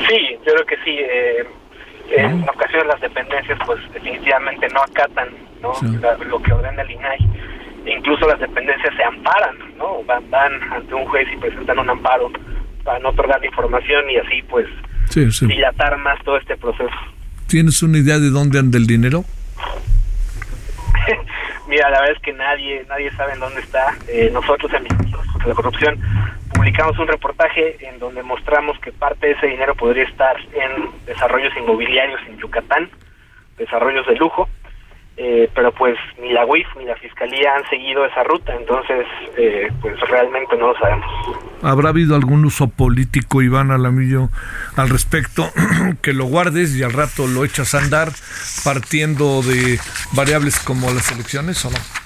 [0.09, 0.97] Sí, yo creo que sí.
[0.99, 1.45] eh,
[2.11, 5.29] en ocasiones las dependencias, pues definitivamente no acatan
[5.63, 5.73] ¿no?
[6.01, 7.19] La- lo que ordena el INAI.
[7.87, 10.03] E incluso las dependencias se amparan, ¿no?
[10.05, 12.31] Van, van ante un juez y presentan un amparo
[12.85, 14.67] para no otorgar la información y así, pues,
[15.11, 15.47] Sí, sí.
[15.47, 16.91] dilatar más todo este proceso.
[17.47, 19.25] ¿Tienes una idea de dónde anda el dinero?
[21.69, 23.95] Mira, la verdad es que nadie nadie sabe en dónde está.
[24.09, 24.85] Eh, nosotros en
[25.47, 25.99] la Corrupción
[26.53, 31.53] publicamos un reportaje en donde mostramos que parte de ese dinero podría estar en desarrollos
[31.57, 32.91] inmobiliarios en Yucatán,
[33.57, 34.49] desarrollos de lujo,
[35.17, 39.07] eh, pero pues ni la UIF ni la Fiscalía han seguido esa ruta, entonces
[39.37, 41.07] eh, pues realmente no lo sabemos.
[41.63, 44.31] ¿Habrá habido algún uso político, Iván Alamillo,
[44.77, 45.45] al respecto,
[46.03, 48.09] que lo guardes y al rato lo echas a andar
[48.65, 49.79] partiendo de
[50.13, 52.00] variables como las elecciones o no?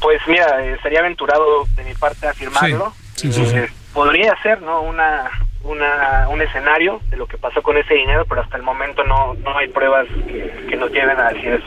[0.00, 2.92] Pues mira, eh, sería aventurado de mi parte afirmarlo.
[3.14, 3.56] Sí, sí, sí.
[3.56, 4.82] Eh, podría ser, ¿no?
[4.82, 5.30] Una,
[5.62, 9.34] una, un escenario de lo que pasó con ese dinero, pero hasta el momento no,
[9.34, 11.66] no hay pruebas que, que nos lleven a decir eso.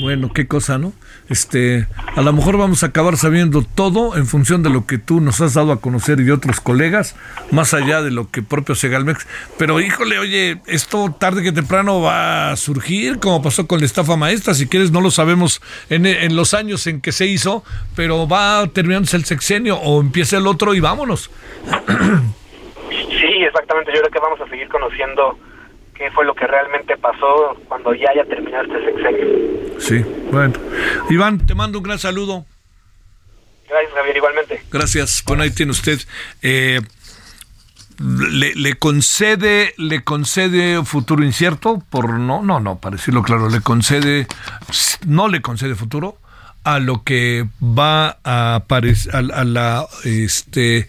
[0.00, 0.92] Bueno, qué cosa, ¿no?
[1.28, 1.86] Este,
[2.16, 5.40] a lo mejor vamos a acabar sabiendo todo en función de lo que tú nos
[5.40, 7.16] has dado a conocer y otros colegas,
[7.50, 9.26] más allá de lo que propio Segalmex.
[9.58, 14.16] Pero híjole, oye, esto tarde que temprano va a surgir, como pasó con la estafa
[14.16, 14.54] maestra.
[14.54, 15.60] Si quieres, no lo sabemos
[15.90, 17.62] en, en los años en que se hizo,
[17.94, 21.30] pero va terminándose el sexenio o empieza el otro y vámonos.
[22.88, 23.92] Sí, exactamente.
[23.92, 25.38] Yo creo que vamos a seguir conociendo
[26.00, 29.78] qué fue lo que realmente pasó cuando ya haya terminado este sexenio.
[29.78, 29.98] Sí,
[30.32, 30.54] bueno.
[31.10, 32.46] Iván, te mando un gran saludo.
[33.68, 34.62] Gracias, Javier, igualmente.
[34.72, 35.22] Gracias.
[35.26, 36.00] Bueno, ahí tiene usted.
[36.40, 36.80] Eh,
[37.98, 43.60] le, le, concede, le concede futuro incierto, por no, no, no, para decirlo claro, le
[43.60, 44.26] concede,
[45.06, 46.16] no le concede futuro
[46.64, 50.88] a lo que va a aparecer, a, a la, este,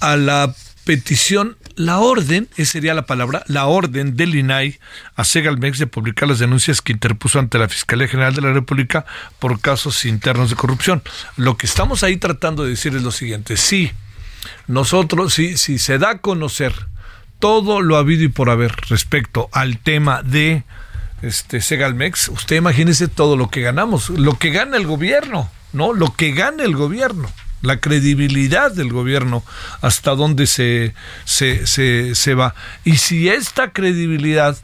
[0.00, 0.52] a la
[0.84, 4.78] petición la orden, esa sería la palabra, la orden del INAI
[5.16, 9.04] a Segalmex de publicar las denuncias que interpuso ante la Fiscalía General de la República
[9.38, 11.02] por casos internos de corrupción.
[11.36, 13.92] Lo que estamos ahí tratando de decir es lo siguiente, sí,
[14.66, 16.72] nosotros, si, si se da a conocer
[17.38, 20.64] todo lo habido y por haber respecto al tema de
[21.22, 25.92] este Segalmex, usted imagínese todo lo que ganamos, lo que gana el gobierno, ¿no?
[25.92, 27.28] Lo que gana el gobierno
[27.62, 29.44] la credibilidad del gobierno,
[29.80, 30.94] hasta dónde se,
[31.24, 32.54] se, se, se, va.
[32.84, 34.56] Y si esta credibilidad,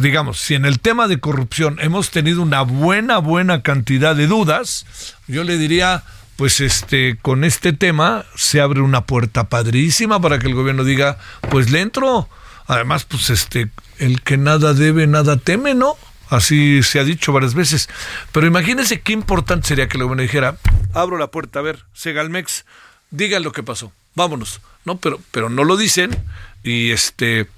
[0.00, 4.86] digamos, si en el tema de corrupción hemos tenido una buena, buena cantidad de dudas,
[5.28, 6.02] yo le diría,
[6.36, 11.18] pues este, con este tema se abre una puerta padrísima para que el gobierno diga,
[11.50, 12.28] pues le entro.
[12.66, 13.68] Además, pues este,
[13.98, 15.96] el que nada debe, nada teme, ¿no?
[16.30, 17.88] Así se ha dicho varias veces.
[18.32, 20.56] Pero imagínense qué importante sería que el gobierno dijera,
[20.94, 22.64] abro la puerta, a ver, Segalmex,
[23.10, 24.60] digan lo que pasó, vámonos.
[24.84, 26.16] No, pero, pero no lo dicen
[26.62, 27.48] y este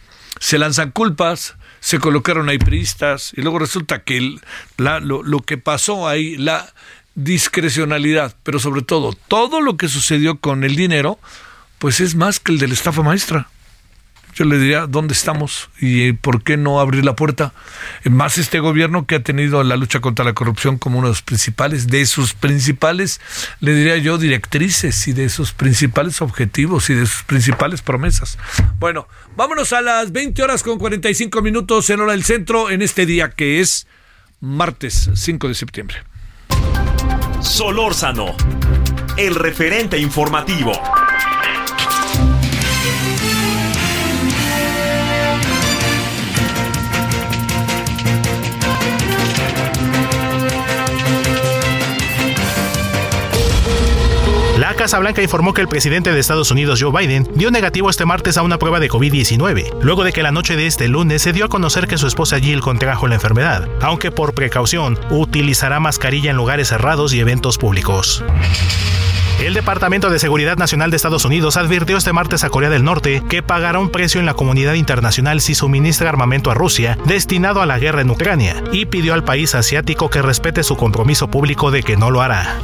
[0.40, 4.40] se lanzan culpas, se colocaron ahí priistas y luego resulta que el,
[4.78, 6.73] la, lo, lo que pasó ahí, la
[7.15, 11.19] discrecionalidad, pero sobre todo todo lo que sucedió con el dinero,
[11.78, 13.49] pues es más que el de la estafa maestra
[14.34, 17.52] yo le diría dónde estamos y por qué no abrir la puerta.
[18.04, 21.22] Más este gobierno que ha tenido la lucha contra la corrupción como uno de los
[21.22, 23.20] principales, de sus principales,
[23.60, 28.38] le diría yo, directrices y de sus principales objetivos y de sus principales promesas.
[28.78, 33.06] Bueno, vámonos a las 20 horas con 45 minutos en hora del centro en este
[33.06, 33.86] día que es
[34.40, 35.96] martes 5 de septiembre.
[37.40, 38.36] Solórzano,
[39.16, 40.72] el referente informativo.
[54.73, 58.07] La Casa Blanca informó que el presidente de Estados Unidos, Joe Biden, dio negativo este
[58.07, 61.35] martes a una prueba de COVID-19, luego de que la noche de este lunes se
[61.35, 66.31] dio a conocer que su esposa Jill contrajo la enfermedad, aunque por precaución utilizará mascarilla
[66.31, 68.24] en lugares cerrados y eventos públicos.
[69.43, 73.23] El Departamento de Seguridad Nacional de Estados Unidos advirtió este martes a Corea del Norte
[73.28, 77.66] que pagará un precio en la comunidad internacional si suministra armamento a Rusia destinado a
[77.66, 81.82] la guerra en Ucrania y pidió al país asiático que respete su compromiso público de
[81.82, 82.57] que no lo hará.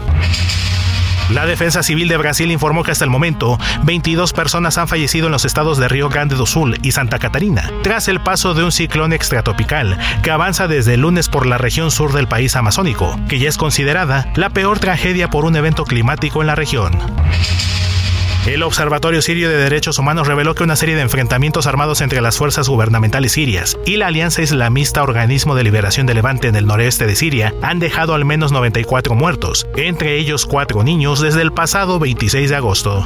[1.30, 5.32] La Defensa Civil de Brasil informó que hasta el momento 22 personas han fallecido en
[5.32, 8.72] los estados de Río Grande do Sul y Santa Catarina, tras el paso de un
[8.72, 13.38] ciclón extratropical que avanza desde el lunes por la región sur del país amazónico, que
[13.38, 16.98] ya es considerada la peor tragedia por un evento climático en la región.
[18.47, 22.39] El Observatorio Sirio de Derechos Humanos reveló que una serie de enfrentamientos armados entre las
[22.39, 27.06] fuerzas gubernamentales sirias y la Alianza Islamista Organismo de Liberación de Levante en el noreste
[27.06, 31.98] de Siria han dejado al menos 94 muertos, entre ellos cuatro niños desde el pasado
[31.98, 33.05] 26 de agosto.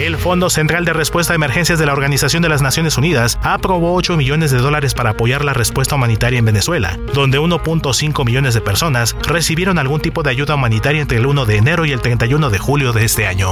[0.00, 3.94] El Fondo Central de Respuesta a Emergencias de la Organización de las Naciones Unidas aprobó
[3.94, 8.62] 8 millones de dólares para apoyar la respuesta humanitaria en Venezuela, donde 1.5 millones de
[8.62, 12.48] personas recibieron algún tipo de ayuda humanitaria entre el 1 de enero y el 31
[12.48, 13.50] de julio de este año.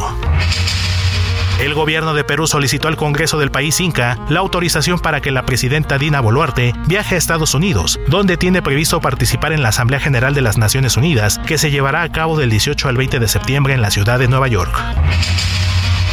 [1.61, 5.45] El gobierno de Perú solicitó al Congreso del país Inca la autorización para que la
[5.45, 10.33] presidenta Dina Boluarte viaje a Estados Unidos, donde tiene previsto participar en la Asamblea General
[10.33, 13.75] de las Naciones Unidas, que se llevará a cabo del 18 al 20 de septiembre
[13.75, 14.75] en la ciudad de Nueva York.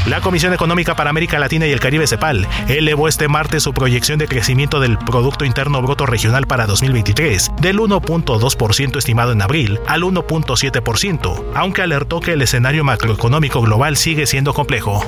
[0.08, 4.20] La Comisión Económica para América Latina y el Caribe CEPAL elevó este martes su proyección
[4.20, 10.04] de crecimiento del Producto Interno Bruto Regional para 2023 del 1.2% estimado en abril al
[10.04, 15.04] 1.7%, aunque alertó que el escenario macroeconómico global sigue siendo complejo.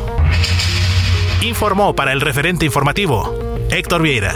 [1.42, 3.38] Informó para el referente informativo
[3.70, 4.34] Héctor Vieira.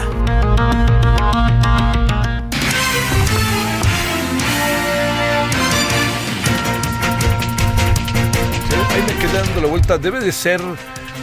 [9.22, 9.98] Quedé dando la vuelta.
[9.98, 10.60] Debe de ser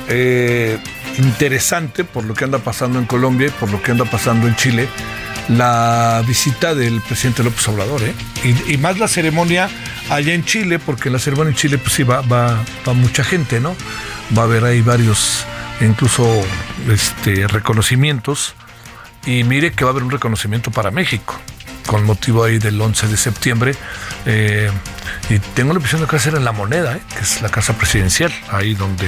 [0.08, 0.80] eh,
[1.18, 4.56] interesante por lo que anda pasando en Colombia y por lo que anda pasando en
[4.56, 4.88] Chile
[5.50, 8.14] la visita del presidente López Obrador, ¿eh?
[8.68, 9.70] y, más la ceremonia
[10.10, 13.60] allá en Chile, porque la ceremonia en Chile pues sí va, va, va mucha gente,
[13.60, 13.76] ¿no?
[14.38, 15.46] Va a haber ahí varios,
[15.82, 16.26] incluso
[16.88, 18.54] este, reconocimientos,
[19.26, 21.36] y mire que va a haber un reconocimiento para México,
[21.90, 23.74] con motivo ahí del 11 de septiembre,
[24.28, 24.70] eh,
[25.28, 27.02] y tengo la impresión de que va a ser en La Moneda, ¿eh?
[27.16, 29.08] que es la casa presidencial, ahí donde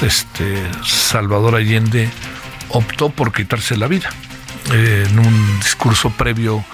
[0.00, 2.08] este, Salvador Allende
[2.68, 4.10] optó por quitarse la vida
[4.72, 6.64] eh, en un discurso previo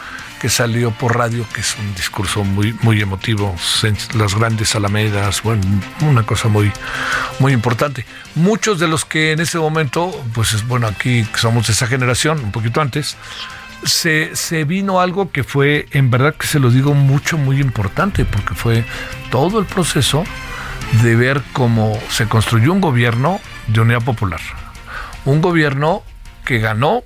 [0.43, 3.57] que salió por radio, que es un discurso muy, muy emotivo,
[4.15, 5.63] las grandes alamedas, bueno,
[6.03, 6.71] una cosa muy,
[7.39, 8.05] muy importante.
[8.35, 12.41] Muchos de los que en ese momento, pues es bueno, aquí somos de esa generación,
[12.41, 13.17] un poquito antes,
[13.85, 18.25] se, se vino algo que fue, en verdad que se lo digo mucho, muy importante,
[18.25, 18.85] porque fue
[19.31, 20.25] todo el proceso
[21.03, 24.41] de ver cómo se construyó un gobierno de unidad popular.
[25.25, 26.03] Un gobierno
[26.45, 27.05] que ganó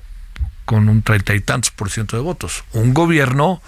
[0.65, 2.65] con un treinta y tantos por ciento de votos.
[2.73, 3.61] Un gobierno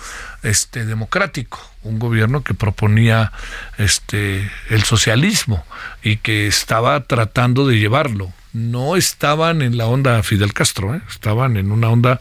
[0.42, 3.32] este, democrático, un gobierno que proponía
[3.78, 5.64] este, el socialismo
[6.02, 8.32] y que estaba tratando de llevarlo.
[8.56, 11.02] No estaban en la onda Fidel Castro, ¿eh?
[11.10, 12.20] estaban en una onda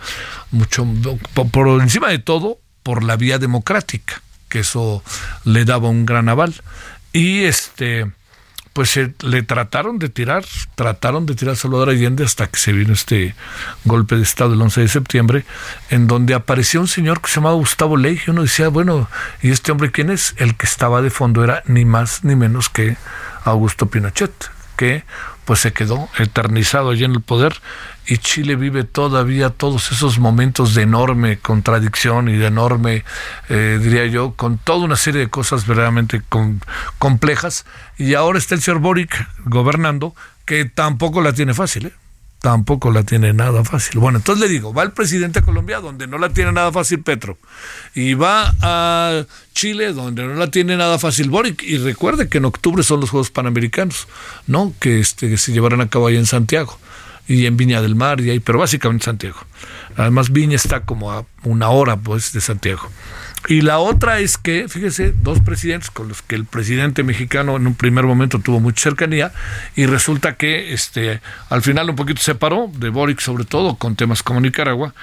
[0.51, 0.85] mucho,
[1.49, 5.01] por, encima de todo, por la vía democrática, que eso
[5.45, 6.53] le daba un gran aval.
[7.13, 8.11] Y este
[8.73, 10.43] pues se, le trataron de tirar,
[10.75, 13.33] trataron de tirar a Salvador Allende hasta que se vino este
[13.85, 15.45] golpe de Estado el 11 de septiembre,
[15.89, 19.07] en donde apareció un señor que se llamaba Gustavo Ley, y uno decía, bueno,
[19.41, 20.35] ¿y este hombre quién es?
[20.35, 22.97] El que estaba de fondo era ni más ni menos que
[23.45, 24.33] Augusto Pinochet,
[24.75, 25.05] que
[25.45, 27.61] pues se quedó eternizado allí en el poder
[28.07, 33.03] y Chile vive todavía todos esos momentos de enorme contradicción y de enorme,
[33.49, 36.21] eh, diría yo, con toda una serie de cosas verdaderamente
[36.99, 37.65] complejas.
[37.97, 40.15] Y ahora está el señor Boric gobernando,
[40.45, 41.93] que tampoco la tiene fácil, ¿eh?
[42.39, 43.99] Tampoco la tiene nada fácil.
[43.99, 47.01] Bueno, entonces le digo, va el presidente de Colombia, donde no la tiene nada fácil
[47.01, 47.37] Petro,
[47.93, 52.45] y va a Chile, donde no la tiene nada fácil Boric, y recuerde que en
[52.45, 54.07] octubre son los Juegos Panamericanos,
[54.47, 54.73] ¿no?
[54.79, 56.77] Que, este, que se llevarán a cabo ahí en Santiago
[57.27, 59.39] y en Viña del Mar y ahí, pero básicamente Santiago.
[59.97, 62.89] Además Viña está como a una hora pues de Santiago.
[63.47, 67.67] Y la otra es que, fíjese, dos presidentes con los que el presidente mexicano en
[67.67, 69.31] un primer momento tuvo mucha cercanía
[69.75, 73.95] y resulta que este al final un poquito se separó de Boric sobre todo con
[73.95, 74.93] temas como Nicaragua,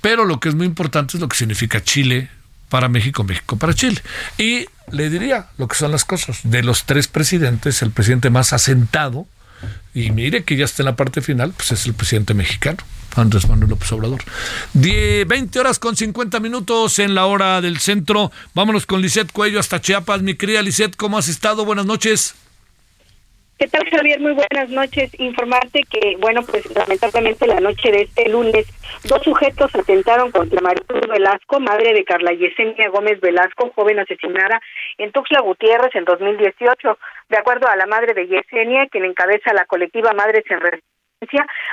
[0.00, 2.30] pero lo que es muy importante es lo que significa Chile
[2.70, 4.00] para México, México para Chile.
[4.38, 6.40] Y le diría lo que son las cosas.
[6.44, 9.26] De los tres presidentes, el presidente más asentado,
[9.92, 12.78] y mire que ya está en la parte final, pues es el presidente mexicano,
[13.16, 14.20] Andrés Manuel López Obrador.
[14.74, 18.30] 20 horas con 50 minutos en la hora del centro.
[18.54, 20.22] Vámonos con Lisette Cuello hasta Chiapas.
[20.22, 21.64] Mi querida Lisette, ¿cómo has estado?
[21.64, 22.34] Buenas noches.
[23.60, 24.18] ¿Qué tal, Javier?
[24.20, 25.10] Muy buenas noches.
[25.20, 28.66] Informarte que, bueno, pues lamentablemente la noche de este lunes,
[29.04, 34.62] dos sujetos atentaron contra Maricruz Velasco, madre de Carla Yesenia Gómez Velasco, joven asesinada
[34.96, 36.98] en Tuxtla Gutiérrez en 2018.
[37.28, 40.99] De acuerdo a la madre de Yesenia, quien encabeza la colectiva Madres en Resistencia,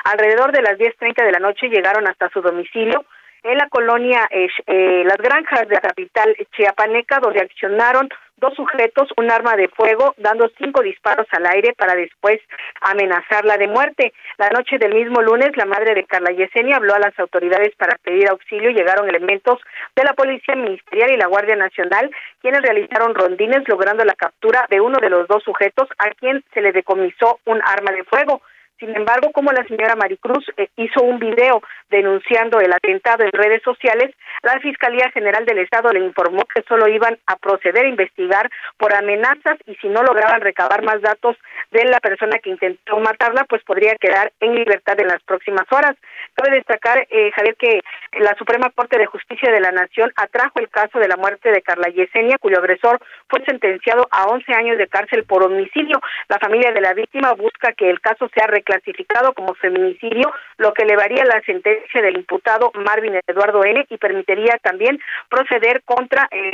[0.03, 3.06] alrededor de las 10.30 de la noche llegaron hasta su domicilio
[3.44, 9.10] en la colonia eh, eh, Las Granjas de la capital chiapaneca, donde accionaron dos sujetos
[9.18, 12.40] un arma de fuego, dando cinco disparos al aire para después
[12.82, 14.14] amenazarla de muerte.
[14.38, 17.98] La noche del mismo lunes, la madre de Carla Yesenia habló a las autoridades para
[17.98, 18.69] pedir auxilio.
[18.72, 19.60] Llegaron elementos
[19.95, 22.11] de la Policía Ministerial y la Guardia Nacional,
[22.41, 26.61] quienes realizaron rondines, logrando la captura de uno de los dos sujetos, a quien se
[26.61, 28.41] le decomisó un arma de fuego.
[28.79, 33.63] Sin embargo, como la señora Maricruz eh, hizo un video denunciando el atentado en redes
[33.63, 34.13] sociales,
[34.43, 38.93] la Fiscalía General del Estado le informó que solo iban a proceder a investigar por
[38.93, 41.35] amenazas y si no lograban recabar más datos
[41.71, 45.95] de la persona que intentó matarla, pues podría quedar en libertad en las próximas horas.
[46.35, 47.81] Cabe destacar, eh, Javier, que
[48.19, 51.63] la Suprema Corte de Justicia de la Nación atrajo el caso de la muerte de
[51.63, 55.99] Carla Yesenia, cuyo agresor fue sentenciado a 11 años de cárcel por homicidio.
[56.29, 60.84] La familia de la víctima busca que el caso sea reclasificado como feminicidio, lo que
[60.84, 63.85] elevaría la sentencia del imputado Marvin Eduardo N.
[63.89, 64.99] y permitiría también
[65.30, 66.52] proceder contra eh,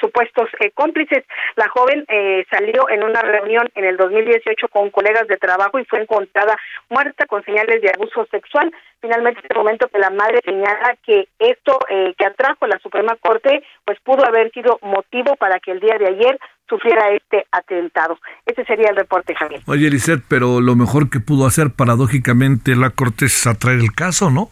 [0.00, 1.24] supuestos eh, cómplices.
[1.56, 5.84] La joven eh, salió en una reunión en el 2018 con colegas de trabajo y
[5.84, 6.56] fue encontrada
[6.88, 8.72] muerta con señales de abuso sexual.
[9.00, 13.64] Finalmente, en este momento que la madre señala que esto que atrajo la Suprema Corte,
[13.84, 18.18] pues pudo haber sido motivo para que el día de ayer sufriera este atentado.
[18.46, 19.62] Ese sería el reporte, Javier.
[19.66, 24.30] Oye, Eliseth, pero lo mejor que pudo hacer paradójicamente la Corte es atraer el caso,
[24.30, 24.48] ¿no?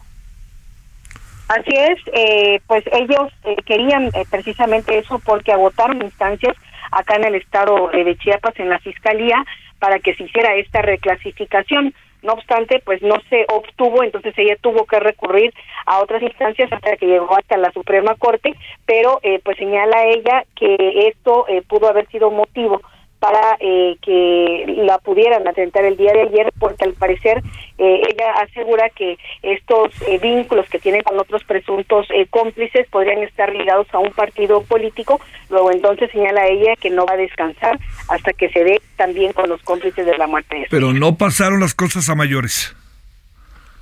[1.47, 6.55] Así es, eh, pues ellos eh, querían eh, precisamente eso porque agotaron instancias
[6.93, 9.43] acá en el estado de Chiapas, en la Fiscalía,
[9.79, 11.93] para que se hiciera esta reclasificación.
[12.21, 15.53] No obstante, pues no se obtuvo, entonces ella tuvo que recurrir
[15.85, 18.53] a otras instancias hasta que llegó hasta la Suprema Corte,
[18.85, 22.81] pero pues señala ella que esto pudo haber sido motivo
[23.21, 27.43] para eh, que la pudieran atentar el día de ayer, porque al parecer
[27.77, 33.53] eh, ella asegura que estos eh, vínculos que tiene con otros presuntos cómplices podrían estar
[33.53, 35.21] ligados a un partido político.
[35.51, 37.79] Luego entonces señala ella que no va a descansar
[38.09, 40.65] hasta que se dé también con los cómplices de la muerte.
[40.71, 42.75] Pero no pasaron las cosas a mayores.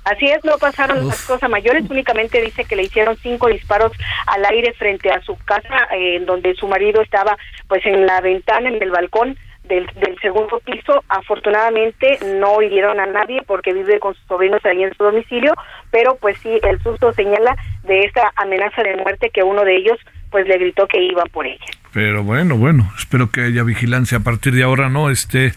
[0.04, 3.92] Así es, no pasaron las cosas mayores, únicamente dice que le hicieron cinco disparos
[4.26, 7.36] al aire frente a su casa, en donde su marido estaba
[7.68, 11.04] pues en la ventana, en el balcón del, del, segundo piso.
[11.08, 15.54] Afortunadamente no hirieron a nadie porque vive con sus sobrinos ahí en su domicilio,
[15.90, 19.98] pero pues sí, el susto señala de esta amenaza de muerte que uno de ellos
[20.30, 21.64] pues le gritó que iba por ella.
[21.92, 25.10] Pero bueno, bueno, espero que haya vigilancia a partir de ahora, ¿no?
[25.10, 25.52] Este,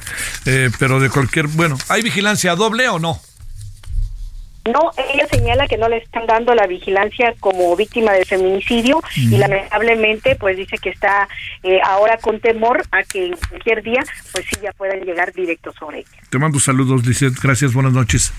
[0.47, 3.19] eh, pero de cualquier, bueno, ¿hay vigilancia doble o no?
[4.65, 9.37] No, ella señala que no le están dando la vigilancia como víctima de feminicidio y
[9.37, 11.27] lamentablemente pues dice que está
[11.63, 15.73] eh, ahora con temor a que en cualquier día pues sí ya puedan llegar directo
[15.73, 16.09] sobre ella.
[16.29, 17.39] Te mando saludos, Lizeth.
[17.41, 18.31] Gracias, buenas noches.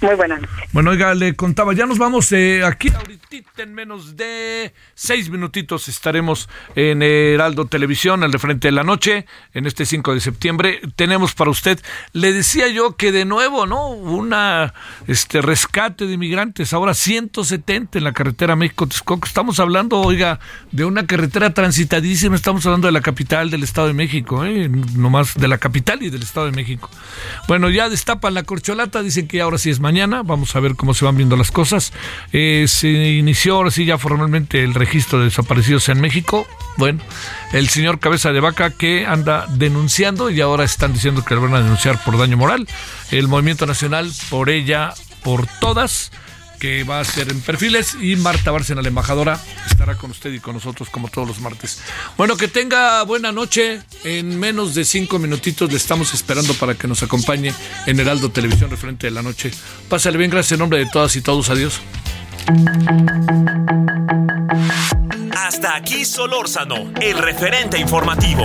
[0.00, 0.40] Muy buenas
[0.72, 3.20] Bueno, oiga, le contaba, ya nos vamos eh, aquí ahorita
[3.62, 9.26] en menos de seis minutitos estaremos en Heraldo Televisión, al de frente de la noche,
[9.52, 10.80] en este 5 de septiembre.
[10.96, 11.80] Tenemos para usted,
[12.12, 13.88] le decía yo que de nuevo, ¿no?
[13.88, 14.72] Una
[15.06, 19.26] este rescate de inmigrantes, ahora 170 en la carretera México-Texcoco.
[19.26, 20.40] Estamos hablando, oiga,
[20.72, 24.68] de una carretera transitadísima, estamos hablando de la capital del Estado de México, ¿eh?
[24.96, 26.88] nomás de la capital y del Estado de México.
[27.46, 30.22] Bueno, ya destapan la corcholata, dicen que ahora sí es mañana.
[30.22, 31.92] Vamos a ver cómo se van viendo las cosas.
[32.32, 36.46] Eh, se inició ahora sí ya formalmente el registro de desaparecidos en México.
[36.76, 37.00] Bueno,
[37.52, 41.54] el señor Cabeza de Vaca que anda denunciando y ahora están diciendo que le van
[41.54, 42.68] a denunciar por daño moral.
[43.10, 44.94] El Movimiento Nacional por ella,
[45.24, 46.12] por todas
[46.60, 50.40] que va a ser en perfiles y Marta Bárcena, la embajadora, estará con usted y
[50.40, 51.80] con nosotros como todos los martes.
[52.16, 53.80] Bueno, que tenga buena noche.
[54.04, 57.52] En menos de cinco minutitos le estamos esperando para que nos acompañe
[57.86, 59.50] en Heraldo Televisión referente de la noche.
[59.88, 61.48] Pásale bien, gracias en nombre de todas y todos.
[61.48, 61.80] Adiós.
[65.34, 68.44] Hasta aquí Solórzano, el referente informativo.